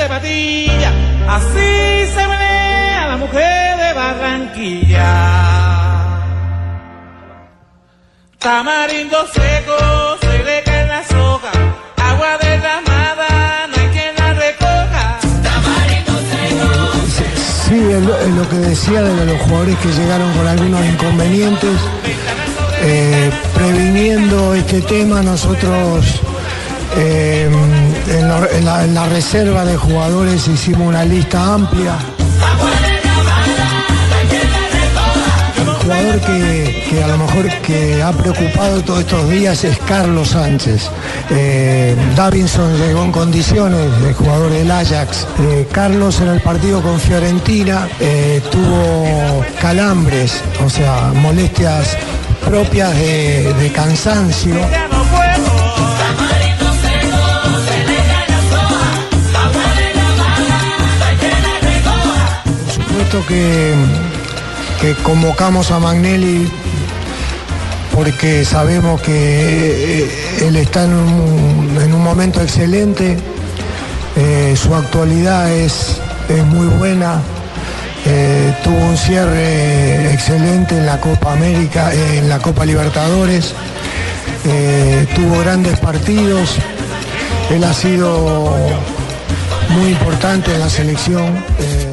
[0.00, 0.92] de patilla,
[1.28, 5.12] así se menea la mujer de Barranquilla.
[8.38, 9.76] Tamarindo seco,
[10.22, 11.56] se le caen las hojas,
[11.96, 15.18] agua derramada, no hay quien la recoja.
[15.42, 16.68] Tamarindo seco.
[17.66, 21.76] Sí, es lo, es lo que decía de los jugadores que llegaron con algunos inconvenientes.
[22.82, 26.22] Eh, previniendo este tema, nosotros
[26.96, 27.50] eh,
[28.08, 31.96] en, la, reserva de jugadores hicimos una lista amplia.
[35.58, 40.30] El jugador que, que a lo mejor que ha preocupado todos estos días es Carlos
[40.30, 40.90] Sánchez.
[41.30, 45.26] Eh, Davinson llegó en condiciones, el jugador del Ajax.
[45.40, 51.96] Eh, Carlos en el partido con Fiorentina eh, tuvo calambres, o sea, molestias
[52.44, 54.56] propias de cansancio.
[63.10, 63.74] Que,
[65.02, 66.48] convocamos a Magnelli
[67.92, 73.18] porque sabemos que eh, él está en un, en un momento excelente,
[74.16, 76.00] eh, su actualidad es,
[76.46, 77.20] muy buena,
[78.06, 83.54] eh, tuvo un cierre excelente en la Copa América, en la Copa Libertadores,
[85.16, 86.58] tuvo grandes partidos,
[87.50, 88.56] él ha sido
[89.70, 91.89] muy importante en la selección.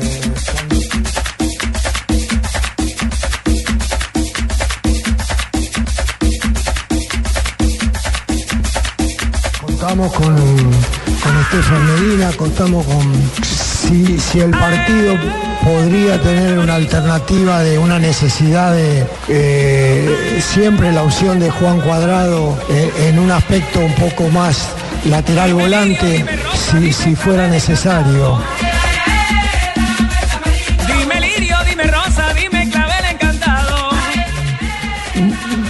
[9.88, 15.16] Contamos con, con Estefan Medina, contamos con si, el partido
[15.64, 22.60] podría tener una alternativa de una necesidad de eh, siempre la opción de Juan Cuadrado
[22.70, 24.72] eh, en un aspecto un poco más
[25.06, 28.42] lateral volante si, si fuera necesario.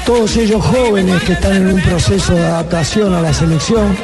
[0.07, 3.95] Todos ellos jóvenes que están en un proceso de adaptación a la selección,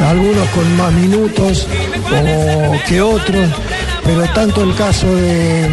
[0.00, 1.66] algunos con más minutos
[2.10, 3.48] o que otros,
[4.04, 5.68] pero tanto el caso de,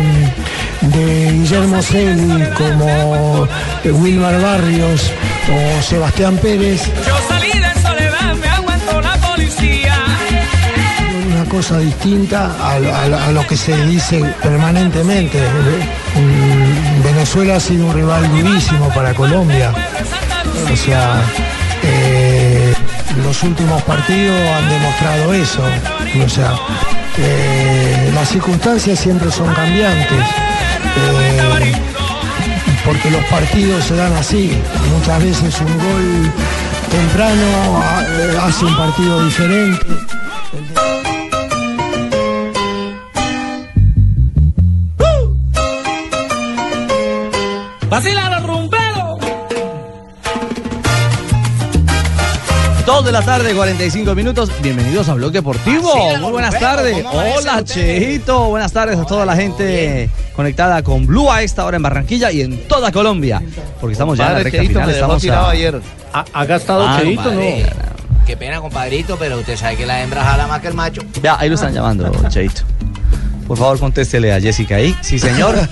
[0.81, 3.47] de Guillermo Celi como
[3.83, 5.11] de Wilmar Barrios
[5.47, 9.95] o Sebastián Pérez, Yo salí de soledad, me aguantó la policía.
[11.35, 15.37] una cosa distinta a, a- a lo que se dice permanentemente.
[15.39, 16.06] Mm,
[17.27, 19.73] Venezuela ha sido un rival durísimo para Colombia.
[20.71, 21.21] O sea,
[21.83, 22.73] eh,
[23.21, 25.61] los últimos partidos han demostrado eso.
[26.25, 26.53] O sea,
[27.17, 30.21] eh, las circunstancias siempre son cambiantes.
[30.95, 31.73] eh,
[32.85, 34.57] porque los partidos se dan así.
[34.97, 36.31] Muchas veces un gol
[36.89, 37.43] temprano
[37.83, 38.03] ah,
[38.47, 40.06] hace un partido diferente.
[53.07, 54.51] De la tarde, 45 minutos.
[54.61, 55.93] Bienvenidos a Blog Deportivo.
[56.19, 57.05] Muy buenas tardes.
[57.09, 58.49] Hola, Cheito.
[58.49, 62.41] Buenas tardes a toda la gente conectada con Blue a esta hora en Barranquilla y
[62.41, 63.41] en toda Colombia.
[63.79, 64.89] Porque estamos ya en la recta final.
[64.89, 65.81] Estamos tirado a- ayer.
[66.11, 67.41] ¿Ha, ha gastado Ah, Cheito, no?
[68.25, 71.01] Qué pena, compadrito, pero usted sabe que la hembra jala más que el macho.
[71.23, 72.61] Ya, ahí lo están llamando, Cheito.
[73.47, 74.95] Por favor, contéstele a Jessica ahí.
[75.01, 75.55] Sí, señor.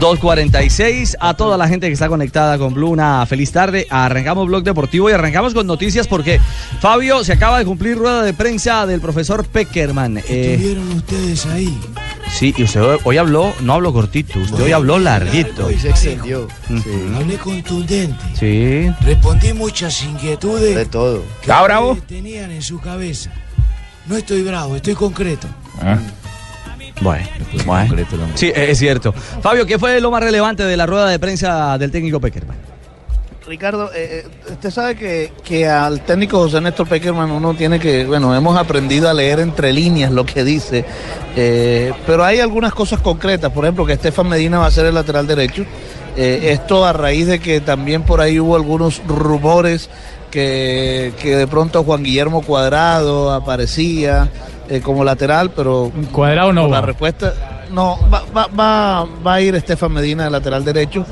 [0.00, 2.90] 2.46 a toda la gente que está conectada con Blue.
[2.90, 3.86] Una feliz tarde.
[3.90, 6.40] Arrancamos Blog Deportivo y arrancamos con noticias porque
[6.80, 10.18] Fabio se acaba de cumplir rueda de prensa del profesor Peckerman.
[10.18, 11.78] Eh, ¿Estuvieron ustedes ahí?
[12.30, 15.68] sí, y usted hoy- hoy habló, no habló cortito, usted hoy habló larguito.
[15.78, 16.48] se extendió.
[16.68, 17.16] Ujú.
[17.16, 18.24] Hablé contundente.
[18.38, 18.90] Sí.
[19.04, 21.22] Respondí muchas inquietudes De todo.
[21.42, 23.30] que ustedes tenían en su cabeza.
[24.06, 25.46] No estoy bravo, estoy concreto.
[27.00, 27.26] Bueno,
[27.64, 27.94] bueno.
[28.34, 29.12] Sí, es cierto.
[29.12, 32.56] Fabio, ¿qué fue lo más relevante de la rueda de prensa del técnico Peckerman?
[33.46, 38.04] Ricardo, eh, eh, usted sabe que, que al técnico José Néstor Peckerman uno tiene que,
[38.04, 40.84] bueno, hemos aprendido a leer entre líneas lo que dice,
[41.34, 44.94] eh, pero hay algunas cosas concretas, por ejemplo, que Estefan Medina va a ser el
[44.94, 45.64] lateral derecho.
[46.20, 49.88] Eh, esto a raíz de que también por ahí hubo algunos rumores
[50.30, 54.28] que, que de pronto Juan Guillermo Cuadrado aparecía
[54.68, 56.86] eh, como lateral, pero Cuadrado no la va.
[56.86, 57.32] respuesta
[57.70, 61.04] no va, va, va, va a ir Estefan Medina de lateral derecho.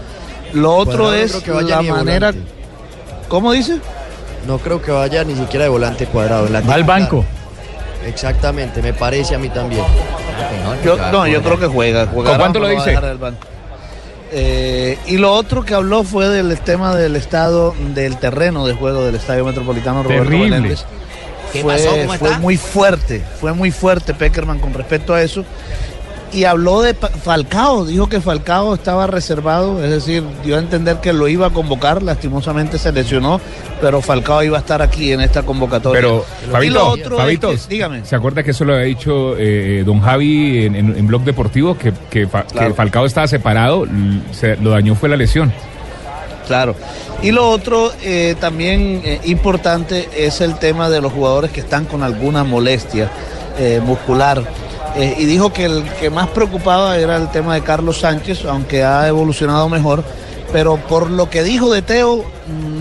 [0.52, 2.30] Lo otro Cuadrado es que la manera.
[2.30, 2.52] volante.
[3.28, 3.78] ¿Cómo dice?
[4.46, 6.48] No creo que vaya ni siquiera de volante cuadrado.
[6.50, 7.24] Va al banco.
[8.06, 9.82] Exactamente, me parece a mí también.
[10.84, 12.06] Yo, no, yo creo que juega.
[12.06, 12.96] ¿Con cuánto lo dice?
[14.32, 19.04] Eh, y lo otro que habló fue del tema del estado del terreno de juego
[19.04, 20.50] del Estadio Metropolitano Roberto Terrible.
[20.50, 20.84] Meléndez.
[21.52, 21.90] ¿Qué fue, pasó?
[21.90, 22.40] ¿Cómo fue está?
[22.40, 25.44] muy fuerte, fue muy fuerte Peckerman con respecto a eso.
[26.32, 31.12] Y habló de Falcao, dijo que Falcao estaba reservado, es decir, dio a entender que
[31.12, 33.40] lo iba a convocar, lastimosamente se lesionó,
[33.80, 36.00] pero Falcao iba a estar aquí en esta convocatoria.
[36.00, 38.04] Pero, Y Fabito, lo otro es que- dígame.
[38.04, 41.78] ¿se acuerda que eso lo había dicho eh, don Javi en, en, en Blog Deportivo?
[41.78, 42.68] Que, que, Fa- Claro.
[42.68, 43.86] que Falcao estaba separado,
[44.32, 45.52] se- lo dañó fue la lesión.
[46.46, 46.74] Claro.
[47.22, 51.84] Y lo otro eh, también eh, importante es el tema de los jugadores que están
[51.86, 53.08] con alguna molestia
[53.86, 54.42] muscular.
[54.98, 58.82] Eh, y dijo que el que más preocupaba era el tema de Carlos Sánchez, aunque
[58.82, 60.02] ha evolucionado mejor.
[60.52, 62.24] Pero por lo que dijo de Teo,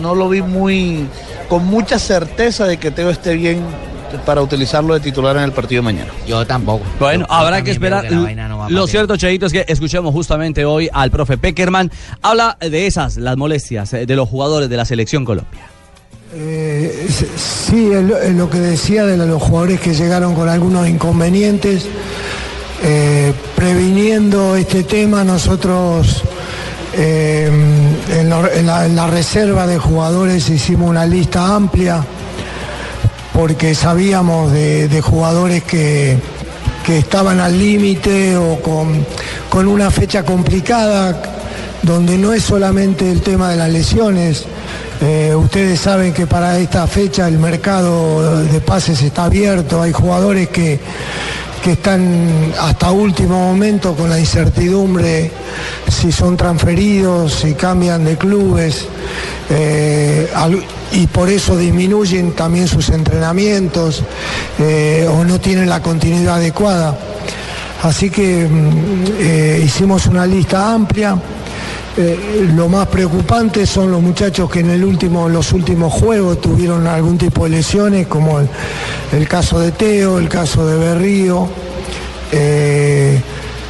[0.01, 1.07] no lo vi muy
[1.49, 3.61] con mucha certeza de que Teo esté bien
[4.25, 6.11] para utilizarlo de titular en el partido de mañana.
[6.25, 6.85] Yo tampoco.
[6.99, 8.09] Bueno, Yo- yo habrá que esperar.
[8.09, 11.91] no Lo cierto, Cheito, es que escuchemos justamente hoy al profe Peckerman.
[12.21, 15.61] Habla de esas, las molestias eh, de los jugadores de la selección Colombia.
[16.33, 17.07] Eh,
[17.37, 21.85] sí, lo, que decía de los jugadores que llegaron con algunos inconvenientes.
[22.83, 26.23] Eh, previniendo este tema, nosotros
[26.93, 27.49] eh,
[28.09, 32.05] en la reserva de jugadores hicimos una lista amplia
[33.33, 36.17] porque sabíamos de, de jugadores que,
[36.85, 39.05] que estaban al límite o con,
[39.49, 41.21] con una fecha complicada,
[41.83, 44.45] donde no es solamente el tema de las lesiones.
[45.01, 50.49] Eh, ustedes saben que para esta fecha el mercado de pases está abierto, hay jugadores
[50.49, 50.79] que,
[51.63, 55.31] que están hasta último momento con la incertidumbre
[55.89, 58.87] si son transferidos, si cambian de clubes,
[59.49, 60.29] eh,
[60.91, 64.03] y por eso disminuyen también sus entrenamientos
[64.59, 66.97] eh, o no tienen la continuidad adecuada.
[67.83, 71.17] Así que mm, hicimos una lista amplia.
[71.97, 76.87] Eh, lo más preocupante son los muchachos que en el último, los últimos juegos tuvieron
[76.87, 81.47] algún tipo de lesiones, como el, caso de Teo, el caso de Berrío,
[82.33, 83.21] eh,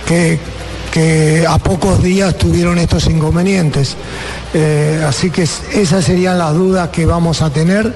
[0.07, 0.39] que,
[1.47, 3.95] a pocos días tuvieron estos inconvenientes.
[4.53, 7.93] Eh, así que es- esas serían las dudas que vamos a tener,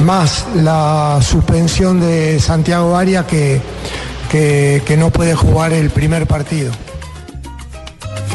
[0.00, 3.60] más la suspensión de Santiago Arias que-
[4.30, 6.72] que no puede jugar el primer partido.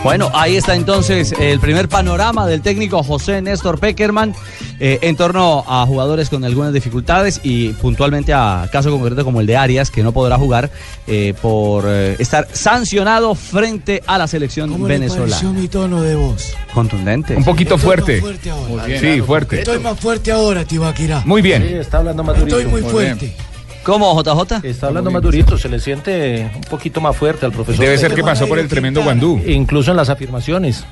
[0.04, 4.34] Bueno, ahí está entonces el primer panorama del técnico José Néstor Peckerman
[4.80, 9.46] eh, en torno a jugadores con algunas dificultades y puntualmente a caso concreto como el
[9.46, 10.72] de Arias, que no podrá jugar
[11.06, 15.52] eh, por eh, estar sancionado frente a la selección ¿Cómo le venezolana.
[15.52, 16.52] mi tono de voz?
[16.74, 17.36] Contundente.
[17.36, 18.14] Un poquito Estoy fuerte.
[18.14, 18.70] más fuerte ahora.
[18.70, 19.00] Muy bien.
[19.02, 19.60] Sí, fuerte.
[19.60, 21.22] Estoy más fuerte ahora, Tibaquirá.
[21.26, 21.62] Muy bien.
[21.62, 23.36] está hablando más Estoy muy fuerte.
[23.84, 24.64] ¿Cómo, JJ?
[24.64, 27.84] Está hablando más durito, se le siente un poquito más fuerte al profesor.
[27.84, 29.42] Debe ser que pasó por el tremendo guandú.
[29.46, 30.86] Incluso en las afirmaciones.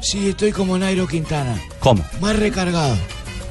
[0.00, 1.58] Sí, estoy como Nairo Quintana.
[1.80, 2.04] ¿Cómo?
[2.20, 2.94] Más recargado.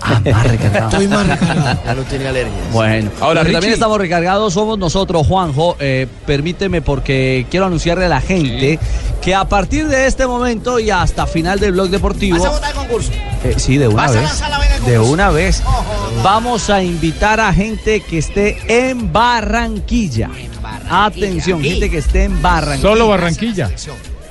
[0.06, 0.90] Ah, más recargado.
[0.90, 1.80] Estoy más recargado.
[1.86, 2.72] Ya no tiene alergias.
[2.72, 3.54] Bueno, Ahora, Richie.
[3.54, 5.76] también estamos recargados somos nosotros, Juanjo.
[5.80, 8.80] Eh, permíteme porque quiero anunciarle a la gente
[9.22, 12.38] que a partir de este momento y hasta final del blog deportivo.
[12.38, 13.12] ¿Vas a votar el concurso?
[13.44, 14.24] Eh, sí, de una ¿Vas a vez.
[14.24, 15.64] lanzar la De una vez.
[15.66, 15.84] Oh.
[16.24, 18.58] Vamos a invitar a gente que esté
[18.90, 20.30] en Barranquilla.
[20.62, 21.70] Barranquilla, Atención, aquí.
[21.72, 22.90] gente que esté en Barranquilla.
[22.90, 23.70] Solo Barranquilla.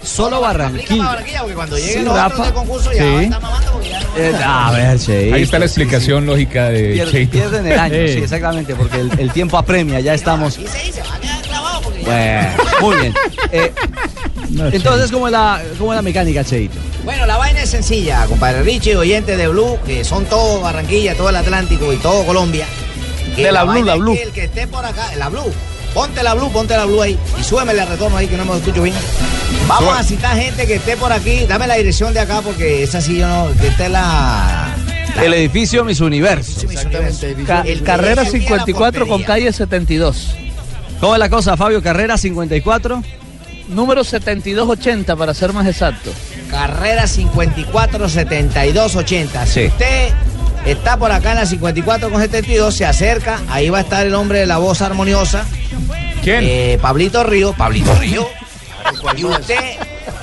[0.05, 1.05] Solo Barranquilla.
[1.05, 2.27] Barranquilla, porque cuando Sí, lleguen los Rafa.
[2.27, 3.09] otros del concurso ya Sí.
[3.09, 5.35] va a estar mamando porque ya no- Eh, a ver, Cheito.
[5.35, 7.33] Ahí está la explicación lógica de Pier- Cheito.
[7.33, 10.59] pierden el año, sí, exactamente, porque el, el tiempo apremia, ya estamos.
[10.59, 13.15] Y se dice, va a quedar clavado porque ya- Bueno, muy bien.
[13.53, 13.73] Eh,
[14.73, 16.75] entonces, ¿cómo es, la, ¿cómo es la mecánica, Cheito?
[17.05, 21.31] Bueno, la vaina es sencilla, compadre Richie, oyentes de Blue, que son todo Barranquilla, todo
[21.31, 22.67] el Atlántico y todo Colombia.
[23.37, 24.15] De la Blue, la es Blue.
[24.15, 25.53] que el que esté por acá, la Blue.
[25.95, 28.57] Ponte la Blue, ponte la Blue ahí y súbemele al retorno ahí que no me
[28.57, 28.95] escucho bien.
[29.69, 29.99] Vamos Suba.
[30.01, 31.47] a citar gente que esté por aquí.
[31.47, 33.49] Dame la dirección de acá porque esa sí yo no.
[33.61, 34.69] Que esté la.
[35.17, 36.63] la- El edificio Mis Universo.
[36.69, 37.37] Exactamente.
[37.47, 40.35] Ca- El carrera llegue aquí a la 54 con calle 72.
[41.01, 41.83] ¿Cómo es la cosa, Fabio?
[41.83, 43.03] Carrera 54.
[43.69, 46.11] Número 7280 para ser más exacto.
[46.51, 49.47] carrera 547280.
[49.47, 49.67] Si Sí.
[49.69, 50.09] usted
[50.67, 54.15] está por acá en la 54 con 72, se acerca, ahí va a estar el
[54.15, 55.45] hombre de la voz armoniosa.
[56.23, 56.79] ¿Quién?
[56.81, 58.29] Pablito Río, Pablito Río.
[59.17, 59.77] Y usted,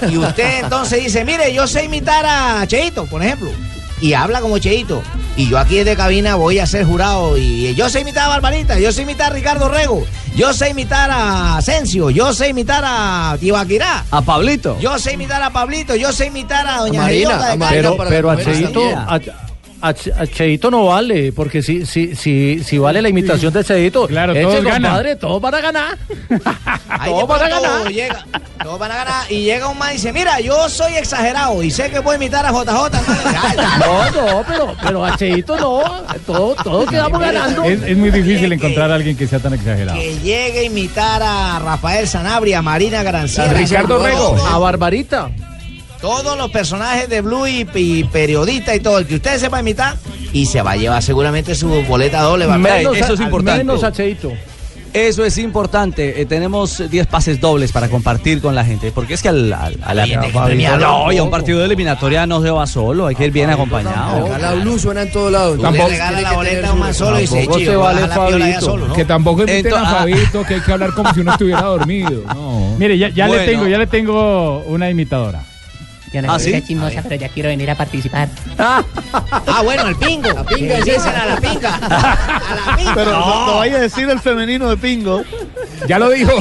[0.09, 3.51] y usted entonces dice, mire, yo sé imitar a Cheito, por ejemplo.
[4.01, 5.03] Y habla como Cheito.
[5.35, 7.37] Y yo aquí desde cabina voy a ser jurado.
[7.37, 10.05] Y yo sé imitar a Barbarita, yo sé imitar a Ricardo Rego,
[10.35, 14.05] yo sé imitar a Asensio, yo sé imitar a Tibaquirá.
[14.11, 14.79] A Pablito.
[14.79, 17.75] Yo sé imitar a Pablito, yo sé imitar a Doña Marina, de a Cali.
[17.75, 19.19] pero, pero a Cheito, a,
[19.81, 24.07] a, a Cheito no vale, porque si, si, si, si vale la imitación de Cheito,
[24.07, 25.97] Claro, eche, todos compadre, todos van a ganar.
[27.05, 27.91] Todos de van a ganar.
[27.91, 28.25] Llega,
[28.63, 29.31] todos van a ganar.
[29.31, 32.45] Y llega un man y dice, mira, yo soy exagerado y sé que puedo imitar
[32.45, 32.69] a JJ.
[33.79, 35.81] No, no, pero, pero a Cheito no,
[36.25, 37.63] todos, todos quedamos ganando.
[37.63, 39.97] Es, es muy difícil encontrar a alguien que sea tan exagerado.
[39.99, 43.51] Que llegue a imitar a Rafael Sanabria, a Marina Granciera.
[43.51, 45.31] A Ricardo Rego, a Barbarita.
[46.01, 49.95] Todos los personajes de Blue y, y periodista y todo, el que usted sepa imitar,
[50.31, 52.47] y se va a llevar seguramente su boleta doble.
[52.47, 53.63] Menos Eso es importante.
[53.63, 53.83] Menos.
[54.91, 56.19] Eso es importante.
[56.21, 58.91] Eh, tenemos 10 pases dobles para compartir con la gente.
[58.91, 60.17] Porque es que al, al- a la- Oye,
[60.79, 63.49] no, y a un partido de eliminatoria no se va solo, hay que ir bien
[63.51, 64.35] acompañado.
[64.39, 65.61] La Blue suena en todos lados.
[65.61, 68.61] Tampoco- Tiene la que boleta man solo y chico, se vale Fabito.
[68.61, 68.93] solo, ¿no?
[68.95, 69.99] Que tampoco inviten Entonces, a ah.
[69.99, 72.23] Fabito, que hay que hablar como si uno estuviera dormido.
[72.33, 72.75] No.
[72.79, 73.43] Mire, ya, ya Bueno.
[73.43, 75.43] le tengo, ya le tengo una imitadora.
[76.13, 76.61] Yo no ¿Ah, soy sí?
[76.63, 78.27] chismosa, pero ya quiero venir a participar.
[79.51, 80.31] Ah, bueno, el pingo.
[80.31, 81.75] La pinga, dicen a la pinga.
[81.81, 82.93] A la pinga.
[82.95, 85.23] Pero no, no vaya a decir el femenino de Pingo.
[85.87, 86.31] Ya lo dijo.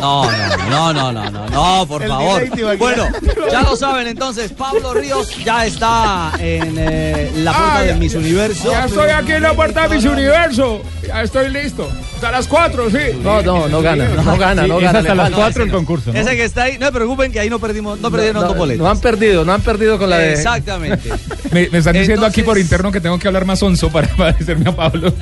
[0.00, 0.24] No,
[0.70, 2.76] no, no, no, no, no, por El favor.
[2.78, 3.08] Bueno,
[3.50, 8.14] ya lo saben entonces, Pablo Ríos ya está en eh, la puerta Ah, de Miss
[8.14, 8.70] Universo.
[8.70, 10.82] Ya estoy aquí en la puerta de Miss Universo.
[11.06, 11.88] Ya estoy listo.
[12.16, 12.96] Hasta las 4, sí.
[13.22, 14.98] No, no, no gana, no gana, Sí, no es gana.
[15.00, 15.36] hasta las falta.
[15.42, 16.12] 4 el concurso.
[16.12, 16.18] ¿no?
[16.18, 18.56] Ese que está ahí, no se preocupen que ahí no perdimos, no perdieron No, dos
[18.56, 18.82] boletos.
[18.82, 20.32] no han perdido, no han perdido con la de...
[20.34, 21.10] Exactamente.
[21.52, 24.68] Me, me están diciendo aquí por interno que tengo que hablar más onzo para parecerme
[24.70, 25.12] a Pablo.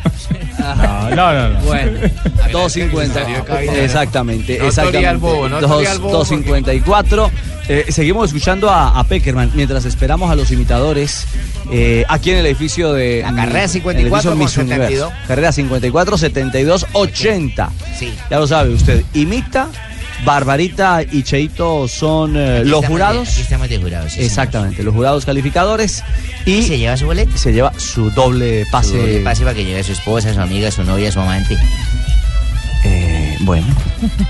[0.58, 1.48] No, no, no.
[1.50, 1.60] no.
[1.60, 1.98] Bueno,
[2.50, 3.82] 250.
[3.84, 4.98] Exactamente, No exactamente.
[4.98, 7.30] toría el bobo, no Dos- toría el bobo 254.
[7.68, 11.26] Eh, seguimos escuchando a, a Peckerman mientras esperamos a los imitadores
[11.72, 13.22] eh, aquí en el edificio de.
[13.22, 15.08] La carrera en el 54 edificio con Miss Universo.
[15.08, 15.12] 72.
[15.28, 17.70] Carrera 54, 72, 80.
[17.98, 18.12] Sí.
[18.30, 19.02] Ya lo sabe usted.
[19.14, 19.68] Imita,
[20.24, 23.28] Barbarita y Cheito son eh, los de- jurados.
[23.28, 24.12] aquí estamos de jurados.
[24.12, 26.02] sí, Exactamente, los jurados calificadores.
[26.46, 26.62] Y.
[26.62, 27.36] ¿Se lleva su boleta?
[27.36, 28.90] se lleva su doble pase.
[28.90, 31.56] Su doble pase para que lleve a su esposa, su amiga, su novia, su amante.
[32.86, 33.66] Eh, bueno,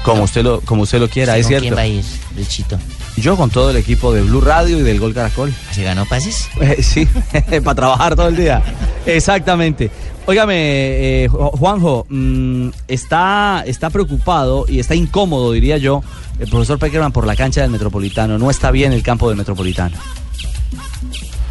[0.04, 1.62] como usted lo, como usted lo quiera, ¿Usted es con cierto.
[1.64, 2.04] quién va a ir,
[2.36, 2.78] Luchito?
[3.16, 5.52] Yo con todo el equipo de Blue Radio y del Gol Caracol.
[5.72, 6.48] ¿Se ganó pases?
[6.60, 7.06] Eh, sí,
[7.64, 8.62] para trabajar todo el día.
[9.06, 9.90] Exactamente.
[10.26, 10.54] Óigame,
[11.24, 16.02] eh, Ju- Juanjo, mm, está, está preocupado y está incómodo, diría yo,
[16.38, 18.38] el profesor Peckerman por la cancha del Metropolitano.
[18.38, 19.96] No está bien el campo del Metropolitano.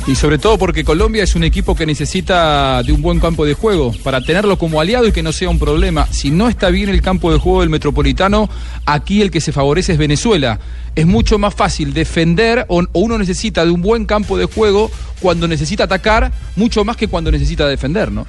[0.06, 3.54] Y sobre todo porque Colombia es un equipo que necesita de un buen campo de
[3.54, 6.08] juego para tenerlo como aliado y que no sea un problema.
[6.12, 8.50] Si no está bien el campo de juego del Metropolitano,
[8.86, 10.60] aquí el que se favorece es Venezuela.
[10.96, 15.48] Es mucho más fácil defender o uno necesita de un buen campo de juego cuando
[15.48, 18.28] necesita atacar, mucho más que cuando necesita defender, ¿no?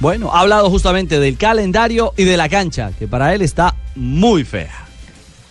[0.00, 4.44] Bueno, ha hablado justamente del calendario y de la cancha, que para él está muy
[4.44, 4.87] fea.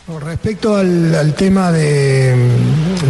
[0.07, 2.33] Respecto al, tema de,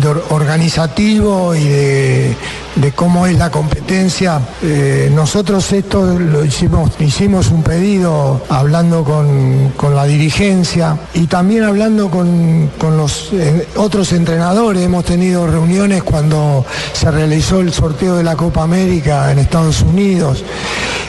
[0.02, 2.36] de or- organizativo y de,
[2.76, 9.74] de cómo es la competencia, eh, nosotros esto lo hicimos, hicimos un pedido hablando con,
[9.78, 14.82] con la dirigencia y también hablando con, con los eh, otros entrenadores.
[14.82, 20.44] Hemos tenido reuniones cuando se realizó el sorteo de la Copa América en Estados Unidos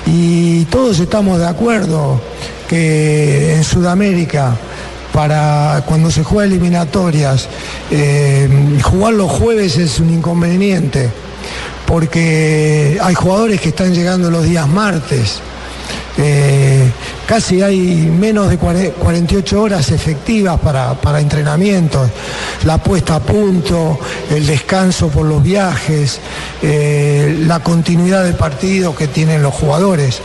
[0.05, 2.21] y todos estamos de acuerdo
[2.69, 4.55] que en Sudamérica
[5.19, 7.49] para cuando se juega eliminatorias,
[7.91, 8.49] eh,
[8.85, 11.11] jugar los jueves es un inconveniente,
[11.89, 15.41] porque hay jugadores que están llegando los días martes.
[16.19, 16.89] Eh,
[17.27, 22.09] casi hay menos de cuare- 48 horas efectivas para, para entrenamientos,
[22.63, 23.99] la puesta a punto,
[24.31, 26.21] el descanso por los viajes,
[26.63, 30.21] eh, la continuidad del partido que tienen los jugadores.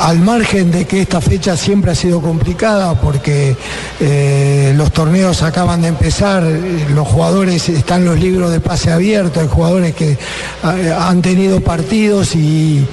[0.00, 3.56] Al margen de que esta fecha siempre ha sido complicada porque
[3.98, 9.48] eh, los torneos acaban de empezar, los jugadores están los libros de pase abierto, hay
[9.48, 12.86] jugadores que eh, han tenido partidos y,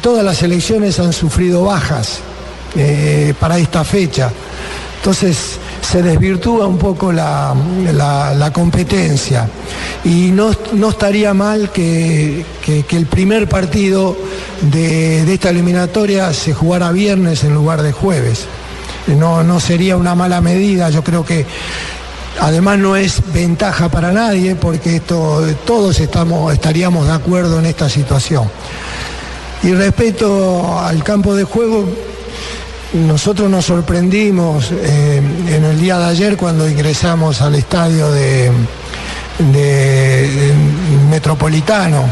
[0.00, 2.18] todas las selecciones han sufrido bajas
[2.74, 4.32] eh, para esta fecha.
[4.98, 5.58] Entonces
[5.92, 7.54] se desvirtúa un poco la,
[7.92, 9.46] la- competencia
[10.04, 14.16] y no, no estaría mal que, que- que el primer partido
[14.72, 18.46] de, de esta eliminatoria se jugara viernes en lugar de jueves.
[19.06, 21.44] No, no sería una mala medida, yo creo que
[22.40, 27.90] Además no es ventaja para nadie porque esto, todos estamos, estaríamos de acuerdo en esta
[27.90, 28.44] situación.
[29.62, 31.84] Y respecto al campo de juego,
[32.94, 35.16] nosotros nos sorprendimos eh,
[35.48, 38.50] en el día de ayer cuando ingresamos al estadio de,
[41.10, 42.04] Metropolitano.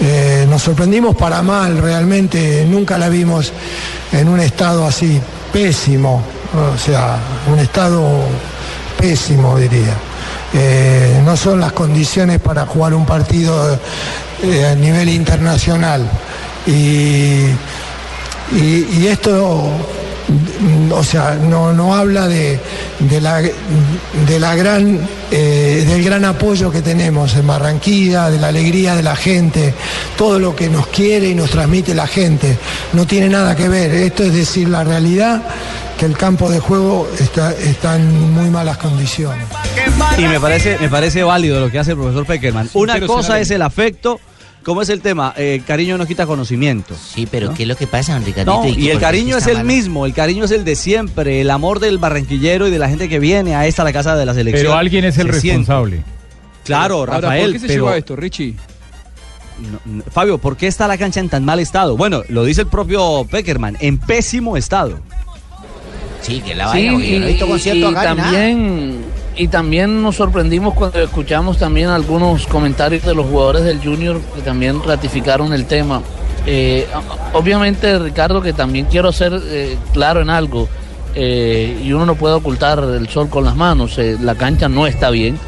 [0.00, 3.52] Eh, nos sorprendimos para mal, realmente nunca la vimos
[4.12, 5.20] en un estado así
[5.52, 6.22] pésimo,
[6.54, 7.18] o sea,
[7.52, 8.08] un estado
[8.98, 9.94] pésimo diría.
[10.54, 13.78] Eh, no son las condiciones para jugar un partido
[14.42, 16.08] a nivel internacional.
[16.66, 17.46] Y,
[18.52, 19.70] y- esto,
[20.92, 22.58] o sea, no, no habla de,
[22.98, 28.48] de la, de la gran, eh, del gran apoyo que tenemos en Barranquilla, de la
[28.48, 29.74] alegría de la gente,
[30.16, 32.58] todo lo que nos quiere y nos transmite la gente.
[32.92, 33.92] No tiene nada que ver.
[33.92, 35.42] Esto es decir la realidad
[35.98, 39.46] que el campo de juego está, está en muy malas condiciones.
[40.16, 42.70] Y me parece, me parece válido lo que hace el profesor Peckerman.
[42.72, 44.18] Una cosa es el afecto,
[44.70, 45.34] ¿cómo es el tema?
[45.36, 46.94] Eh, cariño no quita conocimiento.
[46.94, 48.62] Sí, pero ¿qué es lo que pasa, don Ricardito?
[48.62, 49.64] No, y el cariño es el mal?
[49.66, 53.08] mismo, el cariño es el de siempre, el amor del barranquillero y de la gente
[53.08, 54.62] que viene a esta, la casa de la selección.
[54.66, 55.58] Pero alguien es el se siente.
[55.58, 56.02] responsable.
[56.64, 58.54] Claro, Ahora, Rafael, ¿por qué se pero- lleva esto, Richie?
[59.72, 61.96] No, no, Fabio, ¿por qué está la cancha en tan mal estado?
[61.96, 65.00] Bueno, lo dice el propio Peckerman, en pésimo estado.
[66.22, 68.22] Sí, que la Sí, vaina, porque yo no he visto y- concierto y acá nada.
[68.30, 69.04] también
[69.40, 74.42] y también nos sorprendimos cuando escuchamos también algunos comentarios de los jugadores del Junior que
[74.42, 76.02] también ratificaron el tema.
[76.44, 76.86] Eh,
[77.32, 80.68] obviamente, Ricardo, que también quiero ser eh, claro en algo,
[81.14, 84.86] eh, y uno no puede ocultar el sol con las manos, eh, la cancha no
[84.86, 85.38] está bien.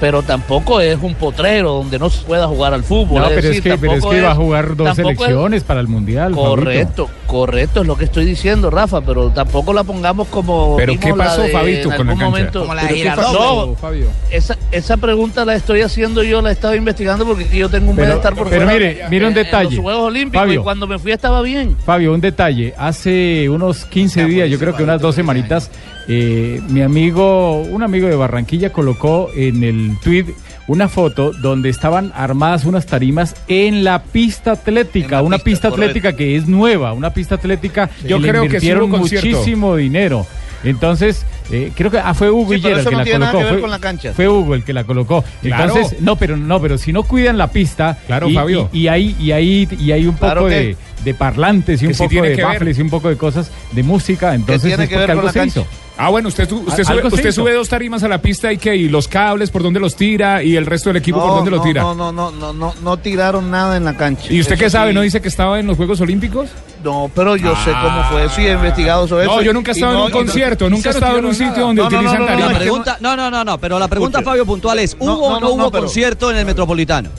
[0.00, 3.20] Pero tampoco es un potrero donde no se pueda jugar al fútbol.
[3.20, 5.88] No, pero es que, pero es que va a jugar dos es- selecciones para el
[5.88, 6.34] Mundial.
[6.34, 6.48] Fabito.
[6.50, 10.76] Correcto, correcto es lo que estoy diciendo, Rafa, pero tampoco la pongamos como.
[10.76, 12.24] Pero ¿qué la pasó, de- Fabito, en con la cancha?
[12.26, 12.60] momento.
[12.60, 13.76] Como la Pero de ¿qué Girardot, pasó?
[13.80, 14.06] Fabio.
[14.30, 18.06] Esa, esa pregunta la estoy haciendo yo, la estaba investigando porque yo tengo un Pero-
[18.06, 19.74] mes de estar por pero fuera mire, mire un en detalle.
[19.76, 20.60] los Juegos Olímpicos Fabio.
[20.60, 21.76] y cuando me fui estaba bien.
[21.84, 22.72] Fabio, un detalle.
[22.78, 25.70] Hace unos 15 días, yo creo que unas dos semanitas,
[26.08, 30.26] eh, mi amigo, un amigo de Barranquilla colocó en el tweet
[30.66, 36.36] una foto donde estaban armadas unas tarimas en la pista atlética, una pista, atlética que
[36.36, 40.26] es nueva, una pista atlética Yo que le creo que invirtieron muchísimo dinero.
[40.64, 43.38] Entonces, eh, creo que ah, fue Hugo Sí, el que no la tiene nada colocó.
[43.38, 44.12] que ver fue, con la cancha.
[44.12, 45.24] fue Hugo el que la colocó.
[45.40, 45.74] Claro.
[45.76, 48.68] Entonces, no, pero no, pero si no cuidan la pista, Claro, y, Fabio.
[48.72, 51.94] y, y hay y hay y hay un poco Claro de, de parlantes y un
[51.94, 54.96] sí poco de baffles y un poco de cosas de música, entonces tiene es que
[54.96, 55.60] porque ver con algo la se cancha?
[55.60, 55.87] hizo.
[56.00, 58.88] Ah, bueno, usted, usted, sube, usted sube dos tarimas a la pista y que y
[58.88, 61.62] los cables por donde los tira y el resto del equipo por donde no, lo
[61.64, 61.82] tira.
[61.82, 64.32] No, no, no, no, no, no tiraron nada en la cancha.
[64.32, 64.90] ¿Y usted Eso qué sabe?
[64.92, 64.94] sí.
[64.94, 66.50] ¿No dice que estaba en los Juegos Olímpicos?
[66.84, 69.34] No, pero yo sé cómo fue eso y he investigado sobre eso.
[69.34, 71.50] No, yo nunca he estado en no- un concierto, nunca he estado en un sitio
[71.50, 71.60] nada.
[71.62, 72.52] donde No, no, no, utilizan no, no, tarimas.
[72.52, 74.30] La pregunta, no, no, no, no, pero la pregunta, Escuche.
[74.30, 77.10] Fabio, puntual es, ¿hubo o no, no, no, hubo concierto en el Metropolitano?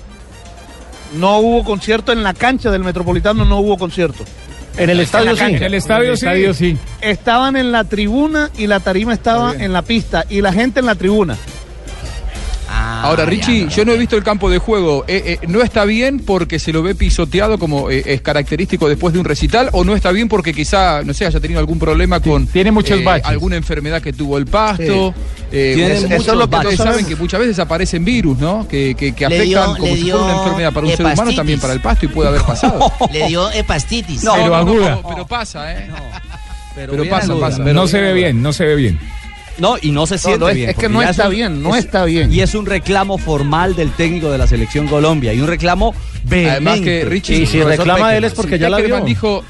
[1.16, 4.24] No hubo concierto en la cancha del Metropolitano, no hubo concierto.
[4.78, 5.44] En el estadio sí.
[5.44, 6.26] En el estadio, El sí.
[6.26, 6.78] estadio sí.
[7.02, 10.86] Estaban en la tribuna y la tarima estaba en la pista y la gente en
[10.86, 11.38] la tribuna.
[12.92, 15.06] Ah, Ahora, Richie, no, yo no he visto el campo de juego.
[15.08, 19.14] Eh, eh, ¿No está bien porque se lo ve pisoteado como eh, es característico después
[19.14, 19.70] de un recital?
[19.74, 23.00] ¿O no está bien porque quizá, no sé, haya tenido algún problema con tiene muchos
[23.00, 23.28] eh, baches.
[23.28, 25.14] alguna enfermedad que tuvo el pasto?
[25.16, 25.22] Sí.
[25.52, 28.68] Eh, eso es lo que saben que muchas veces aparecen virus, ¿no?
[28.68, 31.74] Que, que, afectan dio- como si fuera una enfermedad para un ser humano, también para
[31.74, 32.92] el pasto y puede haber pasado.
[33.12, 34.24] Le dio hepastitis.
[34.24, 34.96] No, Pero no, no, aguda.
[34.96, 35.88] no, pero pasa, ¿eh?
[36.76, 37.58] Pero, pasa, pasa.
[37.64, 39.00] pero no se ve bien, no se ve bien.
[39.60, 40.70] No, y no se siente no, es- bien.
[40.70, 42.32] es que no está un- bien, no es- está bien.
[42.34, 45.94] Y es un reclamo formal del técnico de la selección Colombia y un reclamo
[46.24, 46.52] vehemente.
[46.52, 49.08] Además que Richie, Y si reclama él es porque si ya la Peckerman vio.
[49.08, 49.44] dijo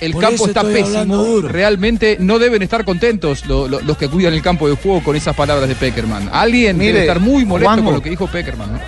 [0.00, 1.48] el Por campo está hablando pésimo.
[1.48, 5.14] Realmente no deben estar contentos lo- lo- los que cuidan el campo de juego con
[5.14, 6.28] esas palabras de Peckerman.
[6.32, 7.84] Alguien Mire, debe estar muy molesto Juanjo.
[7.84, 8.72] con lo que dijo Peckerman.
[8.72, 8.78] ¿no?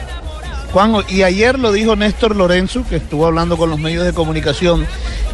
[0.74, 4.84] Juanjo, y ayer lo dijo Néstor Lorenzo, que estuvo hablando con los medios de comunicación,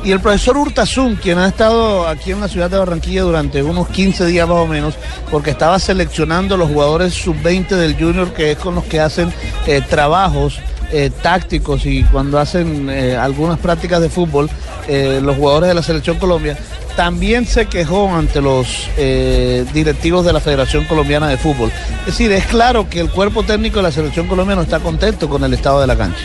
[0.04, 3.88] y el profesor Hurtazún, quien ha estado aquí en la ciudad de Barranquilla durante unos
[3.88, 4.96] 15 días más o menos,
[5.30, 9.32] porque estaba seleccionando los jugadores sub-20 del Junior, que es con los que hacen
[9.66, 10.60] eh, trabajos
[10.92, 14.50] eh, tácticos y cuando hacen eh, algunas prácticas de fútbol,
[14.88, 16.56] eh, los jugadores de la selección Colombia,
[16.96, 21.70] también se quejó ante los eh, directivos de la Federación Colombiana de Fútbol.
[22.00, 25.28] Es decir, es claro que el cuerpo técnico de la selección colombiana no está contento
[25.28, 26.20] con el estado de la cancha.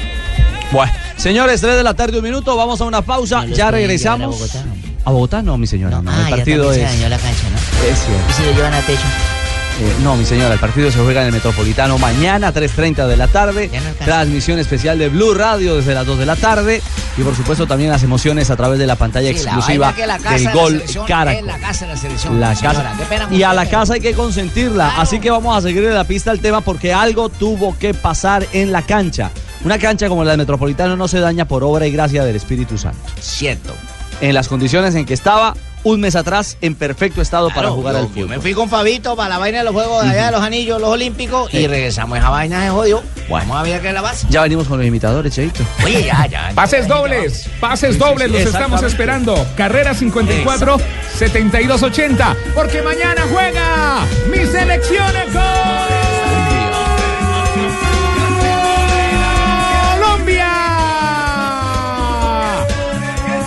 [0.72, 4.36] Bueno, señores, 3 de la tarde, un minuto, vamos a una pausa, ya regresamos.
[4.36, 4.66] a Bogotá.
[5.06, 6.78] A Bogotá no, mi señora, no, ah, el partido es...
[6.78, 7.58] se dañó la cancha, ¿no?
[7.88, 8.26] es cierto.
[8.30, 9.35] ¿Y si lo llevan a techo?
[9.78, 13.28] Eh, no, mi señora, el partido se juega en el Metropolitano mañana, 3.30 de la
[13.28, 13.70] tarde.
[14.06, 16.82] Transmisión especial de Blue Radio desde las 2 de la tarde.
[17.18, 20.44] y por supuesto también las emociones a través de la pantalla Sí, exclusiva la del
[20.46, 21.40] de gol Caracol.
[21.40, 22.94] es la casa de la selección, La señora.
[23.10, 23.28] casa.
[23.32, 24.94] Y a la casa hay que consentirla.
[24.98, 28.72] Así que vamos a seguirle la pista al tema porque algo tuvo que pasar en
[28.72, 29.30] la cancha.
[29.66, 32.78] Una cancha como la de Metropolitano no se daña por obra y gracia del Espíritu
[32.78, 33.00] Santo.
[33.20, 33.74] Cierto.
[34.22, 35.54] En las condiciones en que estaba
[35.86, 38.28] un mes atrás en perfecto estado para jugar yo- al Yo fútbol.
[38.30, 40.82] me fui con Fabito para la vaina de los juegos de allá de los anillos,
[40.82, 43.02] los olímpicos, y regresamos a esa vaina de jodió.
[43.30, 44.28] Vamos a ver qué es la base.
[44.30, 45.64] Ya venimos con los imitadores, Cheito.
[45.84, 46.52] Oye, ya, ya.
[46.56, 49.36] Pases dobles, pases dobles, los estamos esperando.
[49.56, 50.78] Carrera 54
[51.18, 55.06] 72 80, porque mañana juega mi selección.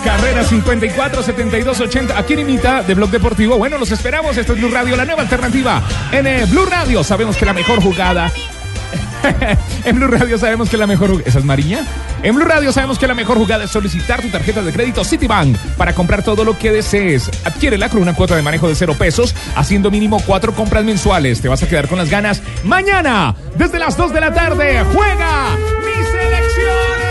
[0.09, 2.17] Carrera 54 72 80.
[2.17, 3.59] ¿A quién imita de Blog Deportivo?
[3.59, 4.35] Bueno, los esperamos.
[4.37, 5.83] Esto es Blue Radio, la nueva alternativa.
[6.11, 8.31] En eh, Blue Radio sabemos que la mejor jugada
[9.85, 11.29] en Blue Radio sabemos que la mejor jugada.
[11.29, 11.85] ¿Esa es Mariña?
[12.23, 15.55] En Blue Radio sabemos que la mejor jugada es solicitar tu tarjeta de crédito Citibank
[15.77, 17.29] para comprar todo lo que desees.
[17.45, 21.39] Adquiérela con una cuota de manejo de cero pesos, haciendo mínimo cuatro compras mensuales.
[21.39, 22.41] Te vas a quedar con las ganas.
[22.63, 27.08] Mañana, desde las 2 de la tarde, juega mi selección.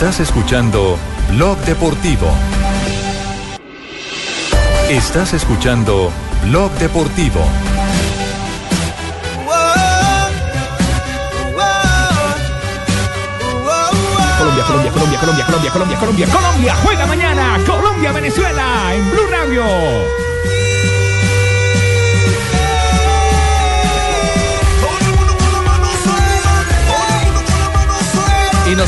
[0.00, 0.96] Estás escuchando
[1.28, 2.26] Blog Deportivo.
[4.88, 6.10] Estás escuchando
[6.44, 7.40] Blog Deportivo.
[14.38, 19.64] Colombia, Colombia, Colombia, Colombia, Colombia, Colombia, Colombia, Colombia, juega mañana, Colombia, Venezuela, en Blue Radio.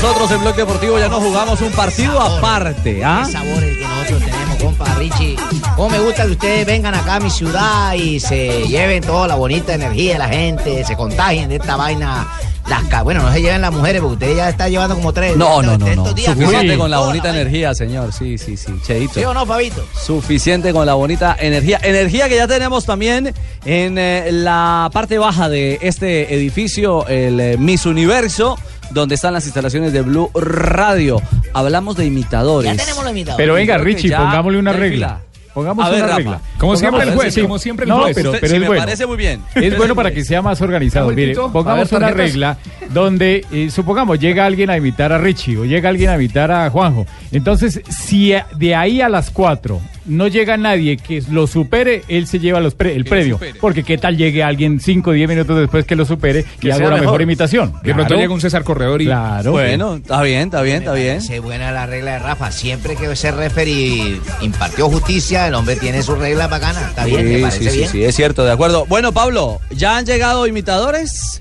[0.03, 3.23] Nosotros en Blog Deportivo ya nos jugamos un partido aparte, ¿ah?
[3.25, 5.37] Qué sabor el que nosotros tenemos, compa Richie.
[5.77, 9.37] Cómo me gusta que ustedes vengan acá a mi ciudad y se lleven toda la
[9.37, 12.27] bonita energía de la gente, se contagien de esta vaina.
[12.69, 15.37] Las ca- bueno, no se lleven las mujeres porque ustedes ya están llevando como tres.
[15.37, 16.13] No, no, no, no.
[16.15, 16.79] días, Suficiente Uy.
[16.79, 18.13] con la bonita energía, señor.
[18.13, 18.73] Sí, sí, sí.
[18.85, 19.15] Cheito.
[19.15, 19.85] ¿Sí o no, Fabito?
[20.01, 21.79] Suficiente con la bonita energía.
[21.83, 23.33] Energía que ya tenemos también
[23.65, 28.57] en eh, la parte baja de este edificio, el eh, Miss Universo,
[28.93, 31.21] donde están las instalaciones de Blue Radio.
[31.53, 32.71] Hablamos de imitadores.
[32.71, 33.43] Ya tenemos los imitadores.
[33.45, 34.95] Pero venga, Richie, ya- pongámosle una regla.
[34.95, 35.21] fila.
[35.55, 36.17] Pongamos A ver, una Rafa.
[36.19, 36.41] regla.
[36.57, 37.43] Como siempre el juez, sí.
[37.43, 38.15] como siempre el no, juez.
[38.15, 38.83] pero, pero es me bueno.
[38.85, 39.43] parece muy bien.
[39.55, 41.11] Es bueno para que sea más organizado.
[41.11, 42.57] ¿Está Mire, pongamos ver, una regla
[42.89, 46.71] donde, eh, supongamos, llega alguien a imitar a Richie o llega alguien a imitar a
[46.71, 47.07] Juanjo.
[47.33, 52.39] Entonces, si de ahí a las 4 no llega nadie que lo supere, él se
[52.39, 53.55] lleva los pre- el Que.
[53.61, 56.71] Porque qué tal llegue alguien 5 o 10 minutos después que lo supere Que y
[56.71, 57.23] haga una mejor, mejor.
[57.23, 57.73] imitación.
[57.83, 58.21] De pronto Claro.
[58.23, 59.07] llega un César Corredor y.
[59.07, 59.53] Claro.
[59.53, 61.17] Bueno, está bien, está bien, está bien.
[61.19, 62.51] Es buena la regla de Rafa.
[62.51, 66.81] Siempre que ese referee impartió justicia, el hombre tiene su regla bacana.
[66.89, 67.91] Está bien, me Sí, parece sí, sí, bien.
[67.91, 68.87] sí, es cierto, de acuerdo.
[68.87, 71.41] Bueno, Pablo, ¿ya han llegado imitadores?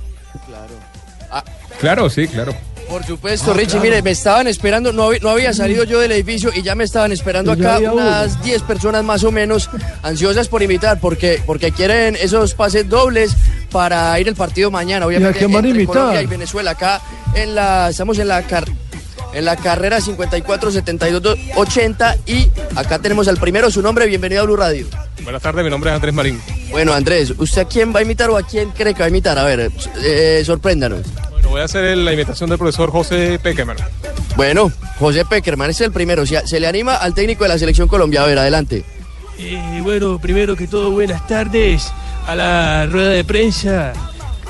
[1.80, 2.54] Claro, sí, claro.
[2.92, 6.52] Por supuesto, Richie, mire, me estaban esperando, no, había- no había salido yo del edificio
[6.54, 9.70] y ya me estaban esperando acá unas 10 personas más o menos
[10.04, 13.34] ansiosas por invitar porque, porque quieren esos pases dobles
[13.72, 15.94] para ir al partido mañana, obviamente quién van a invitar?
[15.96, 16.72] Colombia y Venezuela.
[16.72, 17.02] Acá
[17.34, 18.66] en la, estamos en la car-
[19.34, 24.46] en la carrera 54 72 80 y acá tenemos al primero, su nombre, bienvenido a
[24.46, 24.86] Blue Radio.
[25.24, 26.41] Buenas tardes, mi nombre es Andrés Marín.
[26.72, 29.10] Bueno, Andrés, ¿usted a quién va a imitar o a quién cree que va a
[29.10, 29.38] imitar?
[29.38, 29.72] A ver,
[30.04, 31.02] eh, sorpréndanos.
[31.32, 33.78] Bueno, voy a hacer la imitación del profesor José Peckerman.
[34.36, 36.26] Bueno, José Peckerman es el primero.
[36.26, 38.24] Se, se le anima al técnico de la selección Colombia.
[38.24, 38.84] A ver, adelante.
[39.38, 41.91] Eh, bueno, primero que todo, buenas tardes
[42.28, 43.94] a la rueda de prensa.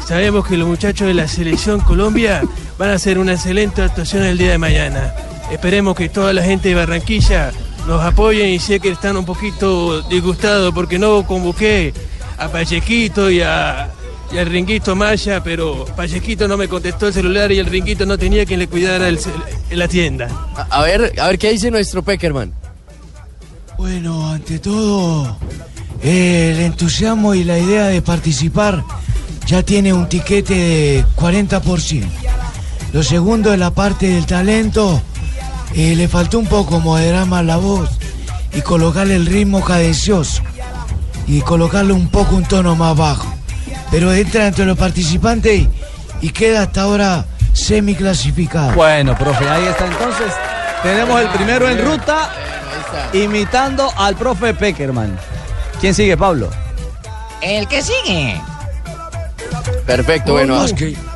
[0.07, 2.41] Sabemos que los muchachos de la selección Colombia
[2.77, 5.13] van a hacer una excelente actuación el día de mañana.
[5.51, 7.51] Esperemos que toda la gente de Barranquilla
[7.87, 11.93] nos apoyen y sé que están un poquito disgustados porque no convoqué
[12.37, 13.91] a Pachequito y a
[14.33, 18.17] y al Ringuito Maya, pero Pachequito no me contestó el celular y el Ringuito no
[18.17, 19.19] tenía quien le cuidara el
[19.71, 20.29] la tienda.
[20.55, 22.53] A, a ver, a ver qué dice nuestro Peckerman.
[23.77, 25.37] Bueno, ante todo,
[26.01, 28.83] el entusiasmo y la idea de participar
[29.51, 32.05] ya tiene un tiquete de 40%.
[32.93, 35.01] Lo segundo es la parte del talento.
[35.75, 37.89] eh, le faltó un poco moderar más la voz
[38.53, 40.41] y colocarle el ritmo cadencioso
[41.27, 43.27] y colocarle un poco un tono más bajo.
[43.91, 45.69] Pero entra entre los participantes y,
[46.21, 48.71] y queda hasta ahora semi clasificado.
[48.73, 50.31] Bueno, profe, ahí está entonces.
[50.81, 52.31] Tenemos el primero en ruta
[53.11, 55.17] imitando al profe Peckerman.
[55.81, 56.49] ¿Quién sigue, Pablo?
[57.41, 58.41] El que sigue.
[59.85, 60.63] Perfecto, bueno,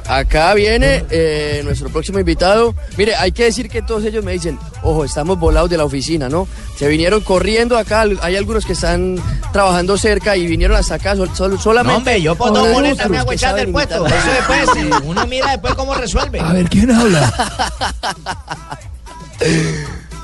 [0.07, 2.73] acá viene eh, nuestro próximo invitado.
[2.97, 6.27] Mire, hay que decir que todos ellos me dicen, ojo, estamos volados de la oficina,
[6.29, 6.47] ¿no?
[6.77, 9.17] Se vinieron corriendo acá, hay algunos que están
[9.53, 11.91] trabajando cerca y vinieron hasta acá sol- sol- solamente.
[11.93, 13.17] No, hombre, yo por dos boletas me
[13.55, 14.05] del puesto.
[14.07, 14.69] Eso después,
[15.05, 16.39] uno mira después cómo resuelve.
[16.41, 17.33] A ver, ¿quién habla?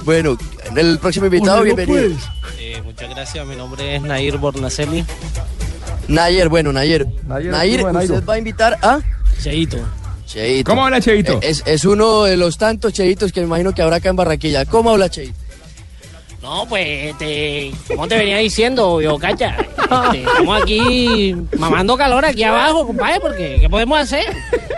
[0.03, 0.35] Bueno,
[0.75, 2.01] el próximo invitado, bienvenido.
[2.15, 2.23] pues.
[2.59, 5.05] Eh, muchas gracias, mi nombre es Nair Bornaceli.
[6.11, 7.07] Nayer, bueno, Nayer.
[7.25, 8.99] Nayer, Nayer, usted va a invitar a...
[9.41, 9.77] Cheito.
[10.25, 10.69] Cheito.
[10.69, 11.39] ¿Cómo habla Cheito?
[11.41, 14.65] Es, es uno de los tantos cheitos que me imagino que habrá acá en Barranquilla.
[14.65, 15.33] ¿Cómo habla Cheito?
[16.41, 22.43] No, pues, este, como te venía diciendo, yo, cacha, este, estamos aquí mamando calor aquí
[22.43, 24.25] abajo, compadre, porque ¿qué podemos hacer?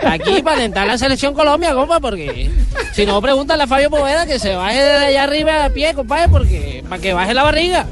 [0.04, 2.50] Aquí para alentar la selección Colombia, compa, porque
[2.92, 6.28] si no, pregúntale a Fabio Poveda que se baje de allá arriba a pie, compadre,
[6.28, 7.86] porque para que baje la barriga.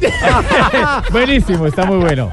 [1.10, 2.30] Buenísimo, está muy bueno.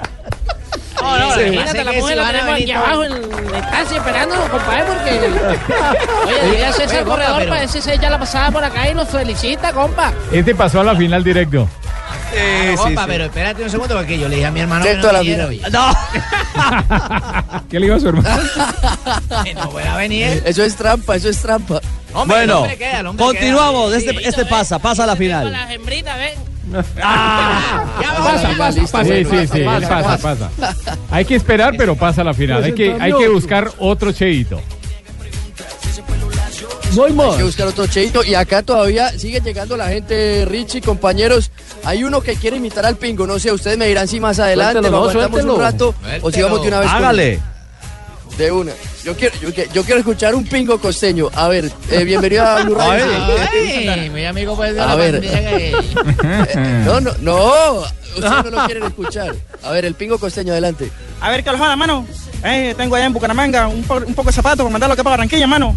[1.02, 1.42] No, no, Sí.
[1.42, 5.12] imagínate, la mujer la tenemos aquí abajo en la estancia esperándonos, compadre, porque...
[6.28, 8.64] Oye, dile a César Oye, compa, Corredor pero- para decir si ella la pasaba por
[8.64, 10.14] acá y nos felicita, compa.
[10.32, 11.68] Este pasó a la final directo.
[12.32, 15.20] Ah, compa, pero espérate un segundo porque yo le dije a mi hermano que no
[15.20, 15.60] viniera hoy.
[17.70, 18.30] ¿Qué le iba a su hermano?
[19.44, 20.42] Que no fuera a venir.
[20.46, 21.80] Eso es trampa, eso es trampa.
[22.14, 23.94] Hombre, el Bueno, queda, el hombre continuamos.
[23.94, 23.98] queda.
[24.12, 25.52] Este, este pasa, pasa a la final.
[25.52, 26.34] las hembritas, ven.
[26.74, 26.84] Va,
[28.24, 29.04] Pasa, pasa, pasa.
[29.06, 30.50] Sí, sí, sí, pasa, pasa.
[31.12, 32.64] Hay que esperar, pero pasa la final.
[32.64, 34.62] Hay que, hay que buscar otro cheito.
[36.96, 38.24] No hay Hay que buscar otro cheito.
[38.24, 41.52] Y acá todavía sigue llegando la gente, Richie, compañeros.
[41.84, 43.28] Hay uno que quiere imitar al pingo.
[43.28, 45.92] No sé, ustedes me dirán si más adelante Suéltelo, lo no, aguantamos un suéltelo.
[45.94, 46.90] rato o si vamos de una vez.
[46.90, 47.40] con- Hágale.
[48.40, 48.72] De una.
[49.04, 51.30] Yo quiero, yo, que- yo quiero escuchar un pingo costeño.
[51.36, 53.06] A ver, eh, bienvenido a Blue Radio.
[53.52, 55.20] Ay, mi amigo pues de A la ver.
[55.20, 55.76] que-
[56.86, 57.82] No, no, no.
[58.16, 59.36] Ustedes no lo quieren escuchar.
[59.62, 60.90] A ver, el pingo costeño, adelante.
[61.20, 62.08] A ver, ¿qué los mano?
[62.46, 65.18] Eh, tengo allá en Bucaramanga un, po- un poco de zapatos para mandarlo acá para
[65.18, 65.76] Barranquilla, mano.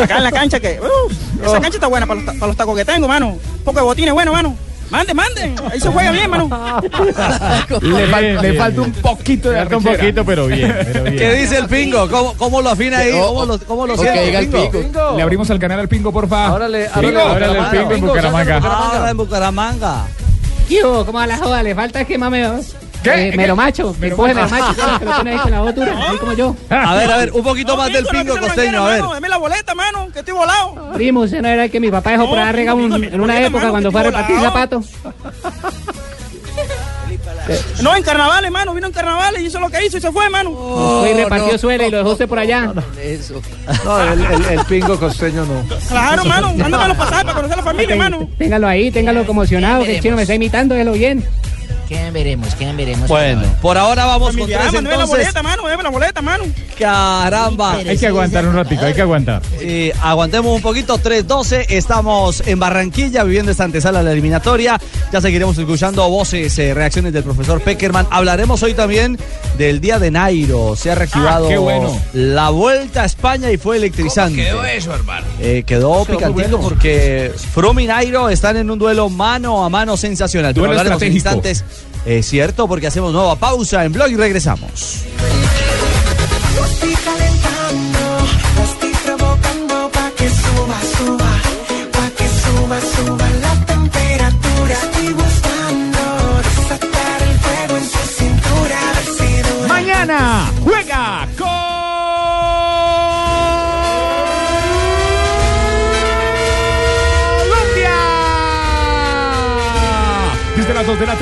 [0.00, 0.80] Acá en la cancha que...
[0.80, 3.28] uh, esa cancha está buena para los, ta- para los tacos que tengo, mano.
[3.28, 4.56] Un poco de botines, bueno, mano.
[4.90, 5.54] Mande, mande.
[5.70, 6.48] Ahí se juega bien, mano.
[6.82, 6.90] Le,
[8.10, 10.02] fal- Bien, le bien, falta un poquito de Falta un arrechera.
[10.02, 10.76] poquito, pero bien.
[10.84, 11.16] Pero bien.
[11.16, 12.08] ¿Qué dice el pingo?
[12.10, 13.12] ¿Cómo, cómo lo afina ahí?
[13.14, 15.14] Oh, ¿Cómo lo, cómo lo diga el pingo.
[15.16, 16.52] Le abrimos el canal al Pingo, porfa.
[16.52, 17.22] Órale, Pingo.
[17.22, 18.56] órale, Ábrale el pingo en Bucaramanga.
[18.58, 20.04] Ahora en Bucaramanga.
[20.68, 21.62] Tío, ¿cómo va la joda?
[21.62, 22.44] Le falta que mame
[23.02, 23.28] ¿Qué?
[23.28, 24.54] Eh, mero macho, que Mero coge macho.
[24.54, 26.56] mero macho, que lo pone ahí con la botura, así como yo.
[26.68, 29.00] A ver, a ver, un poquito No, más del pingo, no, me costeño, a ver.
[29.02, 29.14] mano.
[29.14, 30.92] Deme la boleta, mano, que estoy volado.
[30.94, 33.40] Primo, usted no era el que mi papá dejó por ahí regado un- en una
[33.40, 34.86] época cuando fue a repartir zapatos.
[37.82, 38.74] No, en carnavales, mano.
[38.74, 40.52] Vino en carnavales y hizo lo que hizo y se fue, mano.
[41.00, 42.72] Fue y repartió suela y lo dejó usted por allá.
[43.02, 43.40] Eso.
[43.84, 45.64] No, el, el, el pingo costeño no.
[45.88, 46.54] Claro, mano.
[46.54, 48.28] Mándame los pasajes para conocer a la familia, mano.
[48.38, 51.24] Téngalo ahí, téngalo conmocionado, que el chino me está imitando, déjalo bien.
[51.90, 52.54] ¿Quién veremos?
[52.54, 53.08] ¿Quién veremos?
[53.08, 55.08] Bueno, por ahora vamos con tres la entonces.
[55.08, 55.66] boleta, mano.
[55.66, 56.44] Deme la boleta, mano.
[56.78, 57.72] Caramba.
[57.78, 59.42] Hay que aguantar un ratico, hay que aguantar.
[60.00, 61.66] Aguantemos un poquito, 3-12.
[61.68, 64.80] Estamos en Barranquilla viviendo esta antesala de la eliminatoria.
[65.12, 68.06] Ya seguiremos escuchando voces, eh, reacciones del profesor Peckerman.
[68.10, 69.18] Hablaremos hoy también
[69.58, 70.76] del día de Nairo.
[70.76, 72.00] Se ha reactivado Ah, bueno.
[72.12, 74.44] la vuelta a España y fue electrizante.
[74.44, 75.26] quedó eso, hermano?
[75.40, 76.60] Eh, quedó picantito bueno.
[76.60, 80.54] porque Froome y Nairo están en un duelo mano a mano sensacional.
[80.54, 81.64] Pero Duelo hablaremos en instantes.
[82.04, 85.04] Es cierto, porque hacemos nueva pausa en blog y regresamos.
[86.56, 86.94] Lo estoy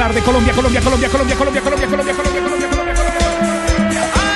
[0.08, 3.38] tarde, Colombia, Colombia, Colombia, Colombia, Colombia, Colombia, Colombia, Colombia, Colombia, Colombia, Colombia.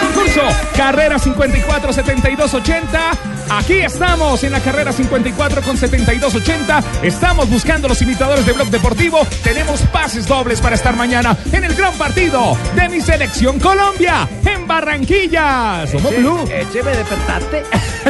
[0.06, 0.42] Concurso,
[0.76, 3.10] carrera 54 72 80.
[3.50, 6.82] Aquí estamos en la carrera 54 con 72 80.
[7.02, 9.26] Estamos buscando los imitadores de Blog Deportivo.
[9.42, 14.66] Tenemos pases dobles para estar mañana en el gran partido de mi selección Colombia en
[14.66, 15.86] Barranquilla.
[15.86, 16.48] Somos Blue.
[16.50, 17.62] Écheme despertarte.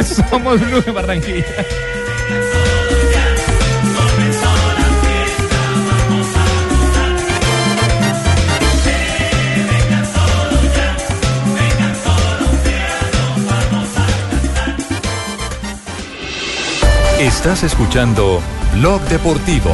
[0.03, 1.45] Somos Blue en Barranquilla.
[17.23, 18.41] Estás escuchando
[18.73, 19.73] Blog Deportivo.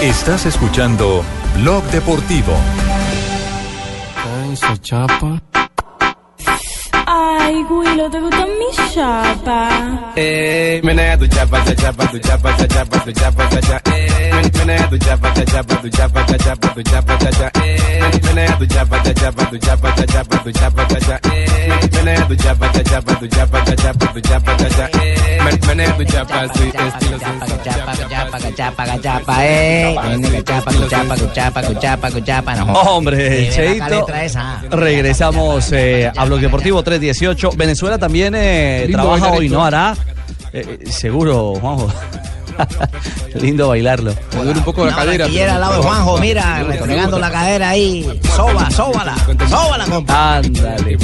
[0.00, 1.24] Estás escuchando
[1.56, 2.52] Blog Deportivo.
[4.14, 5.42] Ay, esa chapa.
[7.08, 10.12] Ay, Willow, ¿te gusta mi chapa?
[10.14, 13.82] Eh, menea tu chapa, cha chapa, tu chapa, cha chapa, tu chapa, cha cha.
[13.92, 17.50] Eh, Menea tu chapa, cha chapa, tu chapa, cha chapa, tu chapa, cha cha.
[18.26, 21.20] Menea tu chapa, cha chapa, tu chapa, cha chapa, tu chapa, cha cha.
[21.94, 24.88] Menea tu chapa, cha chapa, tu chapa, cha chapa, tu chapa, cha cha.
[25.66, 27.18] Menea tu chapa, sí, estilo
[28.00, 29.94] Cachapa, cachapa, cachapa, eh.
[32.64, 34.06] No, Hombre, Cheito.
[34.70, 37.50] Regresamos eh, a Bloque Deportivo 318.
[37.56, 39.48] Venezuela también eh, trabaja hoy.
[39.48, 39.64] ¿no?
[39.64, 39.96] Hará.
[40.52, 41.92] eh, eh, seguro, Juanjo.
[43.40, 44.14] Lindo bailarlo.
[44.36, 45.12] Me duele un poco la cadera.
[45.24, 48.20] Barranquillera al lado de Juanjo, mira, restregando la cadera ahí.
[48.36, 49.14] Soba, sóbala,
[49.48, 50.36] sóbala, compa.
[50.36, 50.98] Ándale.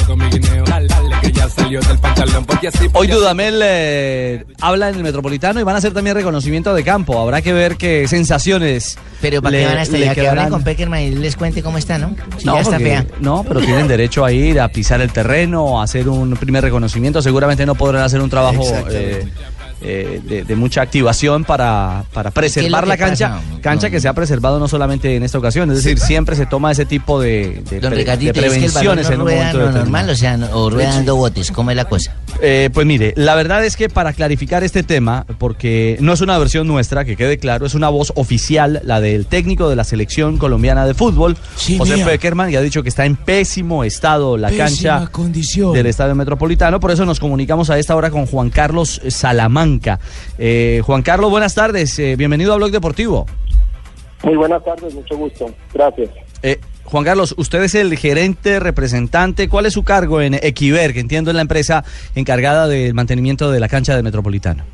[1.22, 5.62] que ya salió del pantalón porque así Hoy Dudamel eh, habla en el Metropolitano y
[5.62, 7.18] van a hacer también reconocimiento de campo.
[7.20, 8.98] Habrá que ver qué sensaciones.
[9.20, 10.14] Pero ¿para le- qué van le allá?
[10.14, 12.14] Que hablen con Peckerman y les cuente cómo está, ¿no?
[12.38, 13.06] Si no, ya está porque- fea.
[13.20, 17.22] no, pero tienen derecho a ir a pisar el terreno, a hacer un primer reconocimiento.
[17.22, 19.26] Seguramente no podrán hacer un trabajo eh,
[19.82, 23.60] eh, de, de mucha activación para, para preservar la cancha, pasa?
[23.60, 25.70] cancha que se ha preservado no solamente en esta ocasión.
[25.70, 28.64] Es decir, siempre se toma ese tipo de, de Don pre- Ricardito, de es que
[28.66, 31.70] el balón prevenciones en un momento normal, o sea, no- o rueda dando botes, ¿cómo
[31.70, 32.14] es la cosa?
[32.40, 36.36] Eh, pues mire, la verdad es que para clarificar este tema, porque no es una
[36.38, 40.36] versión nuestra, que quede claro, es una voz oficial, la del técnico de la selección
[40.38, 41.36] colombiana de fútbol,
[41.78, 42.04] José mía.
[42.06, 45.72] Peckerman, y ha dicho que está en pésimo estado la Pésima cancha condición.
[45.72, 49.00] del Estadio Metropolitano, por eso nos comunicamos a esta hora con Juan Carlos
[50.38, 53.26] Eh, Juan Carlos, buenas tardes, eh, bienvenido a Blog Deportivo.
[54.22, 55.50] Muy buenas tardes, mucho gusto.
[55.74, 56.10] Gracias.
[56.42, 61.00] Eh, Juan Carlos, usted es el gerente, representante, ¿cuál es su cargo en Equiver, que
[61.00, 64.64] entiendo es la empresa encargada del mantenimiento de la cancha del Metropolitano?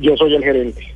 [0.00, 0.94] Yo soy el gerente.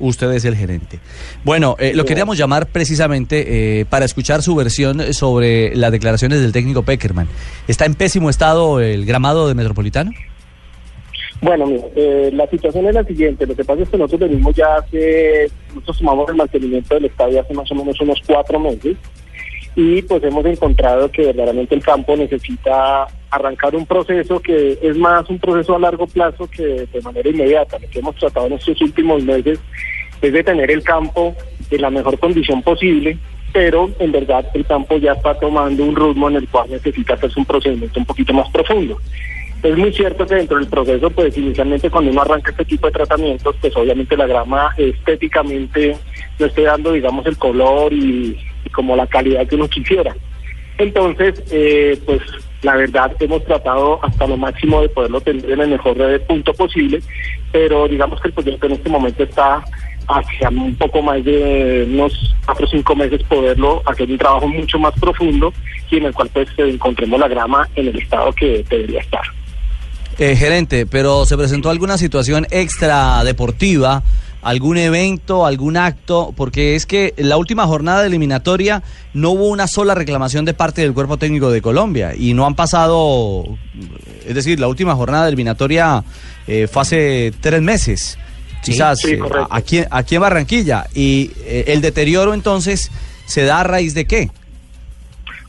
[0.00, 0.98] Usted es el gerente.
[1.44, 6.50] Bueno, eh, lo queríamos llamar precisamente eh, para escuchar su versión sobre las declaraciones del
[6.50, 7.28] técnico Peckerman.
[7.68, 10.10] ¿Está en pésimo estado el gramado de Metropolitano?
[11.40, 13.46] Bueno, mira, eh, la situación es la siguiente.
[13.46, 17.40] Lo que pasa es que nosotros venimos ya hace, nosotros tomamos el mantenimiento del estadio
[17.40, 18.96] hace más o menos unos cuatro meses
[19.76, 25.28] y pues hemos encontrado que verdaderamente el campo necesita arrancar un proceso que es más
[25.28, 27.78] un proceso a largo plazo que de manera inmediata.
[27.78, 29.58] Lo que hemos tratado en estos últimos meses
[30.22, 31.34] es de tener el campo
[31.70, 33.18] en la mejor condición posible,
[33.52, 37.40] pero en verdad el campo ya está tomando un ritmo en el cual necesita hacerse
[37.40, 39.00] un procedimiento un poquito más profundo.
[39.64, 42.92] Es muy cierto que dentro del proceso, pues inicialmente cuando uno arranca este tipo de
[42.92, 45.96] tratamientos, pues obviamente la grama estéticamente
[46.38, 48.38] no esté dando, digamos, el color y,
[48.74, 50.14] como la calidad que uno quisiera.
[50.76, 52.20] Entonces, eh, pues
[52.60, 55.96] la verdad hemos tratado hasta lo máximo de poderlo tener en el mejor
[56.26, 57.00] punto posible,
[57.50, 59.64] pero digamos que el proyecto en este momento está
[60.08, 64.78] hacia un poco más de unos cuatro o cinco meses poderlo hacer un trabajo mucho
[64.78, 65.54] más profundo
[65.90, 69.22] y en el cual pues encontremos la grama en el estado que debería estar.
[70.18, 74.02] Eh, gerente, pero ¿se presentó alguna situación extra deportiva?
[74.42, 76.32] ¿Algún evento, algún acto?
[76.36, 80.82] Porque es que la última jornada de eliminatoria no hubo una sola reclamación de parte
[80.82, 83.44] del cuerpo técnico de Colombia y no han pasado,
[84.26, 86.04] es decir, la última jornada de eliminatoria
[86.46, 88.18] eh, fue hace tres meses,
[88.64, 90.86] Sí, quizás sí, eh, aquí, aquí en Barranquilla.
[90.94, 92.90] Y eh, el deterioro entonces
[93.26, 94.30] se da a raíz de qué?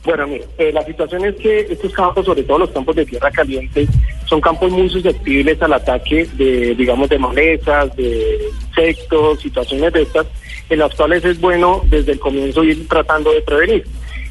[0.04, 3.30] Bueno, mire, eh, la situación es que estos campos, sobre todo los campos de tierra
[3.30, 3.88] caliente,
[4.26, 10.26] son campos muy susceptibles al ataque de, digamos, de malezas, de insectos, situaciones de estas,
[10.68, 13.84] en las cuales es bueno desde el comienzo ir tratando de prevenir.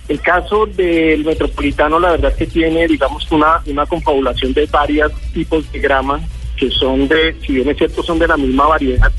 [0.08, 5.12] El caso del metropolitano, la verdad es que tiene, digamos, una, una confabulación de varios
[5.34, 6.20] tipos de grama,
[6.58, 9.12] que son de, si bien es cierto, son de la misma variedad,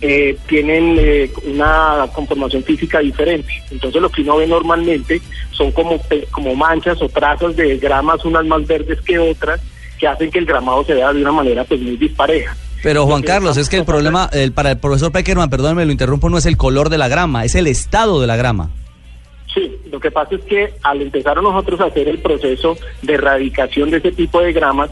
[0.00, 3.52] eh, tienen eh, una conformación física diferente.
[3.70, 6.00] Entonces lo que uno ve normalmente son como,
[6.30, 9.60] como manchas o trazas de gramas, unas más verdes que otras,
[9.98, 12.56] que hacen que el gramado se vea de una manera pues muy dispareja.
[12.82, 16.30] Pero Juan Carlos, es que el problema el, para el profesor Peckerman, perdónme, lo interrumpo,
[16.30, 18.70] no es el color de la grama, es el estado de la grama.
[19.52, 23.90] Sí, lo que pasa es que al empezar nosotros a hacer el proceso de erradicación
[23.90, 24.90] de ese tipo de gramas,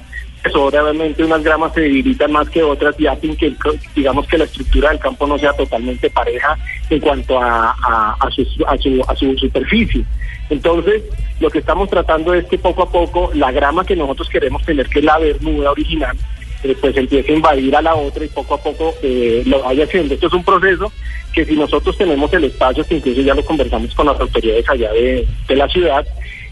[0.54, 3.54] obviamente unas gramas se debilitan más que otras y hacen que,
[3.94, 6.56] digamos que la estructura del campo no sea totalmente pareja
[6.90, 10.04] en cuanto a, a, a su, a, su, a su superficie.
[10.50, 11.02] Entonces,
[11.40, 14.88] lo que estamos tratando es que poco a poco la grama que nosotros queremos tener,
[14.88, 16.16] que es la bermuda original,
[16.62, 19.84] eh, pues empiece a invadir a la otra y poco a poco eh, lo vaya
[19.84, 20.14] haciendo.
[20.14, 20.92] Esto es un proceso
[21.32, 24.92] que si nosotros tenemos el espacio, que incluso ya lo conversamos con las autoridades allá
[24.92, 26.06] de, de la ciudad,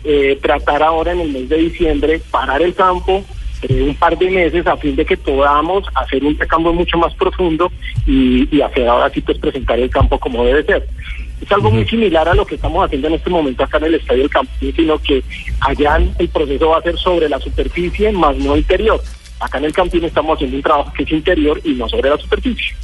[0.05, 3.25] eh, tratar ahora en el mes de diciembre, parar el campo
[3.69, 7.15] eh, un par de meses a fin de que podamos hacer un recambio mucho más
[7.15, 7.71] profundo
[8.07, 10.87] y, y hacer ahora sí pues presentar el campo como debe ser.
[11.41, 13.95] Es algo muy similar a lo que estamos haciendo en este momento acá en el
[13.97, 15.23] Estadio del Campín, sino que
[15.61, 19.01] allá el proceso va a ser sobre la superficie más no interior.
[19.41, 22.19] Acá en el Campín estamos haciendo un trabajo que es interior y no sobre la
[22.19, 22.75] superficie.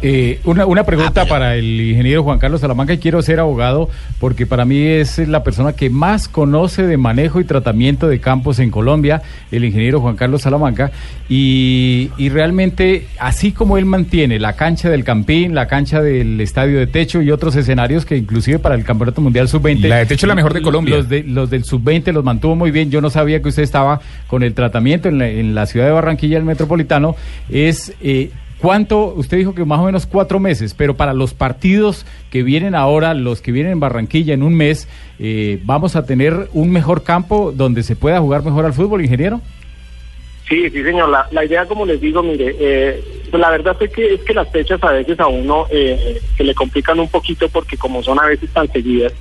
[0.00, 3.90] Eh, una, una pregunta para el ingeniero Juan Carlos Salamanca y quiero ser abogado
[4.20, 8.60] porque para mí es la persona que más conoce de manejo y tratamiento de campos
[8.60, 10.92] en Colombia, el ingeniero Juan Carlos Salamanca,
[11.28, 16.78] y, y realmente así como él mantiene la cancha del Campín, la cancha del Estadio
[16.78, 19.88] de Techo y otros escenarios que inclusive para el Campeonato Mundial Sub-20...
[19.88, 20.96] La de Techo es la mejor de Colombia.
[20.96, 24.00] Los, de- los del Sub-20 los mantuvo muy bien, yo no sabía que usted estaba
[24.28, 27.16] con el tratamiento en la, en la ciudad de Barranquilla, el Metropolitano,
[27.50, 27.92] es...
[28.00, 28.30] eh,
[28.60, 29.14] ¿Cuánto?
[29.14, 33.14] Usted dijo que más o menos cuatro meses, pero para los partidos que vienen ahora,
[33.14, 34.88] los que vienen en Barranquilla en un mes,
[35.20, 39.40] eh, ¿vamos a tener un mejor campo donde se pueda jugar mejor al fútbol, ingeniero?
[40.48, 41.10] Sí, sí, señor.
[41.30, 44.82] La, idea, como les digo, mire, eh, la verdad es que, es que las fechas
[44.82, 48.50] a veces a uno eh, se le complican un poquito porque como son a veces
[48.50, 49.12] tan seguidas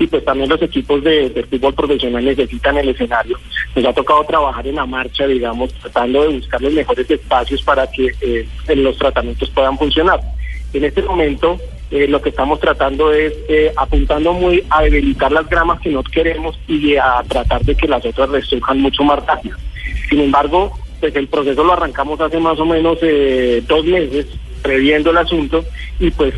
[0.00, 3.38] y pues también los equipos de, del fútbol profesional necesitan el escenario.
[3.76, 7.86] Nos ha tocado trabajar en la marcha, digamos, tratando de buscar los mejores espacios para
[7.86, 10.18] que eh, los tratamientos puedan funcionar.
[10.72, 11.58] En este momento
[11.90, 16.02] eh, lo que estamos tratando es eh, apuntando muy a debilitar las gramas que no
[16.02, 19.58] queremos y a tratar de que las otras resurjan mucho más rápido.
[20.08, 24.26] Sin embargo, pues el proceso lo arrancamos hace más o menos eh, dos meses,
[24.62, 25.62] previendo el asunto,
[25.98, 26.32] y pues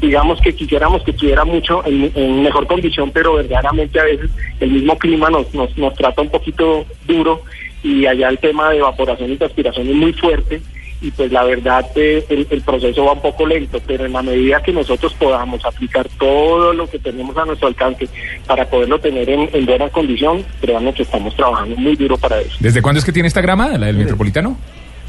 [0.00, 4.30] digamos que quisiéramos que estuviera mucho en, en mejor condición, pero verdaderamente a veces
[4.60, 7.42] el mismo clima nos, nos, nos trata un poquito duro
[7.82, 10.60] y allá el tema de evaporación y transpiración es muy fuerte
[11.00, 14.22] y pues la verdad eh, el, el proceso va un poco lento, pero en la
[14.22, 18.08] medida que nosotros podamos aplicar todo lo que tenemos a nuestro alcance
[18.46, 22.56] para poderlo tener en, en buena condición, créanme que estamos trabajando muy duro para eso.
[22.58, 24.56] ¿Desde cuándo es que tiene esta grama, la del Metropolitano?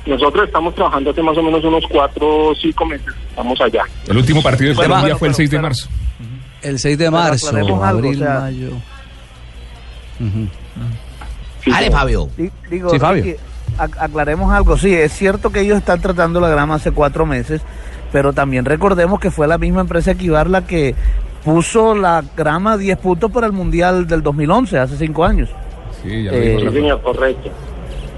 [0.06, 3.84] Nosotros estamos trabajando hace más o menos unos cuatro o cinco meses, estamos allá.
[4.08, 5.90] El último partido de Colombia bueno, fue el pero- 6 de marzo.
[6.62, 8.70] El 6 de marzo, algo, abril, o sea- mayo.
[11.66, 12.30] Dale, Fabio.
[12.38, 13.36] Di- Digo, Sí, Fabio.
[13.78, 14.78] Aclaremos algo.
[14.78, 17.62] Sí, es cierto que ellos están tratando la grama hace cuatro meses,
[18.12, 20.96] pero también recordemos que fue la misma empresa Equivar la que
[21.44, 25.50] puso la grama a 10 puntos para el Mundial del 2011, hace cinco años.
[26.04, 26.76] Sí, ya lo dijo Sí, Rafa.
[26.78, 27.50] señor, correcto.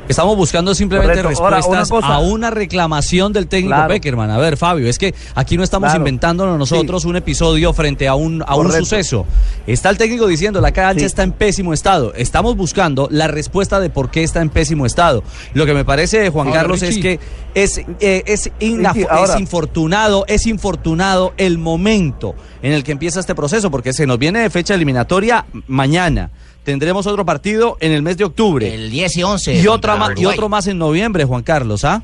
[0.08, 1.43] Estamos buscando simplemente Correcto.
[1.43, 3.89] Ahora, respuestas una a una reclamación del técnico Claro.
[3.89, 4.30] Beckerman.
[4.32, 5.99] A ver, Fabio, es que aquí no estamos Claro.
[5.99, 9.26] inventándonos nosotros un episodio frente a un, a un suceso.
[9.66, 11.05] Está el técnico diciendo la cancha Sí.
[11.05, 12.14] está en pésimo estado.
[12.16, 15.24] Estamos buscando la respuesta de por qué está en pésimo estado.
[15.53, 17.20] Lo que me parece, Juan Ahora, Carlos, es que
[17.53, 23.36] es, eh, es, Richie, es infortunado, es infortunado el momento en el que empieza este
[23.36, 26.30] proceso, porque se nos viene de fecha eliminatoria mañana.
[26.68, 28.76] Tendremos otro partido en el mes de octubre.
[28.76, 29.53] El 10 y 11.
[29.61, 32.03] Y, otra ma- y otro más en noviembre, Juan Carlos, ¿ah?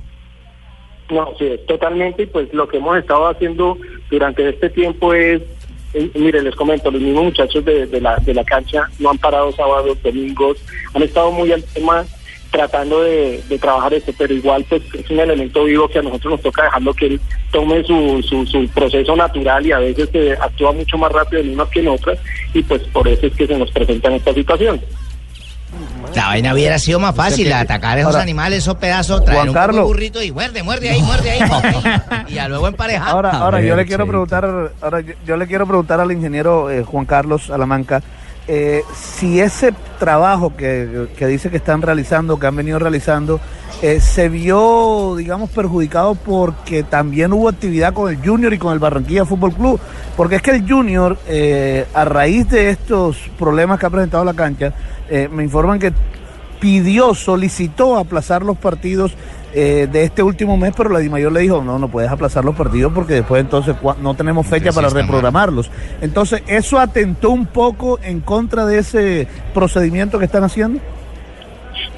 [1.12, 2.24] No, sí, totalmente.
[2.24, 3.78] Y pues lo que hemos estado haciendo
[4.10, 5.42] durante este tiempo es,
[5.94, 9.18] eh, mire, les comento, los mismos muchachos de, de la, de la cancha no han
[9.18, 10.58] parado sábados, domingos,
[10.94, 12.06] han estado muy al tema
[12.54, 16.34] tratando de, de trabajar esto, pero igual pues es un elemento vivo que a nosotros
[16.34, 20.34] nos toca dejarlo que él tome su, su, su proceso natural y a veces se
[20.34, 22.20] actúa mucho más rápido en unas que en otras
[22.54, 24.82] y pues por eso es que se nos presentan estas situaciones.
[26.16, 29.50] La vaina hubiera sido más fácil, atacar a esos Ahora, animales, esos pedazos, traer Juan
[29.50, 29.86] un Carlos.
[29.86, 33.10] burrito y muerde, muerde ahí, muerde ahí, muerde ahí, y ya luego emparejar.
[33.10, 34.46] Ahora, ahora yo le quiero preguntar,
[34.80, 38.04] ahora yo, yo le quiero preguntar al ingeniero eh, Juan Carlos Salamanca
[38.48, 43.40] eh, si ese trabajo que, que dice que están realizando, que han venido realizando,
[43.82, 48.80] eh, se vio, digamos, perjudicado porque también hubo actividad con el Junior y con el
[48.80, 49.80] Barranquilla Fútbol Club,
[50.18, 54.34] porque es que el Junior, eh, a raíz de estos problemas que ha presentado la
[54.34, 54.74] cancha,
[55.32, 55.94] me informan que
[56.60, 59.14] pidió, solicitó aplazar los partidos
[59.54, 62.56] eh, de este último mes, pero la DIMAYOR le dijo, no, no puedes aplazar los
[62.56, 65.70] partidos porque después entonces cua- no tenemos fecha Entonces, para reprogramarlos.
[66.02, 70.80] Entonces, ¿eso atentó un poco en contra de ese procedimiento que están haciendo?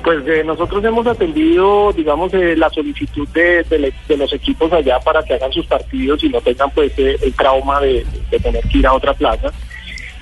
[0.03, 4.71] Pues eh, nosotros hemos atendido, digamos, eh, la solicitud de, de le- de los equipos
[4.71, 8.39] allá para que hagan sus partidos y no tengan pues eh, el trauma de, de
[8.39, 9.51] tener que ir a otra plaza.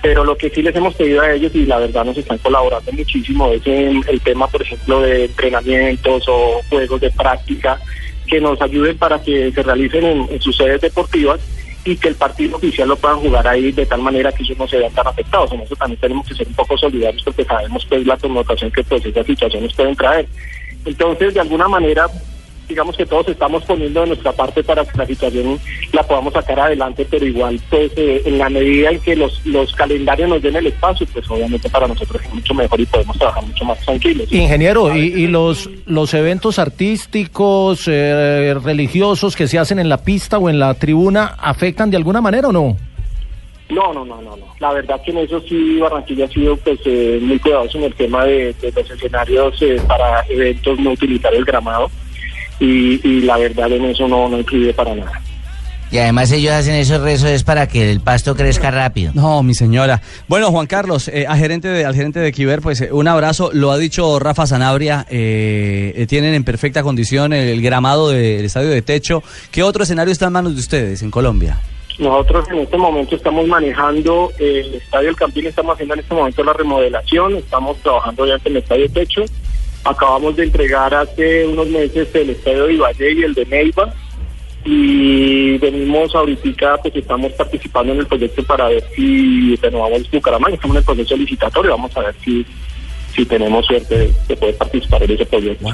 [0.03, 2.91] Pero lo que sí les hemos pedido a ellos y la verdad nos están colaborando
[2.91, 7.79] muchísimo es en el tema, por ejemplo, de entrenamientos o juegos de práctica
[8.27, 11.39] que nos ayuden para que se realicen en, sus sedes deportivas
[11.85, 14.67] y que el partido oficial lo puedan jugar ahí de tal manera que ellos no
[14.67, 15.53] se vean tan afectados.
[15.53, 18.83] En eso también tenemos que ser un poco solidarios porque sabemos pues la connotación que
[18.83, 20.27] pues esas situaciones pueden traer.
[20.83, 22.07] Entonces, de alguna manera,
[22.67, 25.59] digamos que todos estamos poniendo de nuestra parte para que la situación
[25.91, 29.73] la podamos sacar adelante, pero igual, pues eh, en la medida en que los, los
[29.73, 33.45] calendarios nos den el espacio, pues obviamente para nosotros es mucho mejor y podemos trabajar
[33.45, 34.31] mucho más tranquilos.
[34.31, 40.37] Ingeniero, ¿y, y los, los eventos artísticos, eh, religiosos que se hacen en la pista
[40.37, 42.77] o en la tribuna afectan de alguna manera o no?
[43.69, 44.45] No, no, no, no, no.
[44.59, 47.95] La verdad que en eso sí Barranquilla ha sido pues eh, muy cuidadoso en el
[47.95, 51.89] tema de, de los escenarios eh, para eventos no utilizar el gramado
[52.59, 55.21] y, y la verdad en eso no, no incluye para nada.
[55.91, 59.11] Y además ellos hacen esos rezos es para que el pasto crezca rápido.
[59.13, 60.01] No, mi señora.
[60.27, 63.51] Bueno, Juan Carlos, eh, al gerente de, al gerente de Kiber, pues eh, un abrazo.
[63.53, 65.05] Lo ha dicho Rafa Sanabria.
[65.11, 69.21] eh, eh, tienen en perfecta condición el, el gramado del estadio de techo.
[69.51, 71.59] ¿Qué otro escenario está en manos de ustedes en Colombia?
[71.99, 76.15] Nosotros en este momento estamos manejando eh, el Estadio El Campín, estamos haciendo en este
[76.15, 79.21] momento la remodelación, estamos trabajando ya en el Estadio Techo.
[79.83, 83.93] Acabamos de entregar hace unos meses el Estadio de Ibagué y el de Neiva.
[84.65, 90.55] Y venimos ahorita, pues estamos participando en el proyecto para ver si renovamos Bucaramanga.
[90.55, 92.45] Estamos en el proceso licitatorio, vamos a ver si,
[93.13, 95.67] si tenemos suerte de, de poder participar en ese proyecto.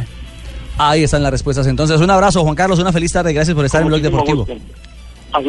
[0.79, 1.67] Ahí están las respuestas.
[1.67, 2.79] Entonces, un abrazo, Juan Carlos.
[2.79, 3.33] Una feliz tarde.
[3.33, 4.47] Gracias por estar en Blog Deportivo.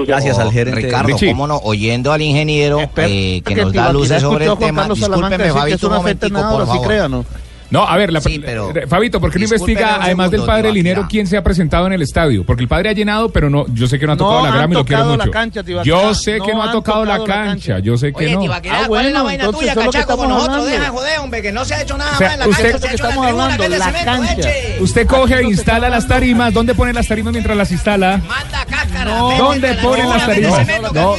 [0.07, 0.83] Gracias al gerente.
[0.83, 1.29] Ricardo, Richie.
[1.31, 4.89] cómo no, oyendo al ingeniero eh, que nos da luces sobre el tema.
[4.89, 6.87] Discúlpeme, Fabito, un momentico, nada, por favor.
[6.87, 7.25] crea, ¿no?
[7.71, 10.73] No, a ver, la, Sí, pero- Fabito, ¿por qué no investiga además del padre.
[10.73, 12.45] Linero quién se ha presentado en el estadio?
[12.45, 14.51] Porque el padre ha llenado, pero no, yo sé que no ha No tocado la
[14.55, 15.33] grama y lo quiero tocado la mucho.
[15.33, 18.35] cancha, yo sé que No ha tocado la tocado la cancha, yo sé que Oye,
[18.35, 18.41] no.
[18.41, 20.49] Tibaquirá, Ah, ¿cuál es la bueno, vaina tuya, cachaco, con nosotros?
[20.59, 20.67] hablando.
[20.71, 22.49] Deja de joder, hombre, que no se ha hecho nada O sea, más en la
[22.49, 24.33] usted- cancha, estamos la tribuna, hablando, que es de la cemento, cancha.
[24.51, 24.77] eche.
[24.83, 26.53] Usted coge e instala las tarimas.
[26.55, 28.21] ¿Dónde pone las tarimas mientras las instala?
[28.29, 30.67] Manda cáscara, ¿Dónde ponen las tarimas?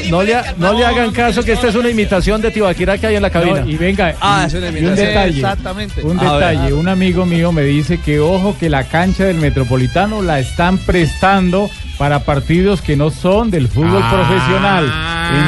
[0.09, 3.29] No, le, hagan caso que esta es una imitación de Tibaquirá que hay en la
[3.29, 3.63] cabina.
[3.65, 4.95] Y venga, Ah, un imitación.
[4.95, 5.35] detalle.
[5.39, 6.01] Exactamente.
[6.41, 10.79] Un detalle, amigo mío me dice que ojo que la cancha del Metropolitano la están
[10.79, 11.69] prestando
[12.01, 14.09] para partidos que no son del fútbol Ah.
[14.11, 14.91] profesional.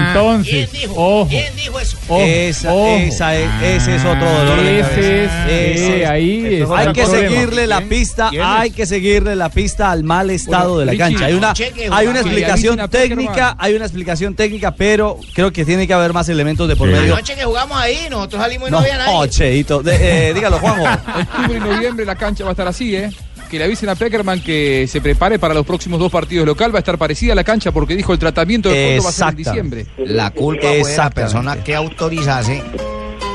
[0.07, 0.93] Entonces, ¿Quién dijo?
[0.95, 1.27] ojo.
[1.27, 1.97] ¿Quién dijo eso?
[2.07, 2.95] ojo, Esa, ojo.
[2.97, 4.99] esa es- ese es otro dolor de cabeza.
[4.99, 7.29] Ese es, Ese eh, es- ahí es Hay que problema.
[7.29, 11.03] seguirle la pista, hay que seguirle la pista al mal estado Bueno, de la Richie,
[11.19, 11.25] cancha.
[11.25, 11.53] Hay una,
[11.97, 16.29] hay una explicación técnica, hay una explicación técnica, pero creo que tiene que haber más
[16.29, 16.93] elementos de por Sí.
[16.93, 17.15] medio.
[17.15, 19.11] Anoche que jugamos ahí, nosotros salimos y no, No, había nadie.
[19.15, 19.81] oh, Cheito.
[19.81, 20.83] De- eh, dígalo, Juanjo.
[21.19, 23.09] Octubre y noviembre la cancha va a estar así, ¿eh?
[23.53, 26.73] Que le avisen a Peckerman que se prepare para los próximos dos partidos local.
[26.73, 29.13] Va a estar parecida a la cancha porque dijo el tratamiento del fondo va a
[29.13, 29.85] ser en diciembre.
[29.99, 32.63] La culpa fue de la persona que autorizase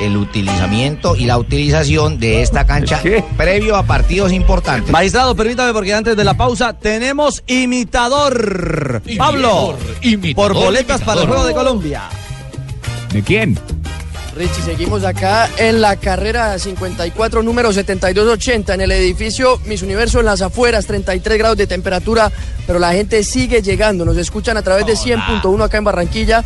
[0.01, 3.01] el utilizamiento y la utilización de esta cancha
[3.37, 4.91] previo a partidos importantes.
[4.91, 9.01] Magistrado, permítame porque antes de la pausa tenemos imitador.
[9.17, 9.77] Pablo,
[10.35, 12.09] por boletas para el Juego de Colombia.
[13.13, 13.57] ¿De quién?
[14.39, 20.27] Richie, seguimos acá en la carrera 54, número 7280, en el edificio Miss Universo en
[20.27, 22.31] las afueras, 33 grados de temperatura,
[22.65, 24.05] pero la gente sigue llegando.
[24.05, 26.45] Nos escuchan a través de 100.1 acá en Barranquilla.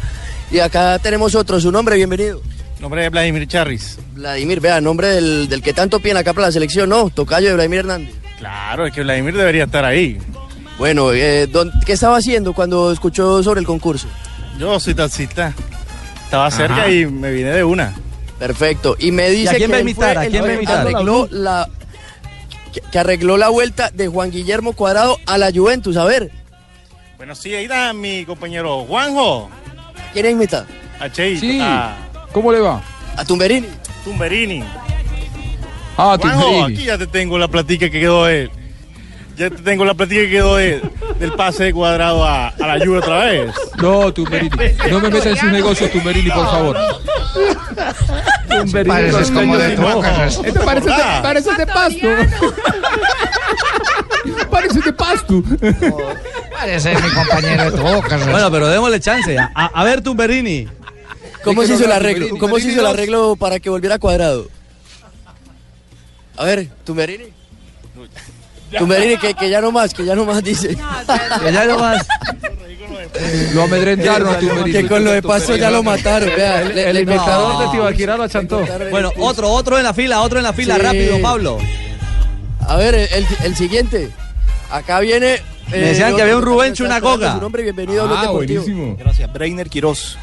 [0.51, 2.41] Y acá tenemos otro, su nombre, bienvenido.
[2.81, 3.99] Nombre de Vladimir Charris.
[4.15, 7.11] Vladimir, vea, nombre del, del que tanto piden acá para la selección, ¿no?
[7.11, 8.15] Tocayo de Vladimir Hernández.
[8.39, 10.19] Claro, es que Vladimir debería estar ahí.
[10.79, 14.09] Bueno, eh, don- ¿qué estaba haciendo cuando escuchó sobre el concurso?
[14.59, 15.55] Yo soy taxista.
[16.33, 16.57] Estaba Ajá.
[16.57, 17.95] cerca y me vine de una.
[18.39, 18.97] Perfecto.
[18.99, 19.77] Y me dice ¿Y a quién que va
[20.23, 20.79] a quién va a imitar?
[20.79, 21.69] arregló la
[22.73, 25.95] que, que arregló la vuelta de Juan Guillermo Cuadrado a la Juventus.
[25.99, 26.31] A ver,
[27.19, 29.51] Bueno, sí, ahí está mi compañero Juanjo.
[30.15, 30.65] ¿quién imita?
[31.01, 31.41] A Cheito.
[31.41, 31.59] Sí.
[31.61, 31.99] A
[32.33, 32.83] ¿Cómo le va?
[33.15, 33.69] A Tumberini.
[34.03, 34.65] Tumberini.
[35.99, 36.75] Ah, Juanjo, Tumberini.
[36.79, 38.51] aquí ya te tengo la platica que quedó él.
[39.37, 40.57] Ya te tengo la platica que quedó.
[40.57, 43.53] Del pase de cuadrado a, a la lluvia otra vez.
[43.81, 44.51] No, Tumberini.
[44.91, 46.77] No me metas en sus negocios, Tumberini, por favor.
[48.87, 50.41] Pareces como de Tuacas.
[50.45, 52.07] Este parece de, parece de pasto.
[54.51, 55.43] parece de pasto.
[56.53, 58.31] Parece mi compañero de Tuacas.
[58.31, 59.39] Bueno, pero démosle chance.
[59.39, 60.69] A, a- ver, Tumberini.
[61.43, 62.27] ¿Cómo se hizo el arreglo?
[62.29, 62.39] Tumberini.
[62.41, 64.49] ¿Cómo se hizo el Tumberini arreglo para que volviera Cuadrado?
[66.37, 67.25] A ver, Tumberini.
[68.79, 70.69] Tumberini, que, que ya no más, que ya no más dice.
[71.45, 72.07] Que ya no más.
[73.55, 74.73] Lo amedrentaron a Tumberini.
[74.73, 76.31] que con lo de pasto ya lo mataron.
[76.37, 77.61] Vea, le- El le- imitador no.
[77.61, 78.65] de Tibaquirá lo achantó.
[78.91, 80.77] Bueno, otro, otro en la fila, otro en la fila.
[80.77, 80.81] Sí.
[80.83, 81.59] Rápido, Pablo.
[82.67, 84.11] A ver, el, el siguiente.
[84.71, 85.35] Acá viene.
[85.35, 87.35] eh, Me decían que había un Rubencho, una goga.
[87.35, 88.63] Su nombre, bienvenido a Ah, Deportivo.
[88.63, 88.97] buenísimo.
[88.99, 89.33] Gracias.
[89.33, 90.17] Breiner Quiroz.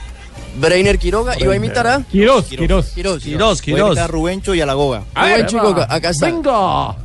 [0.55, 1.35] Breiner Quiroga.
[1.39, 2.01] ¿Y va a imitar a?
[2.11, 2.45] Quirós.
[2.45, 2.87] Quirós.
[2.93, 3.97] Quirós, Quirós.
[3.97, 5.03] a Rubencho y a la Goga.
[5.15, 5.85] Rubencho y Goga.
[5.89, 6.25] Acá está.
[6.25, 6.95] Venga.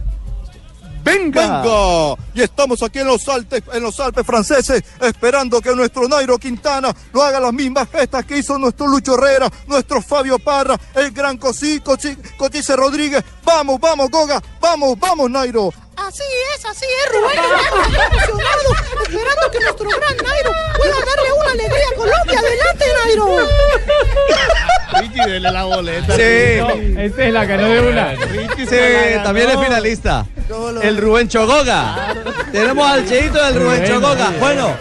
[1.04, 1.62] Venga,
[2.34, 6.94] y estamos aquí en los Alpes, en los Alpes franceses, esperando que nuestro Nairo Quintana
[7.12, 11.36] lo haga las mismas gestas que hizo nuestro Lucho Herrera, nuestro Fabio Parra, el gran
[11.36, 13.22] Cosí, Cochi- Cochise Rodríguez.
[13.44, 15.70] Vamos, vamos, Goga, vamos, vamos, Nairo.
[15.96, 16.22] Así
[16.56, 17.38] es, así es, Rubén.
[17.38, 18.64] Estamos emocionados,
[19.02, 22.38] esperando que nuestro gran Nairo pueda darle una alegría a Colombia.
[22.40, 23.48] Adelante, Nairo.
[25.00, 26.16] Ricky, dele la boleta.
[26.16, 26.22] Sí.
[26.98, 28.14] Este la ganó de una.
[28.56, 30.26] Sí, también es finalista.
[30.82, 32.14] El Rubén Chogoga.
[32.52, 33.92] Tenemos al cheito del Rubén sí.
[34.38, 34.76] Bueno,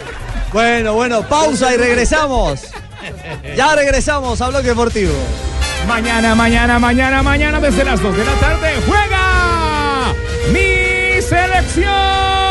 [0.52, 2.60] bueno, bueno, pausa y regresamos.
[3.56, 5.14] Ya regresamos a Bloque Deportivo.
[5.86, 10.14] Mañana, mañana, mañana, mañana, desde las 2 de la tarde, juega
[10.52, 12.43] mi selección.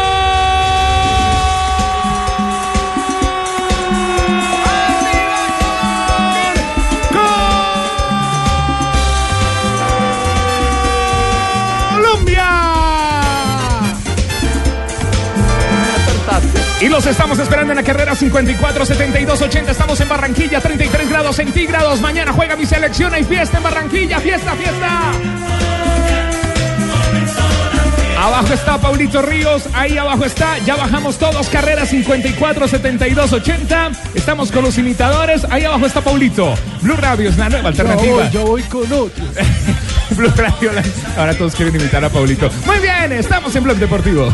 [16.83, 19.71] Y los estamos esperando en la carrera 54 72 80.
[19.71, 22.01] Estamos en Barranquilla, 33 grados centígrados.
[22.01, 23.13] Mañana juega mi selección.
[23.13, 24.19] Hay fiesta en Barranquilla.
[24.19, 25.11] Fiesta, fiesta.
[28.19, 33.91] Abajo está Paulito Ríos, ahí abajo está, ya bajamos todos, carrera 54 72 80.
[34.13, 36.53] Estamos con los imitadores, ahí abajo está Paulito.
[36.81, 38.29] Blue Radio es la nueva alternativa.
[38.29, 39.23] Yo voy con otro.
[40.11, 40.71] Blue Radio,
[41.17, 42.49] ahora todos quieren imitar a Paulito.
[42.65, 44.33] Muy bien, estamos en Blog Deportivo.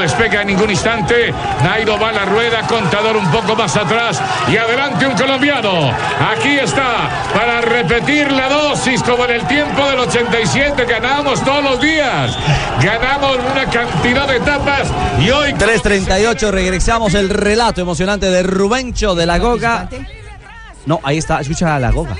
[0.00, 1.32] Despega en ningún instante.
[1.62, 5.92] Nairo va a la rueda, contador un poco más atrás y adelante un colombiano.
[6.32, 10.84] Aquí está para repetir la dosis como en el tiempo del 87.
[10.86, 12.36] Ganamos todos los días.
[12.82, 14.88] Ganamos una cantidad de etapas
[15.20, 19.88] y hoy 3.38, regresamos el relato emocionante de Rubencho de la Goga.
[20.86, 22.16] No, ahí está, escucha a la Goga.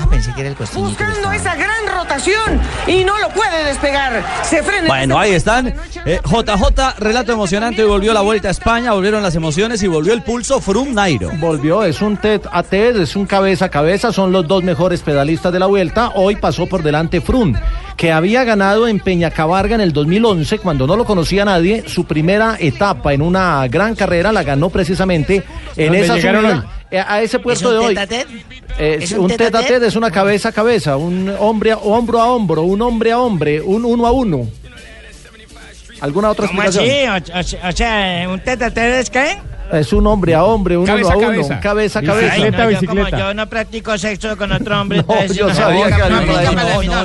[0.00, 0.88] Ah, pensé que era el costeñito.
[0.88, 4.24] Buscando esa gran rotación y no lo puede despegar.
[4.42, 4.86] Se frena.
[4.86, 5.74] Bueno, ahí están.
[6.04, 7.82] Eh, JJ, relato emocionante.
[7.84, 11.30] Volvió la vuelta a España, volvieron las emociones y volvió el pulso Frum Nairo.
[11.38, 15.02] Volvió, es un TED a TED, es un cabeza a cabeza, son los dos mejores
[15.02, 16.12] pedalistas de la vuelta.
[16.14, 17.58] Hoy pasó por delante Frun,
[17.96, 21.84] que había ganado en Peñacabarga en el 2011, cuando no lo conocía nadie.
[21.88, 25.42] Su primera etapa en una gran carrera la ganó precisamente
[25.76, 27.96] en ¿Dónde esa subida, eh, a ese puesto un de hoy.
[28.78, 31.76] Eh, ¿Es un un tete a tete es una cabeza a cabeza, un hombre a,
[31.78, 34.48] hombro a hombro, un hombre a hombre, un uno a uno.
[36.00, 37.18] ¿Alguna otra ¿Cómo explicación?
[37.18, 37.32] así?
[37.32, 39.38] O, o- o sea, ¿un tete a tete es qué?
[39.72, 41.54] Es un hombre a hombre, un Cabeza uno a uno, cabeza.
[41.54, 42.00] a Ay, cabeza.
[42.00, 45.88] no, yo, como yo no practico sexo con otro hombre, No, entonces yo no, sabía
[45.88, 46.10] no, que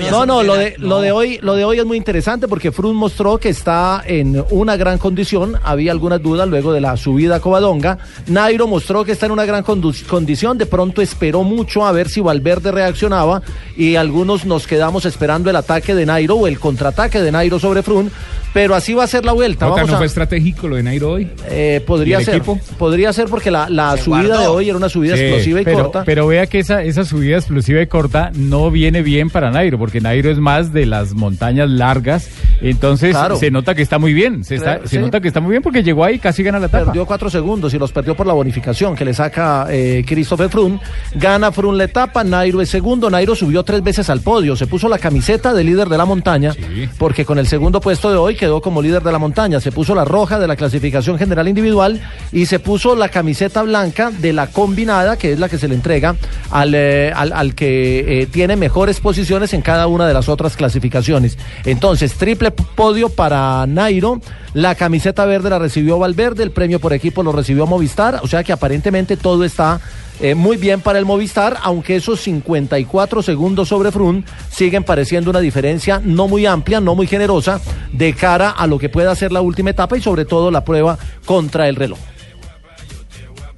[0.02, 0.12] no.
[0.12, 2.96] No, no, lo de, lo de hoy, lo de hoy es muy interesante porque Frun
[2.96, 5.58] mostró que está en una gran condición.
[5.64, 7.98] Había algunas dudas luego de la subida a Covadonga.
[8.28, 10.58] Nairo mostró que está en una gran condición.
[10.58, 13.42] De pronto esperó mucho a ver si Valverde reaccionaba
[13.76, 17.84] y algunos nos quedamos esperando el ataque de Nairo o el contraataque de Nairo sobre
[17.84, 18.12] Frun.
[18.54, 19.66] Pero así va a ser la vuelta.
[19.68, 21.28] Vamos ¿no a- fue estratégico lo de Nairo hoy?
[21.48, 22.53] eh, podría ¿Y el ser, equipo?
[22.78, 24.42] Podría ser porque la, la Se subida guardó.
[24.42, 26.04] de hoy era una subida Sí, explosiva y pero, corta.
[26.06, 30.02] Pero vea que esa, esa subida explosiva y corta no viene bien para Nairo, porque
[30.02, 32.30] Nairo es más de las montañas largas.
[32.62, 33.36] Entonces Claro.
[33.38, 34.44] se nota que está muy bien.
[34.44, 34.98] Se, está- se sí.
[35.00, 36.86] nota que está muy bien porque llegó ahí y casi gana la etapa.
[36.86, 40.80] Perdió cuatro segundos y los perdió por la bonificación que le saca eh, Christopher Frun.
[41.16, 43.10] Gana Frun la etapa, Nairo es segundo.
[43.10, 44.56] Nairo subió tres veces al podio.
[44.56, 46.54] Se puso la camiseta de líder de la montaña
[46.98, 49.60] porque con el segundo puesto de hoy quedó como líder de la montaña.
[49.60, 52.02] Se puso la roja de la clasificación general individual
[52.32, 55.76] y se puso la camiseta blanca de la combinada, que es la que se le
[55.76, 56.16] entrega
[56.52, 61.38] al, eh, al, que eh, tiene mejores posiciones en cada una de las otras clasificaciones.
[61.66, 64.22] Entonces, triple podio para Nairo.
[64.54, 68.44] La camiseta verde la recibió Valverde, el premio por equipo lo recibió Movistar, o sea
[68.44, 69.82] que aparentemente todo está
[70.20, 75.40] eh, muy bien para el Movistar, aunque esos 54 segundos sobre Frun siguen pareciendo una
[75.40, 77.60] diferencia no muy amplia, no muy generosa,
[77.92, 81.00] de cara a lo que pueda ser la última etapa y sobre todo la prueba
[81.26, 81.98] contra el reloj.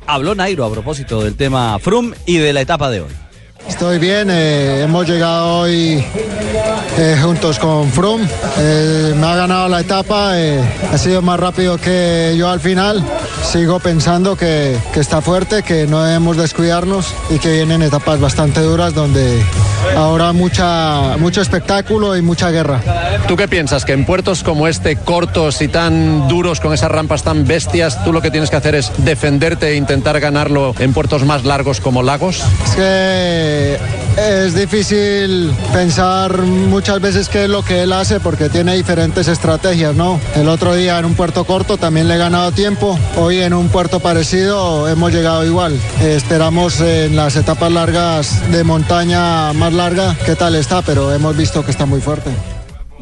[0.07, 3.11] Habló Nairo a propósito del tema Frum y de la etapa de hoy.
[3.67, 6.03] Estoy bien, eh, hemos llegado hoy
[6.97, 8.27] eh, juntos con Froome.
[8.57, 13.03] Eh, me ha ganado la etapa, eh, ha sido más rápido que yo al final.
[13.43, 18.61] Sigo pensando que, que está fuerte, que no debemos descuidarnos y que vienen etapas bastante
[18.61, 19.43] duras donde
[19.95, 22.81] habrá mucha, mucho espectáculo y mucha guerra.
[23.27, 23.85] ¿Tú qué piensas?
[23.85, 28.13] Que en puertos como este, cortos y tan duros, con esas rampas tan bestias, tú
[28.13, 32.03] lo que tienes que hacer es defenderte e intentar ganarlo en puertos más largos como
[32.03, 32.43] Lagos?
[32.65, 33.77] Es que
[34.17, 39.95] es difícil pensar muchas veces qué es lo que él hace porque tiene diferentes estrategias,
[39.95, 40.19] ¿no?
[40.35, 43.69] El otro día en un puerto corto también le he ganado tiempo, hoy en un
[43.69, 45.79] puerto parecido hemos llegado igual.
[46.01, 51.63] Esperamos en las etapas largas de montaña más larga qué tal está, pero hemos visto
[51.63, 52.31] que está muy fuerte.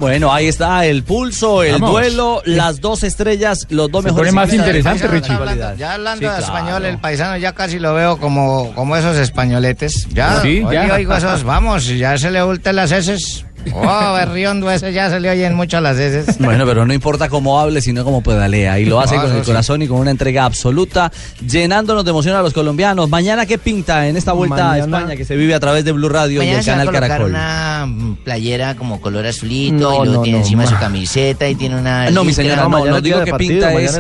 [0.03, 1.91] Bueno, ahí está el pulso, el Vamos.
[1.91, 4.31] duelo, las dos estrellas, los dos Se mejores.
[4.31, 5.07] pone más interesante.
[5.07, 5.33] Richie.
[5.77, 6.43] Ya hablando Sí, de claro.
[6.43, 10.07] español, el paisano ya casi lo veo como, como esos españoletes.
[10.13, 10.93] Ya, Sí, oye, ya.
[10.93, 13.45] oigo esos, vamos, ya se le ulten las heces.
[13.73, 16.37] Oh, berriondo ese ya se le oyen mucho las heces.
[16.39, 18.79] Bueno, pero no importa cómo hable, sino cómo pedalea.
[18.79, 19.45] Y lo hace con el sí.
[19.51, 21.11] corazón y con una entrega absoluta,
[21.47, 23.09] llenándonos de emoción a los colombianos.
[23.09, 26.09] Mañana, ¿qué pinta en esta vuelta a España que se vive a través de Blue
[26.09, 27.29] Radio y el se va a canal Caracol?
[27.29, 30.77] una mm, playera como color azulito No, y luego no, tiene no, encima ma- su
[30.77, 32.09] camiseta y tiene una...
[32.09, 33.91] No, mi señora, no, no digo que pinta es.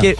[0.00, 0.16] que-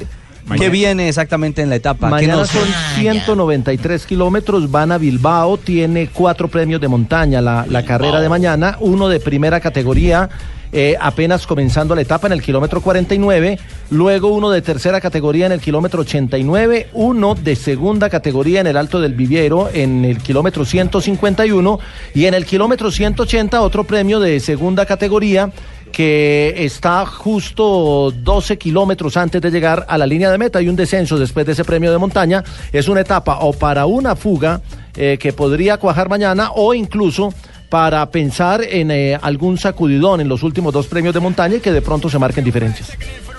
[0.59, 2.07] ¿Qué viene exactamente en la etapa?
[2.09, 7.67] ¿Qué Mañana nos- son 193 kilómetros, van a Bilbao, tiene cuatro premios de montaña la,
[7.69, 10.29] la carrera de mañana, uno de primera categoría,
[10.75, 13.59] eh, apenas comenzando la etapa en el kilómetro 49,
[13.91, 18.79] luego uno de tercera categoría en el kilómetro 89, uno de segunda categoría en el
[18.79, 21.79] Alto del Viviero en el kilómetro 151
[22.15, 25.53] y en el kilómetro 180 otro premio de segunda categoría
[25.93, 30.77] que está justo 12 kilómetros antes de llegar a la línea de meta y un
[30.77, 32.43] descenso después de ese premio de montaña.
[32.73, 34.61] Es una etapa o para una fuga
[34.97, 37.33] eh, que podría cuajar mañana o incluso
[37.69, 41.73] para pensar en eh, algún sacudidón en los últimos dos premios de montaña y que
[41.73, 42.91] de pronto se marquen diferencias.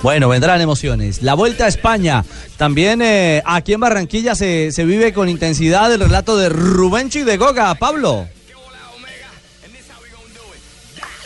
[0.02, 1.22] Bueno, vendrán emociones.
[1.22, 2.26] La Vuelta a España.
[2.58, 7.24] También eh, aquí en Barranquilla se, se vive con intensidad el relato de Rubencho y
[7.24, 7.76] de Goga.
[7.76, 8.26] Pablo.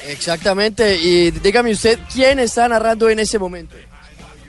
[0.08, 3.76] Exactamente, y dígame usted, ¿quién está narrando en ese momento?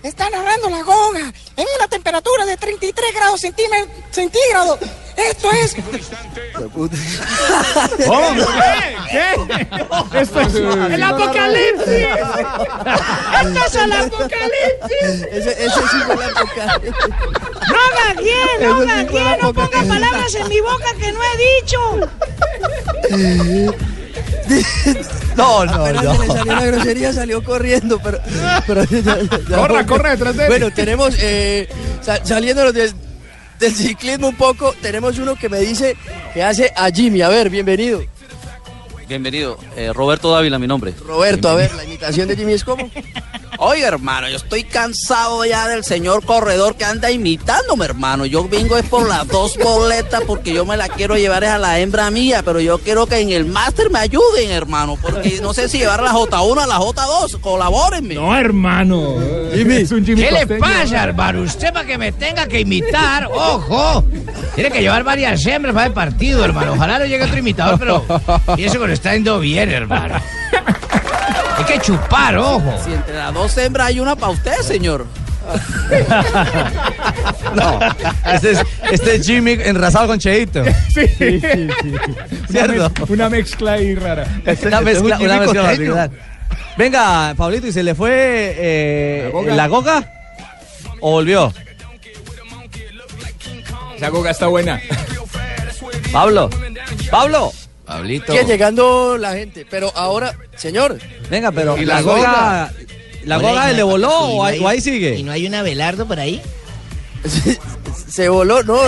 [0.03, 4.79] Está narrando la goga en una temperatura de 33 grados centígrados.
[5.17, 5.75] Esto es.
[8.07, 8.29] ¿Cómo?
[9.11, 9.33] ¿Qué?
[10.21, 11.89] Esto es ¡El apocalipsis!
[13.43, 15.27] ¡Esto es el apocalipsis!
[15.33, 16.95] Ese, ese sí fue el apocalipsis.
[17.69, 17.79] ¡No!
[19.11, 19.37] ¡No!
[19.43, 21.81] ¡No ponga palabras en mi boca que no he dicho!
[25.37, 26.13] No, no, Apenas no.
[26.15, 28.19] se le salió la grosería, salió corriendo, pero...
[28.67, 30.49] pero ya- ya- ya- Corra, corra detrás de él.
[30.49, 31.69] Bueno, tenemos, eh,
[32.03, 32.93] sa- saliéndonos del,
[33.61, 35.97] del ciclismo un poco, tenemos uno que me dice
[36.35, 37.23] que hace a Jimmy.
[37.23, 38.03] A ver, bienvenido.
[39.07, 40.93] Bienvenido, eh, Roberto Dávila, mi nombre.
[41.07, 42.91] Roberto, a ver, la imitación de Jimmy es como...
[43.59, 48.27] Oiga, hermano, yo estoy cansado ya del señor corredor que anda imitándome, hermano.
[48.27, 51.59] Yo vengo es por las dos boletas porque yo me la quiero llevar es a
[51.59, 55.55] la hembra mía, pero yo quiero que en el máster me ayuden, hermano, porque no
[55.55, 58.15] sé si llevar la J1 a la J2, colabórenme.
[58.15, 59.17] No, hermano.
[59.53, 61.43] Es un Jimmy ¿Qué le pasa, hermano?
[61.43, 64.05] Usted para que me tenga que imitar, ojo.
[64.55, 66.75] Tiene que llevar varias hembras para el partido, hermano.
[66.75, 68.05] Ojalá no llegue otro imitador, pero
[68.57, 70.21] pienso que lo está yendo bien, hermano.
[71.59, 72.75] Hay que chupar, ojo.
[72.85, 75.07] Si entre las dos hembras hay una para usted, señor.
[77.55, 77.81] No,
[78.33, 78.59] este es,
[78.91, 80.63] este es Jimmy enrasado con Cheito.
[80.95, 81.41] Sí, sí, sí.
[81.41, 81.75] Una,
[82.49, 82.91] ¿Cierto?
[82.91, 84.27] mez- una mezcla ahí rara.
[84.67, 86.11] Una mezcla, Jimmy una mezcla.
[86.77, 90.13] Venga, Pablito, ¿y se le fue eh, la goga?
[91.01, 91.53] ¿O volvió?
[93.97, 94.81] Esa goga está buena.
[96.13, 96.51] Pablo.
[97.11, 97.53] Pablo.
[97.89, 98.33] Pablito.
[98.33, 100.99] Sigue llegando la gente, pero ahora, señor.
[101.31, 102.71] Venga, pero ¿Y la, goga,
[103.25, 105.17] la goga ¿y le voló o no ahí, hay- o ahí sigue.
[105.19, 106.41] ¿Y no hay un Abelardo por ahí?
[108.09, 108.79] Se voló, no.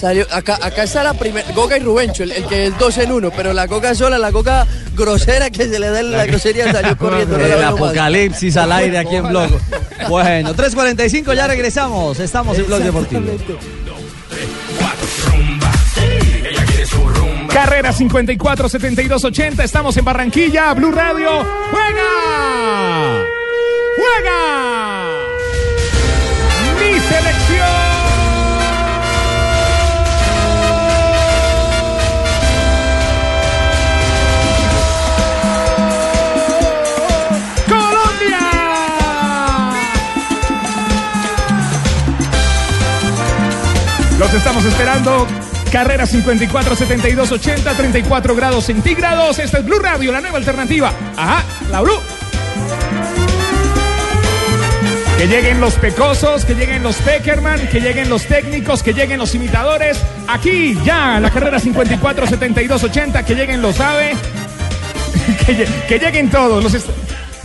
[0.00, 1.50] Salió, acá, acá está la primera.
[1.52, 4.30] Goga y Rubencho, el, el que es dos en uno, pero la Goga sola, la
[4.30, 7.36] Goga grosera que se le da la grosería salió corriendo.
[7.36, 7.72] El más.
[7.74, 9.50] apocalipsis al aire aquí en Blog.
[10.08, 12.20] Bueno, 3.45, ya regresamos.
[12.20, 13.22] Estamos en Blog Deportivo.
[17.52, 19.64] Carrera 54 72 80.
[19.64, 21.44] Estamos en Barranquilla, Blue Radio.
[21.70, 23.24] ¡Juega!
[23.96, 25.18] ¡Juega!
[26.78, 27.88] Mi selección.
[44.18, 45.26] Los estamos esperando.
[45.70, 49.38] Carrera 54 72 80 34 grados centígrados.
[49.38, 50.92] Esta es Blue Radio, la nueva alternativa.
[51.16, 52.00] Ajá, la Blue.
[55.18, 59.34] Que lleguen los pecosos, que lleguen los Peckerman, que lleguen los técnicos, que lleguen los
[59.34, 59.98] imitadores.
[60.28, 64.12] Aquí ya la carrera 54 72 80, que lleguen los AVE.
[65.46, 66.64] que, lle- que lleguen todos,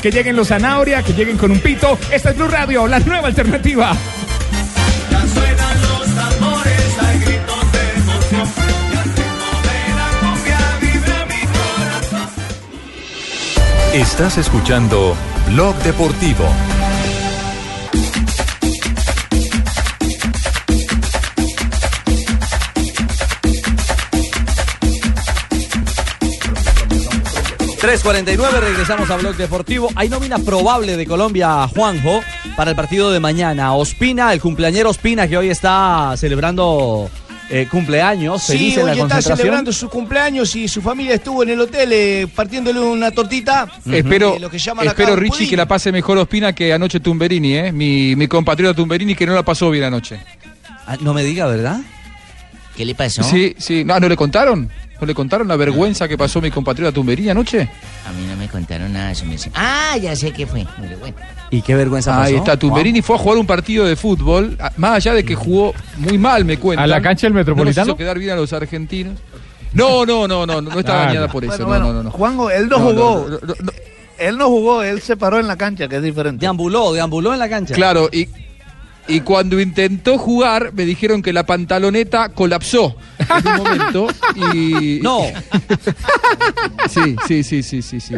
[0.01, 1.97] que lleguen los Zanauria, que lleguen con un pito.
[2.11, 3.95] Esta es Blue Radio, la nueva alternativa.
[13.93, 15.15] Estás escuchando
[15.49, 16.45] Blog Deportivo.
[28.35, 29.89] nueve regresamos a Blog Deportivo.
[29.95, 32.21] Hay nómina probable de Colombia, Juanjo,
[32.57, 33.75] para el partido de mañana.
[33.75, 37.11] Ospina, el cumpleañero Ospina, que hoy está celebrando
[37.49, 39.37] eh, cumpleaños, feliz Sí, en la hoy está concentración.
[39.37, 43.67] celebrando su cumpleaños y su familia estuvo en el hotel eh, partiéndole una tortita.
[43.91, 45.49] Espero, eh, lo que llaman acá espero Richie, pudín.
[45.49, 47.71] que la pase mejor Ospina que anoche Tumberini, ¿eh?
[47.71, 50.19] mi, mi compatriota Tumberini, que no la pasó bien anoche.
[50.85, 51.79] Ah, no me diga, ¿verdad?
[52.75, 53.23] ¿Qué le pasó?
[53.23, 53.83] Sí, sí.
[53.83, 54.69] No, ¿no le contaron?
[54.99, 57.61] ¿No le contaron la vergüenza que pasó mi compatriota Tumberini anoche?
[58.07, 59.25] A mí no me contaron nada de eso.
[59.25, 60.65] me Ah, ya sé qué fue.
[60.81, 61.15] Mire, bueno.
[61.51, 62.21] ¿Y qué vergüenza pasó?
[62.23, 65.73] Ahí está, Tumberini fue a jugar un partido de fútbol, más allá de que jugó
[65.97, 66.85] muy mal, me cuentan.
[66.85, 67.87] ¿A la cancha del Metropolitano?
[67.87, 69.19] No hizo quedar bien a los argentinos.
[69.73, 71.33] No, no, no, no, no está Ah, dañada no.
[71.33, 71.65] por eso.
[71.65, 72.11] Bueno, no, bueno, no, no, no.
[72.11, 73.27] Juanjo, él no, No, jugó.
[73.29, 73.53] no, no,
[74.19, 76.41] Él no jugó, él se paró en la cancha, que es diferente.
[76.45, 77.73] Deambuló, deambuló en la cancha.
[77.73, 78.29] Claro, y,
[79.07, 84.07] y cuando intentó jugar, me dijeron que la pantaloneta colapsó en un momento.
[84.53, 84.99] Y...
[85.03, 85.23] No.
[86.89, 88.15] Sí, sí, sí, sí, sí, sí.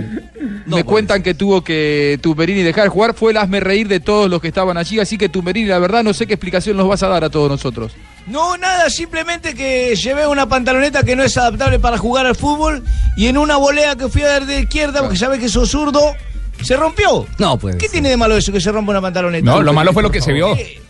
[0.66, 3.16] me cuentan que tuvo que Tumberini dejar de jugar.
[3.16, 5.00] Fue el hazme reír de todos los que estaban allí.
[5.00, 7.50] Así que Tumberini, la verdad, no sé qué explicación nos vas a dar a todos
[7.50, 7.94] nosotros.
[8.28, 12.84] No, nada, simplemente que llevé una pantaloneta que no es adaptable para jugar al fútbol
[13.18, 16.02] y en una volea que fui a dar de izquierda, porque sabes que sos zurdo,
[16.62, 17.26] se rompió.
[17.38, 17.76] No, pues.
[17.76, 19.46] ¿Qué tiene de malo eso que se rompa una pantaloneta?
[19.46, 20.56] No, lo malo fue lo que se vio.
[20.56, 20.82] Eh,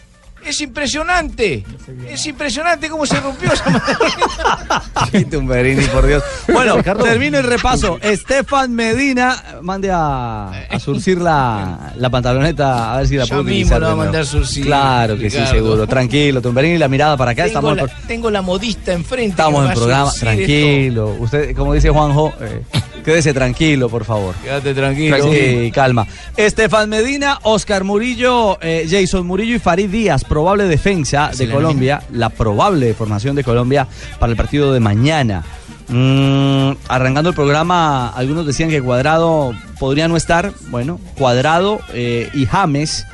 [0.46, 1.64] Es impresionante.
[2.08, 3.64] Es impresionante cómo se rompió esa
[5.32, 6.24] Tumberini, por Dios.
[6.52, 7.98] Bueno, termino el repaso.
[8.02, 13.76] Estefan Medina, mande a, a surcir la, la pantaloneta, a ver si la puedo mismo
[13.76, 13.82] utilizar.
[13.82, 15.88] la va de a mandar surcir, Claro que sí, seguro.
[15.88, 17.46] Tranquilo, Tumberini, la mirada para acá.
[17.46, 19.32] Tengo Estamos, la, en- tengo la modista enfrente.
[19.32, 20.10] estamos en programa.
[20.10, 20.20] esto.
[20.22, 21.08] Tranquilo.
[21.20, 22.62] Usted, como dice Juanjo, eh,
[23.06, 24.36] quédese tranquilo, por favor.
[24.44, 25.32] Quédate tranquilo.
[25.32, 26.08] Sí, calma.
[26.36, 32.30] Estefan Medina, Oscar Murillo, eh, Jason Murillo y Farid Díaz, probable defensa de Colombia, la
[32.30, 33.88] probable formación de Colombia
[34.20, 35.44] para el partido de mañana.
[35.88, 40.52] Mm, arrancando el programa, algunos decían que Cuadrado podría no estar.
[40.70, 43.06] Bueno, Cuadrado eh, y James,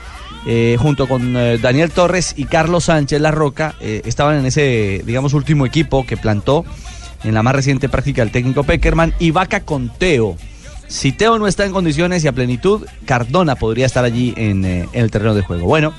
[0.48, 5.02] eh, junto con eh, Daniel Torres y Carlos Sánchez La Roca, eh, estaban en ese,
[5.06, 6.66] digamos, último equipo que plantó
[7.24, 10.38] en la más reciente práctica el técnico Peckerman y Vaca con Teo.
[10.88, 14.88] Si Teo no está en condiciones y a plenitud, Cardona podría estar allí en, eh,
[14.92, 15.66] en el terreno de juego.
[15.66, 15.94] Bueno,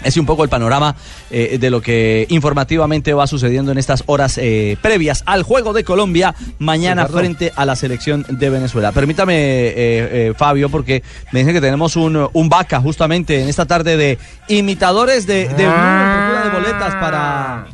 [0.00, 0.94] ese es un poco el panorama
[1.30, 5.82] eh, de lo que informativamente va sucediendo en estas horas eh, previas al juego de
[5.82, 8.92] Colombia mañana frente a la selección de Venezuela.
[8.92, 11.02] Permítame, eh, eh, Fabio, porque
[11.32, 15.48] me dicen que tenemos un, un vaca justamente en esta tarde de imitadores de, de
[15.48, 17.66] procura de boletas para,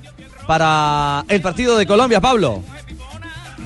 [0.47, 2.63] para el partido de Colombia, Pablo.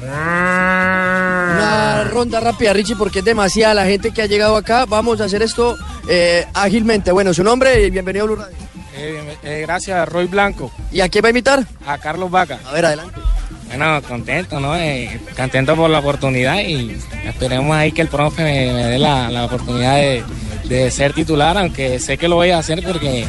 [0.03, 4.87] Una ronda rápida, Richie, porque es demasiada la gente que ha llegado acá.
[4.87, 5.77] Vamos a hacer esto
[6.09, 7.13] eh, ágilmente.
[7.13, 8.57] Bueno, su nombre y bienvenido a Blue Radio.
[8.95, 10.71] Eh, gracias, Roy Blanco.
[10.91, 11.65] ¿Y a quién va a invitar?
[11.87, 12.59] A Carlos Vaca.
[12.67, 13.21] A ver, adelante.
[13.69, 14.75] Bueno, contento, ¿no?
[14.77, 16.97] Eh, contento por la oportunidad y
[17.27, 20.25] esperemos ahí que el profe me, me dé la, la oportunidad de,
[20.65, 23.25] de ser titular, aunque sé que lo voy a hacer porque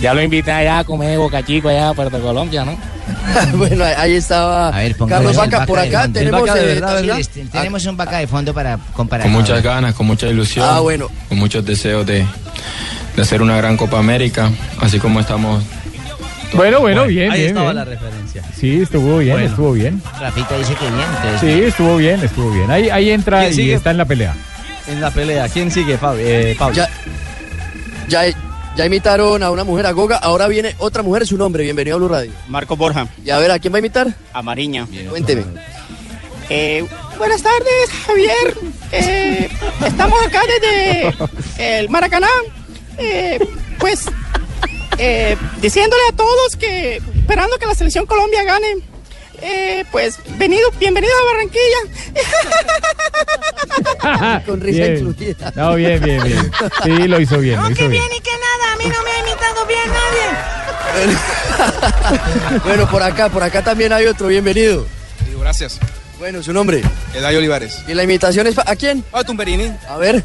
[0.00, 2.76] ya lo invité allá a comer boca chico allá a Puerto Colombia, ¿no?
[3.54, 4.70] bueno, ahí estaba
[5.08, 5.66] Carlos Vaca.
[5.66, 7.14] Por acá fondo.
[7.50, 9.24] tenemos un vaca de fondo para comparar.
[9.26, 10.66] Con muchas ganas, con mucha ilusión.
[10.68, 11.08] Ah, bueno.
[11.28, 12.24] Con muchos deseos de,
[13.16, 15.62] de hacer una gran Copa América, así como estamos.
[16.54, 17.76] Bueno, bueno, bien, Ahí bien, estaba bien.
[17.76, 18.42] la referencia.
[18.56, 19.48] Sí, estuvo bien, Bueno.
[19.48, 20.02] estuvo bien.
[20.20, 21.06] Rafita dice que bien.
[21.16, 22.70] Entonces, Sí, estuvo bien, estuvo bien.
[22.70, 23.74] Ahí, ahí entra ¿Quién y sigue?
[23.74, 24.34] está en la pelea.
[24.86, 26.24] En la pelea, ¿quién sigue, Fabio?
[26.26, 26.74] Eh, Pablo?
[26.76, 26.88] Ya,
[28.08, 28.34] ya,
[28.76, 31.62] ya imitaron a una mujer a Goga, ahora viene otra mujer, su nombre.
[31.64, 32.32] Bienvenido a Blue Radio.
[32.48, 33.06] Marco Borja.
[33.24, 34.08] Y a ver, ¿a quién va a imitar?
[34.32, 34.86] A Mariña.
[35.10, 35.44] Cuénteme.
[36.48, 36.82] Eh,
[37.18, 38.56] buenas tardes, Javier.
[38.92, 39.50] Eh,
[39.86, 42.28] estamos acá desde el Maracaná.
[42.96, 43.38] Eh,
[43.78, 44.06] pues
[44.96, 48.76] eh, diciéndole a todos que esperando que la selección Colombia gane.
[49.40, 51.78] Eh, pues venido, bienvenidos a Barranquilla.
[54.46, 54.98] Con risa Bien.
[55.06, 55.52] incluida.
[55.54, 56.50] No, bien, bien, bien.
[56.82, 58.02] Sí, lo hizo bien, lo hizo bien.
[58.16, 60.28] y que nada, a mí no me ha imitado bien nadie.
[62.64, 64.26] bueno, por acá, por acá también hay otro.
[64.26, 64.86] Bienvenido.
[65.38, 65.78] Gracias.
[66.18, 66.82] Bueno, su nombre.
[67.14, 67.78] Eladio Olivares.
[67.86, 69.04] ¿Y la imitación es a quién?
[69.12, 69.72] A Tumberini.
[69.88, 70.24] A ver.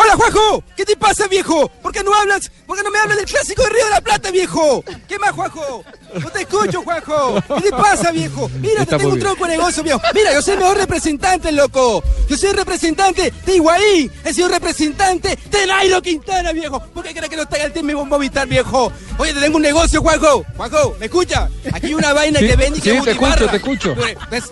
[0.00, 0.62] Hola, Juanjo.
[0.76, 1.68] ¿Qué te pasa, viejo?
[1.82, 2.52] ¿Por qué no hablas?
[2.68, 4.84] ¿Por qué no me hablas del clásico de Río de la Plata, viejo?
[5.08, 5.84] ¿Qué más, Juanjo?
[6.22, 7.42] No te escucho, Juanjo.
[7.56, 8.48] ¿Qué te pasa, viejo?
[8.60, 9.26] Mira, Está te tengo un bien.
[9.26, 10.00] tronco de negocio, viejo.
[10.14, 12.04] Mira, yo soy el mejor representante, loco.
[12.28, 14.12] Yo soy el representante de Higuaín.
[14.24, 16.78] He sido representante de Nairo Quintana, viejo.
[16.94, 18.92] ¿Por qué crees que no está el team Movistar, viejo?
[19.18, 20.44] Oye, te tengo un negocio, Juanjo.
[20.56, 21.48] Juanjo, ¿me escucha?
[21.72, 23.34] Aquí hay una vaina Sí, que vende y que sí, te butifarra.
[23.34, 23.96] escucho, te escucho.
[24.30, 24.44] ¿Ves?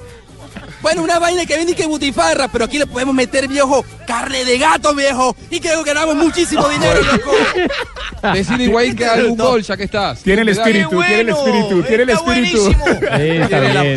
[0.82, 4.44] Bueno, una vaina que vende y que butifarra, pero aquí le podemos meter, viejo, carne
[4.44, 5.34] de gato, viejo.
[5.50, 7.32] Y creo que ganamos muchísimo dinero, loco.
[8.32, 10.20] Decide Higuaín que haga algún gol, ya que estás.
[10.22, 12.70] Tiene el espíritu, tiene el espíritu, tiene el espíritu.
[12.70, 13.42] Está bien,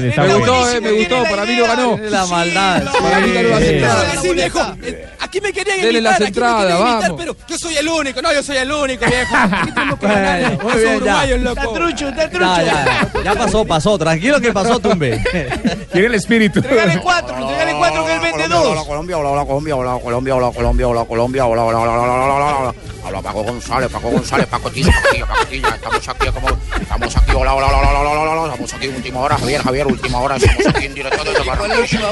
[0.05, 1.97] está Me gustó, eh, me gustó, para mí lo ganó.
[2.09, 2.83] La maldad.
[3.01, 4.21] Para mí ganó la entrada.
[4.21, 4.59] Sí, viejo.
[4.83, 7.17] eh, Aquí me querían Dele invitar, las aquí me querían entradas, invitar, vamos.
[7.19, 9.35] pero yo soy el único, no, yo soy el único, viejo.
[10.61, 11.51] Bueno.
[11.51, 12.65] Está trucho, está Ya, trucho.
[12.65, 13.97] ya, ya pasó, pasó.
[13.97, 15.21] Tranquilo que pasó, Tumbe.
[15.91, 16.61] Tiene el espíritu.
[16.69, 18.85] Entregale cuatro, entregale cuatro que él vende dos.
[18.85, 22.57] Colombia, hola, Colombia, hola, Colombia, hola, Colombia, hola, Colombia, hola, hola, hola, hola, hola, hola,
[22.57, 25.69] hola, Habla Paco González, Paco González, Pacotilla, Pacotilla, Pacotilla.
[25.69, 26.47] Estamos aquí como.
[26.79, 28.53] Estamos aquí, hola, hola, hola, hola, hola, hola.
[28.53, 30.35] Estamos aquí, última hora, Javier, Javier, última hora.
[30.35, 32.09] Estamos aquí en directo desde Barranquilla.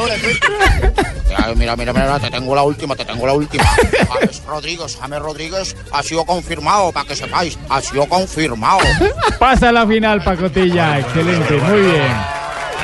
[1.56, 3.64] Mira, mira, mira, te tengo la última, te tengo la última.
[4.10, 8.80] James Rodríguez, James Rodríguez ha sido confirmado, para que sepáis, ha sido confirmado.
[9.40, 11.00] Pasa la final, Pacotilla.
[11.00, 12.37] Excelente, muy bien.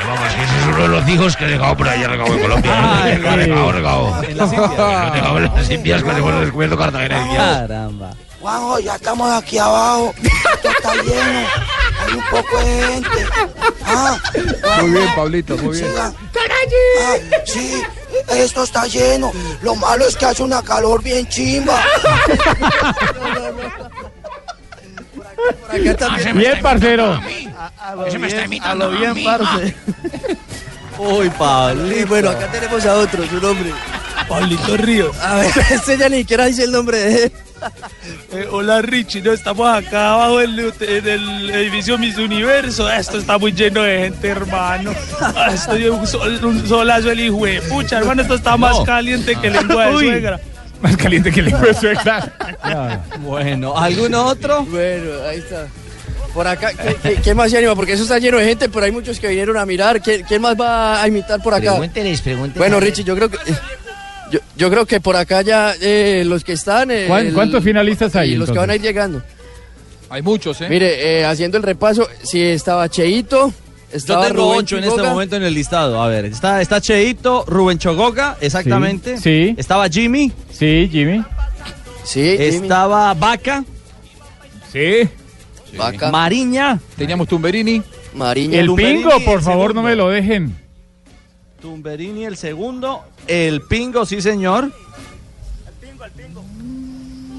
[0.08, 2.41] Vamos, que ese es uno de los hijos que he dejado por allá regado en
[2.41, 2.72] Colombia.
[3.04, 4.24] Ay, Regado, regado, regado.
[4.24, 5.38] En las Indias.
[5.38, 7.28] En las Indias cuando hemos descubierto Cartagena.
[7.36, 8.12] Caramba.
[8.41, 10.14] Juanjo, ya estamos aquí abajo.
[10.22, 11.48] Esto está lleno.
[12.06, 13.26] Hay un poco de gente.
[13.86, 14.18] Ah,
[14.82, 15.91] Muy bien, Pablito, muy bien.
[15.98, 16.12] Ah,
[17.46, 17.82] sí,
[18.30, 19.32] esto está lleno.
[19.62, 21.82] Lo malo es que hace una calor bien chimba.
[26.36, 27.20] Bien, parcero.
[28.08, 29.76] Ese me está A lo bien, parce.
[30.98, 31.91] Uy, Pablo.
[31.96, 33.72] Y bueno, acá tenemos a otro, su nombre.
[34.28, 35.18] Pablito Ríos.
[35.20, 37.32] A ver, este ya ni siquiera dice el nombre de él.
[38.34, 42.91] Eh, hola Richie, no estamos acá abajo en, el- en el edificio Miss Universo.
[42.91, 44.91] Esto está muy lleno de gente, hermano.
[45.22, 48.24] Ah, Estoy un, sol- un solazo el hijo de pucha, hermano.
[48.24, 48.84] Esto está más No.
[48.84, 50.06] caliente que lengua de Uy.
[50.84, 52.31] Más caliente que el hijo de suegra.
[53.21, 54.63] Bueno, ¿algún otro?
[54.65, 55.67] Bueno, ahí está.
[56.34, 57.75] Por acá, ¿qué, qué, qué más se anima?
[57.75, 60.01] Porque eso está lleno de gente, pero hay muchos que vinieron a mirar.
[60.01, 61.71] ¿Quién, quién más va a imitar por acá?
[61.71, 62.57] Pregúnteles, pregúnteles.
[62.57, 63.38] Bueno, Richie, yo creo que.
[64.31, 66.89] Yo, yo creo que por acá ya eh, los que están.
[66.91, 68.59] eh, ¿Cuán- el- cuántos finalistas hay, Y los que entonces?
[68.61, 69.21] van a ir llegando.
[70.09, 70.67] Hay muchos, ¿eh?
[70.69, 73.53] Mire, eh, haciendo el repaso, si estaba Cheito,
[73.94, 76.02] Yo estaba tengo Rubén ocho en este momento en el listado.
[76.02, 79.18] A ver, está, está Cheito, Rubén Chogoga, exactamente.
[79.20, 79.54] Sí.
[79.56, 80.32] Estaba Jimmy.
[80.50, 81.24] Sí, Jimmy.
[82.04, 82.46] Sí, Jimmy.
[82.66, 83.64] Estaba Vaca.
[84.72, 85.08] Sí.
[85.78, 86.10] Vaca.
[86.12, 86.80] Mariña.
[86.98, 87.84] Teníamos Tumberini.
[88.16, 88.60] Mariña.
[88.60, 89.74] El Tumberini, pingo, por el favor, segundo.
[89.74, 90.56] no me lo dejen.
[91.62, 93.04] Tumberini el segundo.
[93.28, 94.72] El Pingo, sí, señor.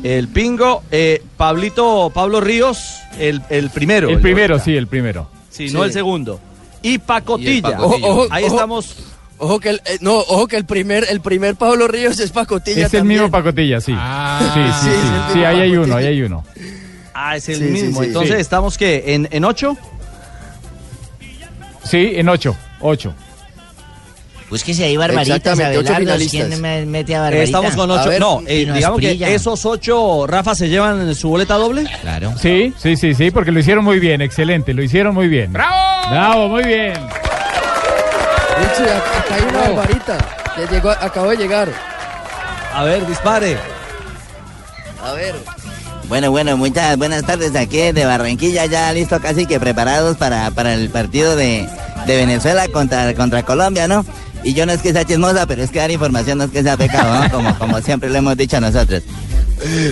[0.03, 0.83] El Pingo.
[0.91, 4.09] eh, Pablito, Pablo Ríos, el, el primero.
[4.09, 5.29] El primero, sí, el primero.
[5.55, 5.75] Sí, Sí.
[5.75, 6.41] no el segundo.
[6.83, 7.81] Y Pacotilla.
[7.81, 8.55] Ojo, ojo, Ahí ojo.
[8.55, 8.97] estamos.
[9.39, 12.87] Ojo que el, eh, no, ojo que el primer, el primer Pablo Ríos es Pacotilla
[12.87, 13.93] Es el mismo Pacotilla, sí.
[13.93, 15.33] sí, sí, sí, sí.
[15.35, 16.45] Sí, ahí hay uno, ahí hay uno.
[17.15, 18.01] Ah, es el Sí, sí, mismo.
[18.01, 18.07] sí.
[18.09, 18.41] Entonces, Sí.
[18.41, 19.03] ¿estamos qué?
[19.15, 19.77] ¿En, en ocho?
[21.85, 23.15] Sí, en ocho, ocho.
[24.51, 26.01] Búsquese ahí barbaritas, Exactamente, ocho Abelardo.
[26.19, 26.47] finalistas.
[26.49, 27.45] ¿Quién me mete a Eh, barbarita?
[27.45, 28.09] estamos con ocho.
[28.09, 31.85] ver, no, eh, digamos que esos ocho, Rafa, se llevan su boleta doble.
[32.03, 32.35] Claro.
[32.41, 35.53] Sí, sí, sí, sí, porque lo hicieron muy bien, excelente, lo hicieron muy bien.
[35.53, 36.11] ¡Bravo!
[36.11, 36.93] Bravo, muy bien.
[38.59, 40.19] Richie, acá hay una barbarita
[40.55, 41.69] que llegó, acabó de llegar.
[42.73, 43.57] A ver, dispare.
[45.03, 45.35] A ver.
[46.09, 50.75] Bueno, bueno, muchas buenas tardes aquí de Barranquilla, ya listo casi que preparados para, para
[50.75, 51.67] el partido de,
[52.07, 54.05] de Venezuela contra, contra Colombia, ¿no?
[54.45, 56.63] Y yo no es que sea chismosa, pero es que dar información no es que
[56.63, 57.31] sea pecado, ¿no?
[57.33, 59.03] Como, como siempre lo hemos dicho nosotros.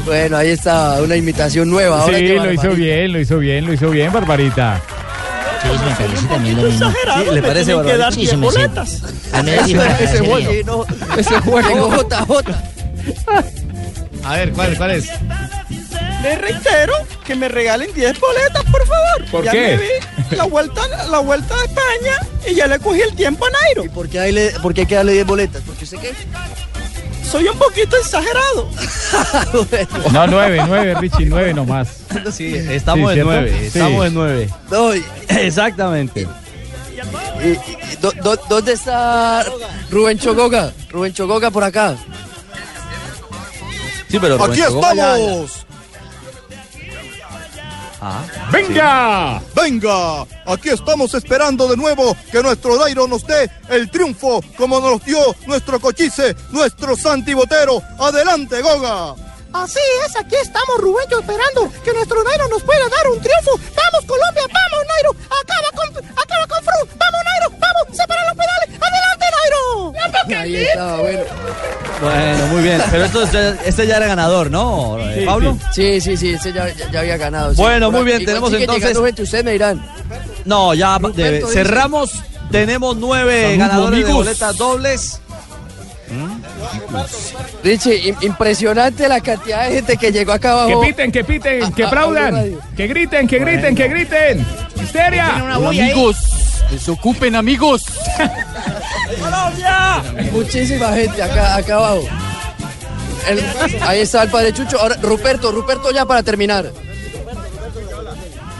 [0.04, 2.02] Bueno, ahí está una imitación nueva.
[2.02, 2.76] Ahora Sí, que lo hizo Barbarita.
[2.76, 4.80] bien, lo hizo bien, lo hizo bien, Barbarita.
[5.62, 6.90] Sí, me parece también lo mismo.
[6.90, 7.72] Sí, ¿Le parece?
[7.72, 7.78] Sí.
[9.32, 10.66] Al menos sí Ese juego, bien.
[10.66, 10.84] no,
[11.16, 12.54] ese juego, JJ.
[14.24, 15.08] A ver, ¿cuál, cuál es?
[16.22, 16.92] Les reitero
[17.24, 19.24] que me regalen 10 boletas, por favor.
[19.30, 19.60] ¿Por ya qué?
[19.60, 19.88] me vi
[20.36, 22.16] la vuelta, la vuelta a España
[22.50, 23.84] y ya le cogí el tiempo a Nairo.
[23.84, 25.62] ¿Y por qué, hay le- por qué hay que darle 10 boletas?
[25.66, 26.12] ¿Porque usted qué?
[27.30, 28.68] Soy un poquito exagerado.
[30.12, 31.88] No, nueve, nueve, Richie, nueve nomás.
[32.32, 33.56] Sí, estamos Sí, en nueve.
[33.60, 33.66] Sí.
[33.66, 34.50] Estamos en nueve.
[34.70, 34.92] No,
[35.28, 36.20] Exactamente.
[37.44, 39.44] y- y- do- do- ¿Dónde está
[39.90, 40.72] Rubén Chogoga?
[40.90, 41.96] Rubén Chogoga por acá.
[44.08, 45.61] Sí, pero Rubén Aquí Chogoga ya- estamos.
[48.50, 49.40] ¡Venga!
[49.54, 55.04] Venga, aquí estamos esperando de nuevo que nuestro Dairo nos dé el triunfo como nos
[55.04, 57.82] dio nuestro Cochise, nuestro Santi Botero.
[57.98, 59.31] Adelante, Goga.
[59.52, 63.50] Así es, aquí estamos, Rubén, yo esperando que nuestro Nairo nos pueda dar un triunfo.
[63.76, 64.42] ¡Vamos, Colombia!
[64.46, 65.16] ¡Vamos, Nairo!
[65.26, 66.88] ¡Acaba con, acaba con Fru!
[66.98, 67.50] ¡Vamos, Nairo!
[67.60, 67.96] ¡Vamos!
[67.96, 68.82] ¡Separa los pedales!
[68.82, 70.40] ¡Adelante, Nairo!
[70.40, 71.20] Ahí estaba, bueno.
[72.00, 72.82] Bueno, muy bien.
[72.90, 73.22] Pero esto,
[73.64, 75.58] este ya era ganador, ¿no, eh, Sí, Pablo?
[75.72, 77.50] Sí, sí, sí, ese ya, ya- había ganado.
[77.54, 77.60] sí.
[77.60, 79.84] Bueno, muy bien, tenemos sigue entonces- gente, ustedes me dirán.
[80.44, 82.10] No, ya Ruperto de- dice- cerramos.
[82.50, 84.14] Tenemos nueve ganadores de amigos.
[84.26, 85.20] boletas dobles.
[87.64, 90.80] Richie, im- impresionante la cantidad de gente que llegó acá Que abajo.
[90.82, 94.46] piten, que piten, que a- a aplaudan, que griten, que griten, que griten.
[94.82, 95.28] ¡Histeria!
[95.54, 96.16] Amigos.
[96.70, 97.82] desocupen, amigos.
[100.32, 102.02] Muchísima gente acá, acá abajo.
[103.28, 103.44] El-
[103.82, 104.80] ahí está el padre Chucho.
[104.80, 106.70] Ahora, Ruperto, Ruperto ya para terminar.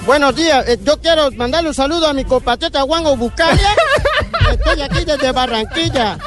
[0.07, 3.69] Buenos días, eh, yo quiero mandarle un saludo a mi compatriota Juan Obucalia.
[4.53, 6.19] Estoy aquí desde Barranquilla.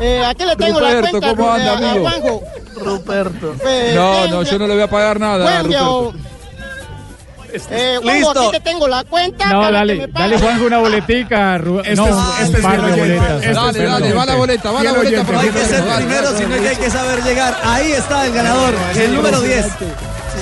[0.00, 2.08] Eh, aquí le tengo la Ruperto, cuenta ¿cómo eh, anda, a amigo?
[2.08, 2.42] Juanjo.
[2.76, 3.54] Ruperto.
[3.94, 5.62] No, no, yo no le voy a pagar nada.
[5.62, 6.12] Viejo.
[7.52, 9.46] Eh, Juanjo, aquí te tengo la cuenta.
[9.46, 10.38] No, dale, dale.
[10.38, 11.58] Juanjo una boletica.
[11.58, 13.30] Ru- Este no, es- un este es par de boletas.
[13.36, 15.84] Este es Dale, dale, va la boleta, va la boleta oyente, No hay que ser
[15.84, 17.56] primero, sino que hay que saber llegar.
[17.64, 19.66] Ahí está el ganador, el número 10.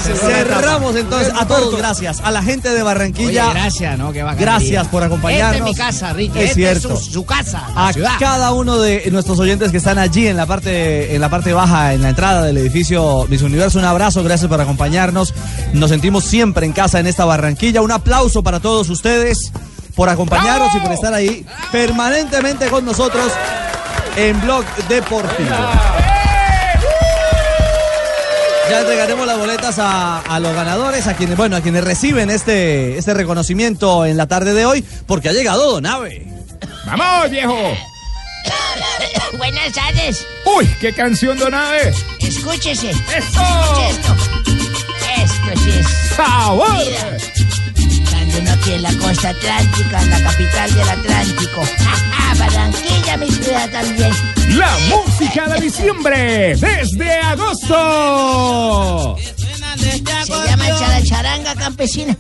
[0.03, 2.21] Cerramos entonces a todos, gracias.
[2.23, 3.49] A la gente de Barranquilla.
[3.51, 4.13] Oye, gracias, ¿no?
[4.13, 4.25] Qué.
[4.39, 5.55] Gracias por acompañarnos.
[5.57, 6.39] Esta es mi casa, Ricky.
[6.39, 6.95] Es Esta cierto.
[6.95, 8.13] es su, su casa, A ciudad.
[8.19, 11.95] cada uno de nuestros oyentes que están allí en la parte en la parte baja,
[11.95, 15.35] en la entrada del edificio Miss Universo, un abrazo, gracias por acompañarnos.
[15.73, 17.83] Nos sentimos siempre en casa en esta Barranquilla.
[17.83, 19.53] Un aplauso para todos ustedes
[19.95, 23.33] por acompañarnos y por estar ahí permanentemente con nosotros
[24.17, 25.55] en Blog Deportivo.
[28.71, 32.99] Ya entregaremos las boletas a, a los ganadores, a quienes, bueno, a quienes reciben este,
[32.99, 36.27] este reconocimiento en la tarde de hoy, porque ha llegado Donave.
[36.85, 37.57] ¡Vamos, viejo!
[39.39, 40.27] Buenas tardes.
[40.45, 41.93] ¡Uy, qué canción, Donave!
[42.21, 42.91] Escúchese.
[42.91, 42.99] ¡Eso!
[43.17, 44.17] Escuche esto.
[45.17, 45.87] Esto sí es.
[46.17, 46.69] ¡Sabor!
[46.79, 47.17] Mira,
[48.41, 51.63] Uno aquí en la costa atlántica, en la capital del Atlántico.
[52.39, 54.11] Barranquilla, mi ciudad también.
[54.57, 59.17] La música de diciembre desde agosto.
[59.79, 59.99] Se
[60.47, 62.17] llama Chara- Charanga Campesina.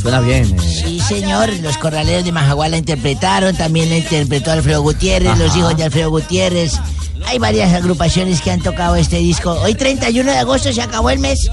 [0.00, 0.44] Suena bien.
[0.44, 0.82] eh.
[0.84, 1.48] Sí, señor.
[1.60, 3.56] Los corraleros de Majagual la interpretaron.
[3.56, 6.72] También la interpretó Alfredo Gutiérrez, los hijos de Alfredo Gutiérrez.
[7.26, 9.52] Hay varias agrupaciones que han tocado este disco.
[9.52, 11.50] Hoy, 31 de agosto, se acabó el mes.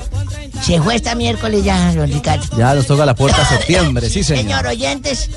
[0.62, 2.58] Se fue esta miércoles ya, don Ricardo.
[2.58, 4.44] Ya nos toca la puerta septiembre, sí, señor.
[4.44, 5.30] Señor oyentes,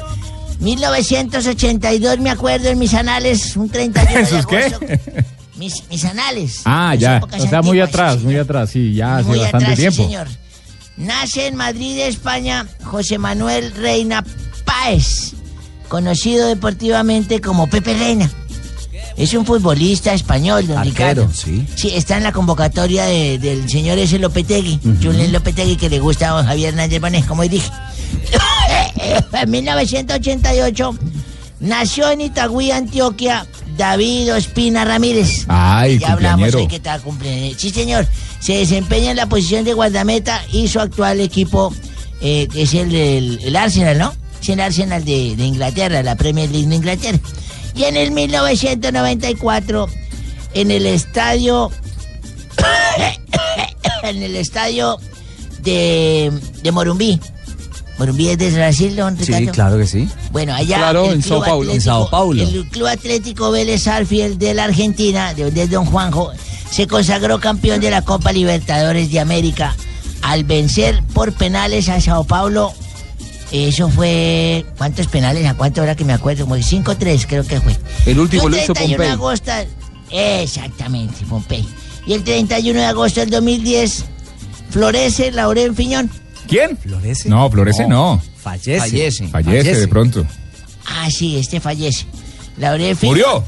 [0.60, 4.56] 1982 me acuerdo en mis anales, un 31 de ¿Esos qué?
[4.64, 4.86] agosto.
[5.56, 6.60] Mis, mis anales.
[6.64, 7.20] Ah, mis ya.
[7.38, 8.70] O sea, muy atrás, muy atrás.
[8.70, 10.02] Sí, ya hace Muy bastante atrás, sí, tiempo.
[10.04, 10.28] señor.
[10.96, 14.24] Nace en Madrid, España, José Manuel Reina
[14.64, 15.32] Páez,
[15.88, 18.30] conocido deportivamente como Pepe Reina.
[19.18, 21.30] Es un futbolista español, don Arquero, Ricardo.
[21.34, 21.66] sí.
[21.74, 26.28] Sí, está en la convocatoria de- del señor ese Lopetegui, Julen Lopetegui, que le gusta
[26.30, 27.68] a don Javier Hernández Bonet, como dije.
[29.32, 30.96] en 1988
[31.60, 33.46] nació en Itagüí, Antioquia,
[33.76, 35.44] David Ospina Ramírez.
[35.48, 37.56] Ay, ya hablamos hoy que está cumpleaños.
[37.58, 38.06] Sí, señor.
[38.40, 41.74] Se desempeña en la posición de guardameta y su actual equipo
[42.20, 42.94] eh, es el,
[43.42, 44.12] el Arsenal, ¿no?
[44.40, 47.18] Es el Arsenal de, de Inglaterra, la Premier League de Inglaterra.
[47.78, 49.88] Y en el 1994,
[50.54, 51.70] en el estadio.
[54.02, 54.98] en el estadio
[55.62, 57.20] de, de Morumbí.
[57.98, 59.52] Morumbí es de Brasil, don Sí, Ricardo.
[59.52, 60.08] claro que sí.
[60.32, 60.76] Bueno, allá.
[60.78, 61.70] Claro, en Sao Paulo.
[61.70, 62.42] En Atlético- Sao Paulo.
[62.42, 66.32] El Club Atlético Vélez Arfield de la Argentina, de donde es Don Juanjo,
[66.70, 69.74] se consagró campeón de la Copa Libertadores de América
[70.22, 72.72] al vencer por penales a Sao Paulo.
[73.50, 74.64] Eso fue.
[74.76, 75.46] ¿Cuántos penales?
[75.46, 76.44] ¿A cuánto ahora que me acuerdo?
[76.44, 77.76] Como 5-3, creo que fue.
[78.06, 79.12] El último un lo hizo 31 de Pompey.
[79.12, 79.52] agosto.
[80.10, 81.66] Exactamente, Pompey.
[82.06, 84.04] Y el 31 de agosto del 2010
[84.70, 86.10] florece Lauren Fiñón.
[86.46, 86.76] ¿Quién?
[86.76, 87.28] ¿Florece?
[87.28, 88.22] No, Florece no.
[88.42, 88.78] Fallece.
[88.78, 89.28] Fallece.
[89.28, 90.26] Fallece de pronto.
[90.86, 92.06] Ah, sí, este fallece.
[92.56, 93.16] Lauren Fiñón.
[93.16, 93.44] ¿Murió?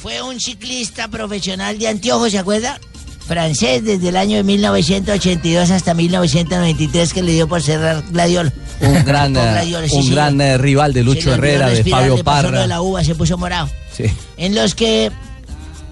[0.00, 2.80] Fue un ciclista profesional de anteojos, ¿se acuerda?
[3.28, 8.52] Francés desde el año de 1982 hasta 1993 que le dio por cerrar Gladiola.
[8.80, 10.10] Un gran, eh, sí, un sí.
[10.10, 12.60] gran eh, rival de Lucho Herrera, de Fabio le pasó lo Parra.
[12.62, 13.68] de la uva se puso morado.
[13.92, 14.04] Sí.
[14.38, 15.12] En los que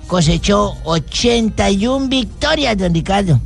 [0.07, 3.41] cosechó 81 victorias, don Ricardo.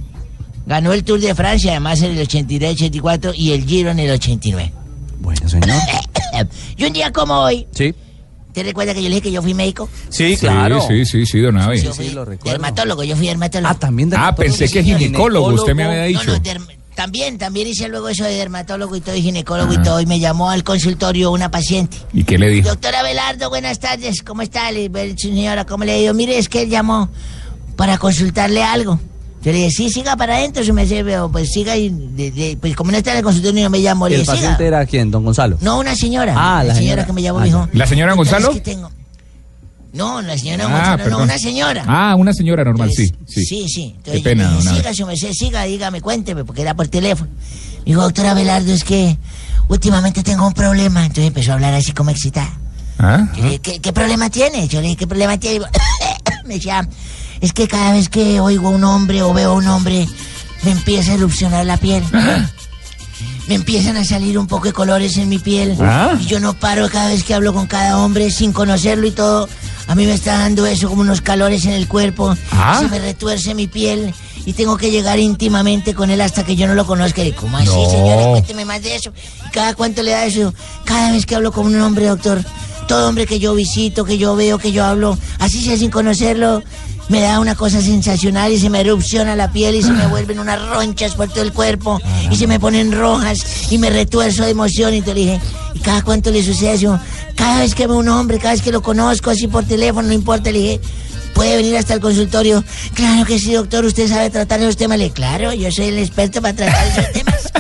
[0.66, 4.72] Ganó el Tour de Francia, además en el 83-84 y el Giro en el 89.
[5.18, 5.68] Bueno, señor.
[6.76, 7.93] y un día como hoy, Sí.
[8.53, 9.89] ¿Te recuerda que yo le dije que yo fui médico?
[10.09, 10.81] Sí, claro.
[10.87, 11.81] Sí, sí, sí, don Abe.
[11.83, 13.73] Yo fui dermatólogo, yo fui dermatólogo.
[13.75, 16.25] Ah, también Ah, pensé que ginecólogo, usted me había dicho.
[16.25, 19.79] No, no, derm- también, también hice luego eso de dermatólogo y todo, y ginecólogo y
[19.79, 21.97] todo, y me llamó al consultorio una paciente.
[22.13, 22.68] ¿Y qué le dijo?
[22.68, 24.71] Doctora Belardo, buenas tardes, ¿cómo está?
[24.71, 26.13] Le- ve- Señora, ¿cómo le digo?
[26.13, 27.09] Mire, es que él llamó
[27.77, 29.01] para consultarle algo.
[29.42, 32.58] Yo le dije, sí, siga para adentro, si me veo, pues siga y, de- de-
[32.61, 34.42] pues como no está en el consultorio, no me llamo, le ¿El dije, siga.
[34.50, 35.11] paciente era quién?
[35.11, 35.57] ¿Don Gonzalo?
[35.62, 36.34] No, una señora.
[36.37, 37.07] Ah, la señora, señora.
[37.07, 37.68] que me llamó, Ah, me dijo.
[37.72, 38.50] ¿La señora "Doctor, Gonzalo?
[38.54, 38.91] es que tengo-".
[39.95, 41.22] No, la señora Ah, Gonzalo, no, perdón.
[41.22, 41.84] una señora.
[41.88, 43.12] Ah, una señora normal, sí.
[43.26, 43.96] Sí, Sí, sí.
[44.04, 44.76] Qué Entonces, pena, yo le dije, Abe.
[44.79, 47.30] siga, su merced, siga, dígame, cuénteme, porque era por teléfono.
[47.79, 49.17] Me dijo, doctora Belardo, es que
[49.68, 51.00] últimamente tengo un problema.
[51.00, 52.53] Entonces empezó a hablar así como excitada.
[52.99, 53.26] ¿Ah?
[53.34, 54.68] Yo le dije, ¿qué, qué problema tiene?
[54.68, 55.64] Yo le dije, ¿qué problema tiene?
[56.46, 56.87] me decía,
[57.41, 60.07] es que cada vez que oigo a un hombre o veo a un hombre,
[60.62, 62.03] me empieza a erupcionar la piel.
[63.49, 65.76] Me empiezan a salir un poco de colores en mi piel.
[65.80, 66.17] ¿Ah?
[66.21, 69.49] Y yo no paro cada vez que hablo con cada hombre sin conocerlo y todo.
[69.88, 72.37] A mí me está dando eso como unos calores en el cuerpo.
[72.53, 72.79] ¿Ah?
[72.80, 74.14] Se me retuerce mi piel
[74.46, 77.25] y tengo que llegar íntimamente con él hasta que yo no lo conozca.
[77.25, 77.91] Y ¿cómo así, No.
[77.91, 78.26] señora?
[78.29, 79.12] Cuénteme más de eso.
[79.45, 80.54] ¿Y cada cuánto le da eso?
[80.84, 82.45] Cada vez que hablo con un hombre, doctor.
[82.87, 86.62] Todo hombre que yo visito, que yo veo, que yo hablo, así sea sin conocerlo.
[87.11, 90.38] Me da una cosa sensacional y se me erupciona la piel y se me vuelven
[90.38, 92.00] unas ronchas por todo el cuerpo
[92.30, 95.41] y se me ponen rojas y me retuerzo de emoción y te dije,
[95.74, 97.00] ¿y cada cuánto le sucede eso?
[97.34, 100.14] Cada vez que veo un hombre, cada vez que lo conozco así por teléfono, no
[100.14, 100.80] importa, le dije,
[101.34, 102.62] ¿puede venir hasta el consultorio?
[102.95, 104.99] Claro que sí, doctor, usted sabe tratar esos temas.
[104.99, 107.53] Le dije, claro, yo soy el experto para tratar esos temas.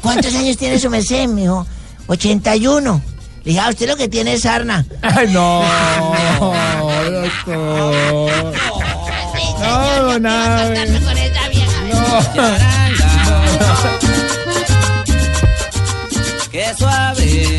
[0.00, 1.26] ¿Cuántos años tiene su merced?
[1.26, 1.66] Me dijo,
[2.06, 3.02] 81.
[3.42, 4.84] Le dije, ah, usted lo que tiene es sarna.
[5.02, 5.62] Ay, no,
[7.10, 8.54] doctor.
[9.60, 10.74] No, nada.
[16.50, 17.58] Qué suave.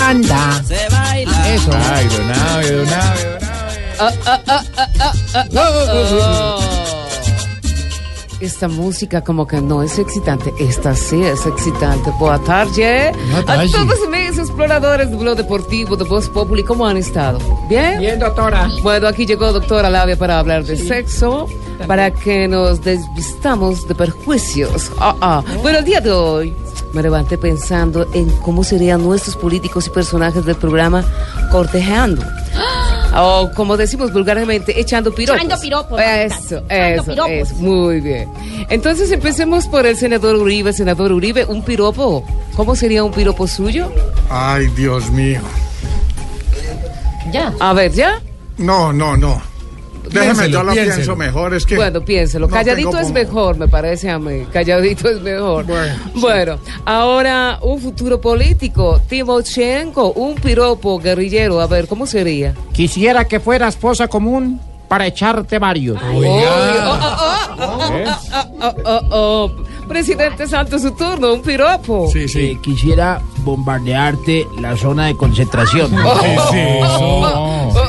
[0.00, 0.62] Anda.
[0.66, 1.54] Se baila.
[1.54, 1.70] Eso.
[1.92, 3.36] Ay, don Abe, don Abe, don Abe.
[3.98, 4.42] Ah, ah,
[5.54, 6.75] ah,
[8.46, 10.54] Esta música como que no es excitante.
[10.60, 12.12] Esta sí es excitante.
[12.16, 13.12] Boa tarde.
[13.32, 17.40] Boa A todos mis exploradores de Blog Deportivo, de Voz Populi, ¿cómo han estado?
[17.68, 17.98] ¿Bien?
[17.98, 18.70] Bien, doctora.
[18.84, 21.48] Bueno, aquí llegó doctora Labia para hablar de sexo,
[21.88, 24.92] para que nos desvistamos de perjuicios.
[25.00, 25.42] Ah, ah.
[25.60, 26.54] Bueno, el día de hoy
[26.92, 31.04] me levanté pensando en cómo serían nuestros políticos y personajes del programa
[31.50, 32.22] cortejando.
[33.18, 35.40] O como decimos vulgarmente, echando piropos.
[35.42, 37.30] Echando piropos, Eso, echando eso, piropos.
[37.30, 37.54] eso.
[37.56, 38.28] Muy bien.
[38.68, 40.72] Entonces empecemos por el senador Uribe.
[40.72, 42.24] Senador Uribe, un piropo.
[42.56, 43.90] ¿Cómo sería un piropo suyo?
[44.30, 45.40] Ay, Dios mío.
[47.32, 47.52] Ya.
[47.60, 48.20] A ver, ¿ya?
[48.58, 49.40] No, no, no.
[50.10, 50.94] Déjeme, Piénselo, yo lo piénselo.
[50.96, 51.54] pienso mejor.
[51.54, 51.76] Es que.
[51.76, 52.46] Bueno, piénselo.
[52.48, 54.46] no Calladito es como- mejor, me parece a mí.
[54.52, 55.64] Calladito es mejor.
[56.14, 59.00] Bueno, ahora un futuro político.
[59.08, 61.60] Timochenko, un piropo guerrillero.
[61.60, 62.54] A ver, ¿cómo sería?
[62.72, 65.98] Quisiera que fuera esposa común para echarte varios.
[66.00, 66.98] Oh, oh,
[67.58, 69.50] oh, oh, oh, oh, oh.
[69.88, 72.08] Presidente Santos, su turno, un piropo.
[72.12, 72.58] Sí, sí.
[72.60, 75.92] quisiera bombardearte la zona de concentración.
[75.94, 77.85] Oh, oh, oh, oh.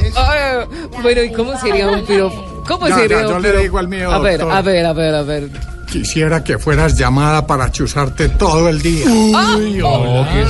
[1.01, 2.63] Bueno, ¿y cómo sería un piropo?
[2.67, 4.57] ¿Cómo Ya, sería ya, un yo le digo al mío, A ver, doctor.
[4.57, 5.49] a ver, a ver, a ver.
[5.89, 9.05] Quisiera que fueras llamada para chuzarte todo el día.
[9.09, 10.41] Uy, Oh, ¿qué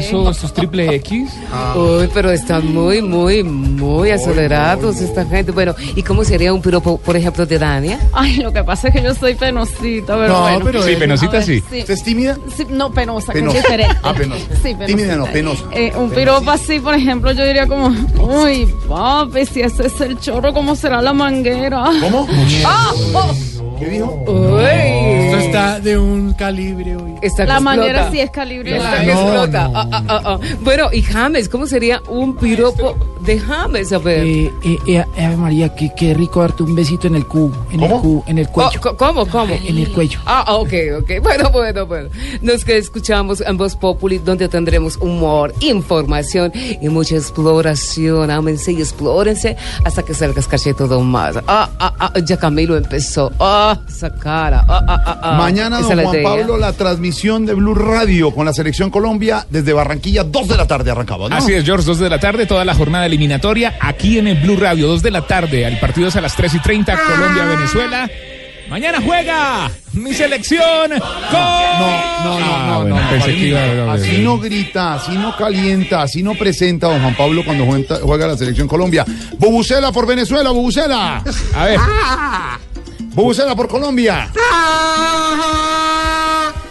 [0.00, 0.30] es eso?
[0.30, 1.30] ¿Esto es triple X?
[1.74, 5.50] Uy, pero están muy, muy, muy acelerados esta gente.
[5.50, 7.98] Bueno, ¿y cómo sería un piropo, por ejemplo, de Dania?
[8.12, 10.60] Ay, lo que pasa es que yo soy penosita, pero No, bueno.
[10.64, 11.62] pero Sí, es- penosita ver, sí.
[11.70, 11.84] sí.
[11.86, 12.38] es tímida?
[12.56, 13.58] Sí, no, penosa, que Penosa.
[13.58, 13.96] es diferente.
[14.02, 14.44] Ah, penosa.
[14.62, 14.86] Sí, penosita.
[14.86, 15.64] Tímida no, penosa.
[15.72, 17.88] Eh, un piropo así, por ejemplo, yo diría como,
[18.20, 21.84] uy, papi, si ese es el chorro, ¿cómo será la manguera?
[22.00, 22.28] ¿Cómo?
[22.64, 23.34] Ah, oh.
[23.78, 24.18] ¿Qué dijo?
[24.60, 27.14] Esto está de un calibre hoy.
[27.22, 28.10] Esta La explota.
[28.12, 28.76] sí es calibre.
[28.76, 29.04] Esta largo.
[29.04, 29.70] que explota.
[29.74, 30.40] Ah, ah, ah, ah.
[30.62, 33.92] Bueno, y James, ¿cómo sería un piropo de James?
[33.92, 34.24] A ver.
[34.26, 37.82] Eh, eh, eh, Ave María, qué, qué rico darte un besito en el cu, en
[37.82, 38.70] el cu, en el cuello.
[38.76, 39.26] Oh, co- ¿Cómo?
[39.26, 39.54] ¿Cómo?
[39.54, 40.20] En el cuello.
[40.26, 41.10] Ah, ok, ok.
[41.22, 42.08] Bueno, bueno, bueno.
[42.42, 48.30] Nos que escuchamos en Voz Populi, donde tendremos humor, información y mucha exploración.
[48.30, 51.36] Ámense y explórense hasta que salga escache todo más.
[51.46, 53.32] Ah, ah, ah, ya Camilo empezó.
[53.40, 54.64] Ah, esa cara.
[54.68, 55.34] Ah, ah, ah.
[55.38, 56.22] Mañana, Esa don la Juan.
[56.22, 60.66] Pablo, la transmisión de Blue Radio con la Selección Colombia desde Barranquilla, 2 de la
[60.66, 61.36] tarde arrancaba, ¿no?
[61.36, 64.56] Así es, George, 2 de la tarde, toda la jornada eliminatoria aquí en el Blue
[64.56, 65.64] Radio, 2 de la tarde.
[65.66, 68.10] El partido es a las 3 y 30, Colombia-Venezuela.
[68.70, 70.98] Mañana juega mi selección con.
[71.40, 75.36] No, no, no, no, bueno, no, pensé que iba a- Así no grita, así no
[75.36, 79.04] calienta, así no presenta a don Juan Pablo cuando juega, juega la selección Colombia.
[79.38, 81.22] Bubucela por Venezuela, Bubucela.
[81.54, 81.78] A ver.
[83.14, 84.28] Bubucela por Colombia.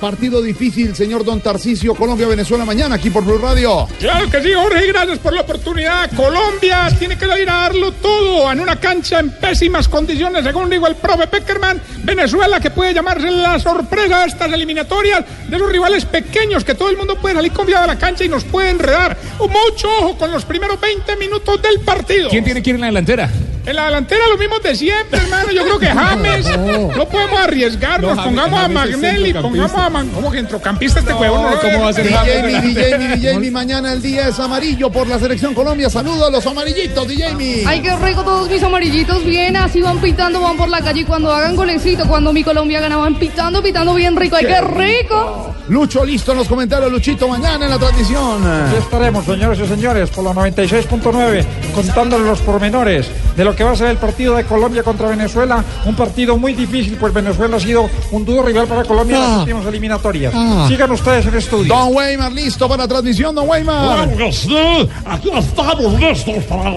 [0.03, 3.88] Partido difícil, señor Don Tarcisio, Colombia-Venezuela mañana aquí por Blue Radio.
[4.01, 6.11] Claro que sí, Jorge, y gracias por la oportunidad.
[6.13, 10.88] Colombia tiene que salir a darlo todo en una cancha en pésimas condiciones, según dijo
[10.88, 11.81] el profe Peckerman.
[12.03, 16.89] Venezuela, que puede llamarse la sorpresa de estas eliminatorias, de esos rivales pequeños que todo
[16.89, 19.15] el mundo puede salir confiado a la cancha y nos puede enredar.
[19.39, 22.27] Mucho ojo con los primeros 20 minutos del partido.
[22.30, 23.30] ¿Quién tiene que ir en la delantera?
[23.65, 25.49] En la delantera los mismos de siempre, hermano.
[25.51, 26.45] Yo creo que James
[26.97, 28.13] no podemos arriesgarnos.
[28.17, 30.10] No, James- pongamos a James Magnelli, pongamos a Man...
[30.10, 31.38] ¿Cómo que centrocampista este huevo?
[31.38, 34.40] No, ¿Cómo va a ser DJ, mi, DJ, mi, DJ, mi, mañana el día es
[34.40, 35.90] amarillo por la selección Colombia.
[35.90, 37.64] Saludos a los amarillitos, DJ, mi.
[37.65, 41.06] Ay, qué rico todos mis amarillitos, bien, así van pitando, van por la calle y
[41.06, 45.53] cuando hagan golecito, cuando mi Colombia gana, van pitando, pitando bien rico, ay, qué rico.
[45.70, 48.45] Lucho, listo en los comentarios, Luchito, mañana en la transmisión.
[48.45, 53.07] Aquí estaremos, señores y señores, por la 96.9, contándole los pormenores
[53.38, 55.64] de lo que va a ser el partido de Colombia contra Venezuela.
[55.86, 59.28] Un partido muy difícil, pues Venezuela ha sido un duro rival para Colombia en Ah.
[59.30, 60.33] las últimas eliminatorias.
[60.35, 60.65] Ah.
[60.67, 61.73] Sigan ustedes en estudio.
[61.73, 64.07] Don Weimar, listo para la transmisión, Don Weimar.
[64.07, 66.69] Claro que sí, aquí estamos listos para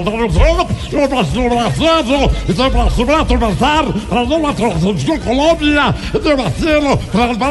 [2.49, 2.55] y
[4.55, 5.95] transmisión Colombia.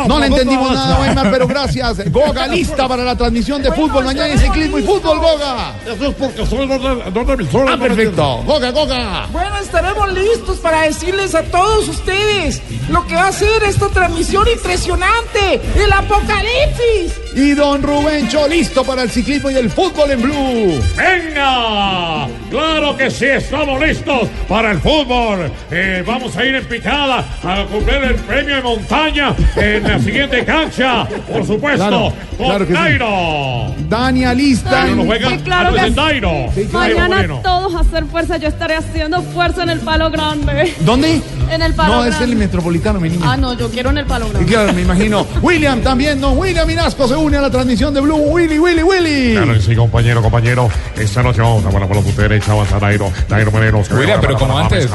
[0.07, 2.11] No le entendimos nada, Weimar, pero gracias.
[2.11, 5.75] Goga lista para la transmisión de fútbol mañana en ciclismo y fútbol, Goga.
[5.85, 7.73] Eso es porque soy una emisora.
[7.73, 8.43] Ah, perfecto.
[8.45, 9.27] Goga, Goga.
[9.31, 14.47] Bueno, estaremos listos para decirles a todos ustedes lo que va a ser esta transmisión
[14.47, 17.21] impresionante, el apocalipsis.
[17.35, 20.81] Y don Rubencho listo para el ciclismo y el fútbol en blue.
[20.95, 22.27] ¡Venga!
[22.49, 23.25] ¡Claro que sí!
[23.25, 25.51] ¡Estamos listos para el fútbol!
[25.69, 30.45] Eh, vamos a ir en picada a cumplir el premio de montaña en la siguiente
[30.45, 31.05] cancha.
[31.31, 32.79] Por supuesto, Claro, con claro que sí.
[32.79, 33.75] Dairo.
[33.89, 34.69] Dania lista.
[34.69, 35.93] Dairo juega claro sí.
[35.93, 36.45] Dairo.
[36.55, 37.41] Dairo Mañana Moreno.
[37.43, 38.37] todos a hacer fuerza.
[38.37, 40.73] Yo estaré haciendo fuerza en el palo grande.
[40.79, 41.21] ¿Dónde?
[41.49, 43.33] En el palo No, es el metropolitano, mi niña.
[43.33, 44.45] Ah, no, yo quiero en el palo Y grande.
[44.45, 45.25] claro, me imagino.
[45.41, 46.31] William también, ¿no?
[46.33, 48.15] William Minasco se une a la transmisión de Blue.
[48.15, 49.33] Willy, Willy, Willy.
[49.35, 50.69] Claro sí, compañero, compañero.
[50.97, 53.11] Esta noche vamos a poner por la derecha, avanza Dairo.
[53.29, 53.81] Dairo Moreno.
[53.91, 54.89] William, pero como antes.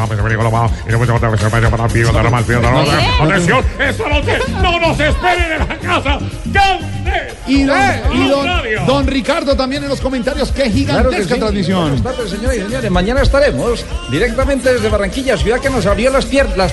[3.21, 6.19] Atención, esta noche no nos esperen en la casa.
[7.47, 10.53] Y don, Eh, y don- Ricardo también en los comentarios.
[10.53, 11.81] Qué gigantesca transmisión.
[11.83, 12.91] Buenas tardes, señores y señores.
[12.91, 16.73] Mañana estaremos directamente desde Barranquilla, ciudad que nos abrió las, puertas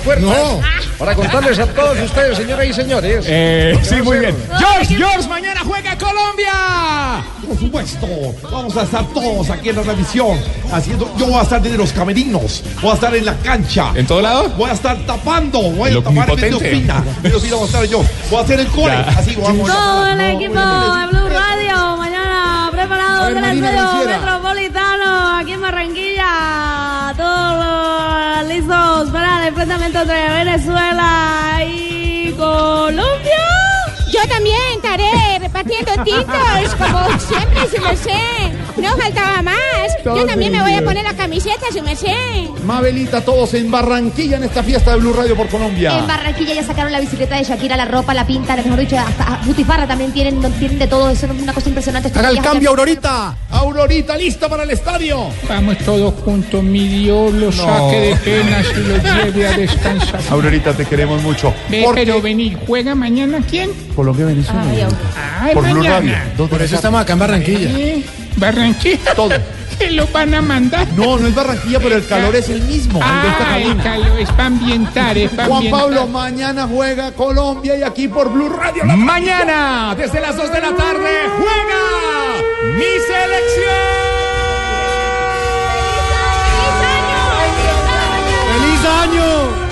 [0.99, 3.25] para contarles a todos ustedes, señoras y señores.
[3.27, 4.35] Eh, que sí, muy ser- bien.
[4.59, 7.23] George, George, mañana juega Colombia.
[7.47, 8.07] Por supuesto,
[8.51, 10.37] vamos a estar todos aquí en la transmisión
[10.71, 11.06] haciendo.
[11.17, 13.91] Yo voy a estar desde los camerinos, voy a estar en la cancha.
[13.95, 14.49] ¿En todo lado?
[14.57, 16.69] Voy a estar tapando, voy Lo a tapar en medio omnipotente.
[16.81, 17.03] fina.
[17.23, 18.03] Medio fina voy a estar yo.
[18.29, 19.19] Voy a hacer el core, Ya.
[19.19, 19.67] así vamos.
[19.67, 24.17] Todo el equipo de Blue Radio, mañana preparado ver, estudio Granciera.
[24.19, 27.13] metropolitano aquí en Barranquilla.
[27.17, 33.47] Todos listos para el enfrentamiento entre Venezuela y Colombia.
[34.11, 35.36] Yo también estaré
[35.67, 38.57] repartiendo tintos, como siempre, su merced.
[38.77, 39.57] No faltaba más.
[40.03, 42.49] Yo también me voy a poner la camiseta, su merced.
[42.63, 45.97] Mabelita, todos en Barranquilla en esta fiesta de Blue Radio por Colombia.
[45.97, 49.41] En Barranquilla ya sacaron la bicicleta de Shakira, la ropa, la pinta, mejor dicho, hasta
[49.45, 52.11] Butifarra también tienen, tienen de todo eso, es una cosa impresionante.
[52.17, 53.35] Haga el cambio, Aurorita.
[53.49, 55.27] Aurorita, lista para el estadio.
[55.49, 60.21] Vamos todos juntos, mi Dios lo saque de penas y lo lleve a descansar.
[60.29, 61.53] Aurorita, te queremos mucho.
[61.69, 63.71] Ve, Porque pero venir, ¿juega mañana quién?
[63.95, 64.63] Colombia, Venezuela.
[65.41, 65.83] Ay, por Blue.
[65.83, 66.13] Radio.
[66.37, 66.75] dos Por eso tarde.
[66.75, 67.69] estamos acá en Barranquilla.
[67.69, 68.05] Eh,
[68.37, 69.13] Barranquilla.
[69.15, 69.33] Todo.
[69.91, 70.87] Lo van a mandar.
[70.95, 72.99] No, no es Barranquilla, pero el calor es el mismo.
[72.99, 73.83] el de esta Ah, el cabina.
[73.83, 75.81] calor es para ambientar, es para Juan ambientar.
[75.81, 78.85] Pablo, mañana juega Colombia y aquí por Blue Radio.
[78.85, 83.97] la Mañana, desde las 2 de la tarde, juega mi selección.
[88.51, 89.23] ¡Feliz año!
[89.27, 89.66] Año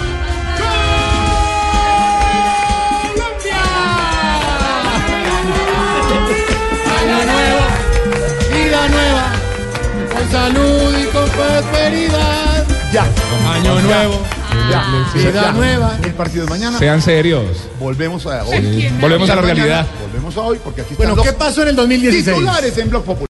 [10.25, 12.65] con salud y con prosperidad.
[12.91, 13.05] Ya.
[13.53, 14.21] Año nuevo.
[14.71, 14.83] Ya.
[15.13, 15.51] Vida Ya.
[15.51, 15.97] nueva.
[16.03, 16.79] El partido de mañana.
[16.79, 17.43] Sean serios.
[17.79, 18.57] Volvemos a hoy.
[18.57, 18.89] Sí.
[18.99, 19.85] Volvemos a la realidad.
[20.01, 22.25] Volvemos a hoy porque aquí Bueno, ¿qué pasó en el 2016?
[22.25, 23.29] titulares en Blog Popular.